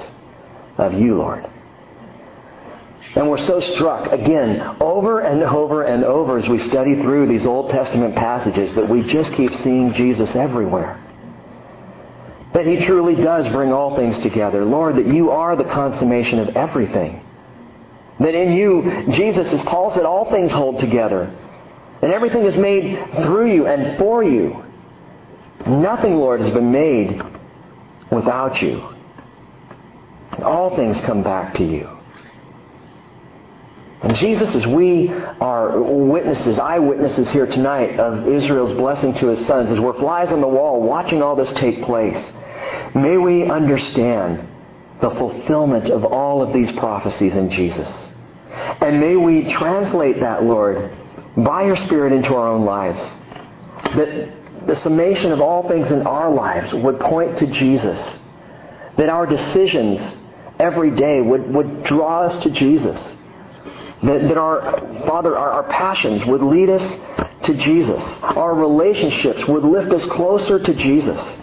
of 0.77 0.93
you, 0.93 1.15
Lord. 1.15 1.47
And 3.15 3.29
we're 3.29 3.45
so 3.45 3.59
struck, 3.59 4.11
again, 4.11 4.77
over 4.79 5.19
and 5.19 5.43
over 5.43 5.83
and 5.83 6.05
over 6.05 6.37
as 6.37 6.47
we 6.47 6.57
study 6.57 6.95
through 6.95 7.27
these 7.27 7.45
Old 7.45 7.69
Testament 7.69 8.15
passages 8.15 8.73
that 8.75 8.87
we 8.87 9.03
just 9.03 9.33
keep 9.33 9.53
seeing 9.55 9.93
Jesus 9.93 10.33
everywhere. 10.33 10.97
That 12.53 12.65
He 12.65 12.77
truly 12.85 13.15
does 13.15 13.49
bring 13.49 13.73
all 13.73 13.97
things 13.97 14.17
together. 14.19 14.63
Lord, 14.63 14.95
that 14.95 15.07
you 15.07 15.31
are 15.31 15.57
the 15.57 15.65
consummation 15.65 16.39
of 16.39 16.55
everything. 16.55 17.25
That 18.19 18.33
in 18.33 18.53
you, 18.53 19.11
Jesus, 19.11 19.51
as 19.51 19.61
Paul 19.63 19.91
said, 19.91 20.05
all 20.05 20.31
things 20.31 20.51
hold 20.51 20.79
together. 20.79 21.35
And 22.01 22.13
everything 22.13 22.43
is 22.43 22.55
made 22.55 23.13
through 23.15 23.53
you 23.53 23.67
and 23.67 23.97
for 23.97 24.23
you. 24.23 24.63
Nothing, 25.67 26.15
Lord, 26.15 26.39
has 26.41 26.53
been 26.53 26.71
made 26.71 27.21
without 28.09 28.61
you. 28.61 28.95
All 30.41 30.75
things 30.77 30.99
come 31.01 31.23
back 31.23 31.55
to 31.55 31.63
you. 31.63 32.00
And 34.01 34.15
Jesus, 34.15 34.55
as 34.55 34.65
we 34.65 35.09
are 35.09 35.79
witnesses, 35.79 36.57
eyewitnesses 36.57 37.29
here 37.31 37.45
tonight 37.45 37.99
of 37.99 38.27
Israel's 38.27 38.75
blessing 38.75 39.13
to 39.15 39.27
his 39.27 39.45
sons, 39.45 39.71
as 39.71 39.79
we're 39.79 39.97
flies 39.99 40.31
on 40.31 40.41
the 40.41 40.47
wall 40.47 40.81
watching 40.81 41.21
all 41.21 41.35
this 41.35 41.51
take 41.53 41.83
place, 41.83 42.33
may 42.95 43.17
we 43.17 43.43
understand 43.43 44.47
the 45.01 45.11
fulfillment 45.11 45.91
of 45.91 46.03
all 46.03 46.41
of 46.41 46.51
these 46.51 46.71
prophecies 46.73 47.35
in 47.35 47.51
Jesus. 47.51 48.09
And 48.81 48.99
may 48.99 49.15
we 49.17 49.51
translate 49.53 50.19
that, 50.19 50.43
Lord, 50.43 50.91
by 51.37 51.65
your 51.65 51.77
Spirit 51.77 52.11
into 52.11 52.33
our 52.33 52.47
own 52.47 52.65
lives. 52.65 53.01
That 53.95 54.67
the 54.67 54.75
summation 54.77 55.31
of 55.31 55.41
all 55.41 55.67
things 55.67 55.91
in 55.91 56.07
our 56.07 56.33
lives 56.33 56.73
would 56.73 56.99
point 56.99 57.37
to 57.37 57.47
Jesus. 57.47 57.99
That 58.97 59.09
our 59.09 59.27
decisions 59.27 60.17
every 60.57 60.89
day 60.89 61.21
would, 61.21 61.53
would 61.53 61.83
draw 61.83 62.23
us 62.23 62.43
to 62.43 62.49
Jesus 62.49 63.17
that, 64.03 64.21
that 64.27 64.37
our, 64.37 64.61
Father, 65.05 65.37
our, 65.37 65.51
our 65.51 65.63
passions 65.63 66.25
would 66.25 66.41
lead 66.41 66.69
us 66.69 66.81
to 67.45 67.53
Jesus. 67.55 68.03
Our 68.23 68.55
relationships 68.55 69.47
would 69.47 69.63
lift 69.63 69.91
us 69.93 70.05
closer 70.07 70.59
to 70.59 70.73
Jesus. 70.73 71.37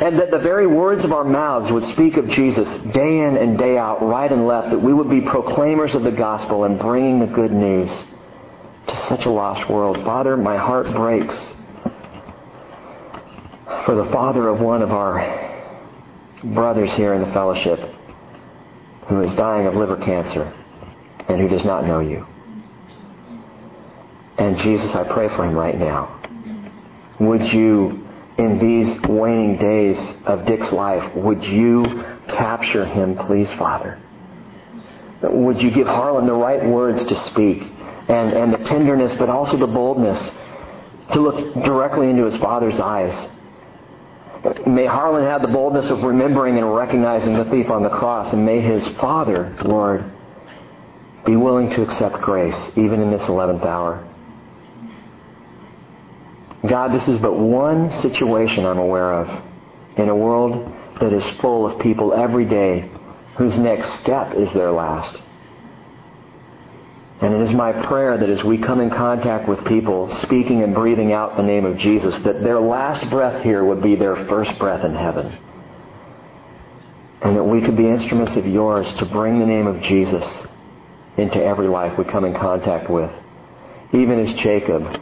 And 0.00 0.18
that 0.18 0.30
the 0.30 0.38
very 0.38 0.66
words 0.66 1.04
of 1.04 1.12
our 1.12 1.24
mouths 1.24 1.70
would 1.70 1.84
speak 1.84 2.16
of 2.16 2.28
Jesus 2.28 2.68
day 2.92 3.20
in 3.20 3.36
and 3.36 3.56
day 3.56 3.78
out, 3.78 4.02
right 4.02 4.30
and 4.30 4.46
left, 4.46 4.70
that 4.70 4.82
we 4.82 4.92
would 4.92 5.08
be 5.08 5.20
proclaimers 5.20 5.94
of 5.94 6.02
the 6.02 6.10
gospel 6.10 6.64
and 6.64 6.78
bringing 6.78 7.20
the 7.20 7.26
good 7.26 7.52
news 7.52 7.90
to 8.88 8.96
such 9.06 9.26
a 9.26 9.30
lost 9.30 9.70
world. 9.70 10.02
Father, 10.04 10.36
my 10.36 10.56
heart 10.56 10.92
breaks 10.92 11.36
for 13.84 13.94
the 13.94 14.10
father 14.12 14.48
of 14.48 14.60
one 14.60 14.82
of 14.82 14.90
our 14.92 15.62
brothers 16.42 16.92
here 16.94 17.14
in 17.14 17.20
the 17.20 17.32
fellowship 17.32 17.78
who 19.08 19.20
is 19.20 19.32
dying 19.34 19.66
of 19.66 19.74
liver 19.74 19.96
cancer 19.96 20.52
and 21.28 21.40
who 21.40 21.48
does 21.48 21.64
not 21.64 21.86
know 21.86 22.00
you. 22.00 22.26
And 24.38 24.56
Jesus, 24.58 24.94
I 24.94 25.04
pray 25.04 25.28
for 25.28 25.44
him 25.44 25.54
right 25.54 25.78
now. 25.78 26.20
Would 27.20 27.52
you, 27.52 28.06
in 28.36 28.58
these 28.58 29.00
waning 29.02 29.56
days 29.56 29.98
of 30.26 30.44
Dick's 30.44 30.72
life, 30.72 31.14
would 31.14 31.42
you 31.42 32.04
capture 32.28 32.84
him, 32.84 33.16
please, 33.16 33.50
Father? 33.54 33.98
Would 35.22 35.62
you 35.62 35.70
give 35.70 35.86
Harlan 35.86 36.26
the 36.26 36.34
right 36.34 36.64
words 36.64 37.04
to 37.06 37.16
speak 37.30 37.62
and, 38.08 38.32
and 38.34 38.52
the 38.52 38.64
tenderness, 38.64 39.16
but 39.16 39.30
also 39.30 39.56
the 39.56 39.66
boldness 39.66 40.30
to 41.12 41.20
look 41.20 41.54
directly 41.64 42.10
into 42.10 42.24
his 42.24 42.36
father's 42.36 42.78
eyes 42.78 43.30
May 44.66 44.86
Harlan 44.86 45.24
have 45.24 45.42
the 45.42 45.48
boldness 45.48 45.90
of 45.90 46.02
remembering 46.02 46.56
and 46.56 46.74
recognizing 46.74 47.34
the 47.34 47.44
thief 47.46 47.70
on 47.70 47.82
the 47.82 47.88
cross, 47.88 48.32
and 48.32 48.44
may 48.44 48.60
his 48.60 48.86
father, 48.98 49.56
Lord, 49.64 50.04
be 51.26 51.36
willing 51.36 51.68
to 51.70 51.82
accept 51.82 52.20
grace 52.20 52.70
even 52.78 53.02
in 53.02 53.10
this 53.10 53.24
11th 53.24 53.64
hour. 53.66 54.06
God, 56.66 56.92
this 56.92 57.06
is 57.08 57.18
but 57.18 57.36
one 57.36 57.90
situation 58.00 58.64
I'm 58.64 58.78
aware 58.78 59.12
of 59.12 59.44
in 59.98 60.08
a 60.08 60.16
world 60.16 60.72
that 61.00 61.12
is 61.12 61.26
full 61.40 61.66
of 61.66 61.80
people 61.80 62.14
every 62.14 62.44
day 62.44 62.90
whose 63.36 63.58
next 63.58 64.00
step 64.00 64.34
is 64.34 64.50
their 64.52 64.72
last. 64.72 65.20
And 67.20 67.34
it 67.34 67.40
is 67.40 67.52
my 67.52 67.72
prayer 67.72 68.16
that 68.16 68.28
as 68.28 68.44
we 68.44 68.58
come 68.58 68.80
in 68.80 68.90
contact 68.90 69.48
with 69.48 69.64
people 69.64 70.12
speaking 70.14 70.62
and 70.62 70.74
breathing 70.74 71.12
out 71.12 71.36
the 71.36 71.42
name 71.42 71.64
of 71.64 71.78
Jesus, 71.78 72.18
that 72.20 72.42
their 72.42 72.60
last 72.60 73.08
breath 73.10 73.42
here 73.42 73.64
would 73.64 73.82
be 73.82 73.94
their 73.94 74.16
first 74.26 74.58
breath 74.58 74.84
in 74.84 74.94
heaven. 74.94 75.36
And 77.22 77.36
that 77.36 77.44
we 77.44 77.62
could 77.62 77.76
be 77.76 77.88
instruments 77.88 78.36
of 78.36 78.46
yours 78.46 78.92
to 78.94 79.06
bring 79.06 79.38
the 79.38 79.46
name 79.46 79.66
of 79.66 79.82
Jesus 79.82 80.45
into 81.16 81.42
every 81.42 81.68
life 81.68 81.96
we 81.98 82.04
come 82.04 82.24
in 82.24 82.34
contact 82.34 82.90
with. 82.90 83.10
Even 83.92 84.18
as 84.18 84.32
Jacob 84.34 85.00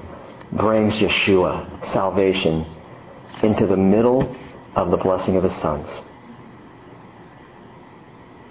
brings 0.53 0.95
Yeshua, 0.95 1.93
salvation, 1.93 2.67
into 3.43 3.67
the 3.67 3.77
middle 3.77 4.37
of 4.77 4.91
the 4.91 4.97
blessing 4.97 5.37
of 5.37 5.45
his 5.45 5.55
sons. 5.57 5.89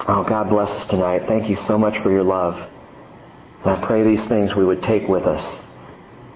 Oh, 0.07 0.24
God 0.24 0.49
bless 0.49 0.70
us 0.70 0.86
tonight. 0.86 1.24
Thank 1.28 1.49
you 1.49 1.55
so 1.55 1.78
much 1.78 1.97
for 2.03 2.11
your 2.11 2.24
love. 2.24 2.55
And 3.64 3.72
I 3.72 3.86
pray 3.86 4.03
these 4.03 4.26
things 4.28 4.53
we 4.53 4.66
would 4.66 4.84
take 4.84 5.07
with 5.07 5.24
us. 5.24 5.61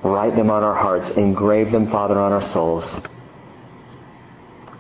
Write 0.03 0.36
them 0.36 0.49
on 0.49 0.63
our 0.63 0.75
hearts. 0.75 1.09
Engrave 1.11 1.71
them, 1.71 1.91
Father, 1.91 2.17
on 2.17 2.32
our 2.32 2.43
souls. 2.53 2.86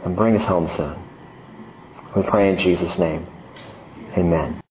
And 0.05 0.15
bring 0.15 0.37
us 0.37 0.47
home 0.47 0.69
soon. 0.69 1.03
We 2.15 2.23
pray 2.23 2.49
in 2.49 2.59
Jesus' 2.59 2.97
name. 2.97 3.27
Amen. 4.17 4.61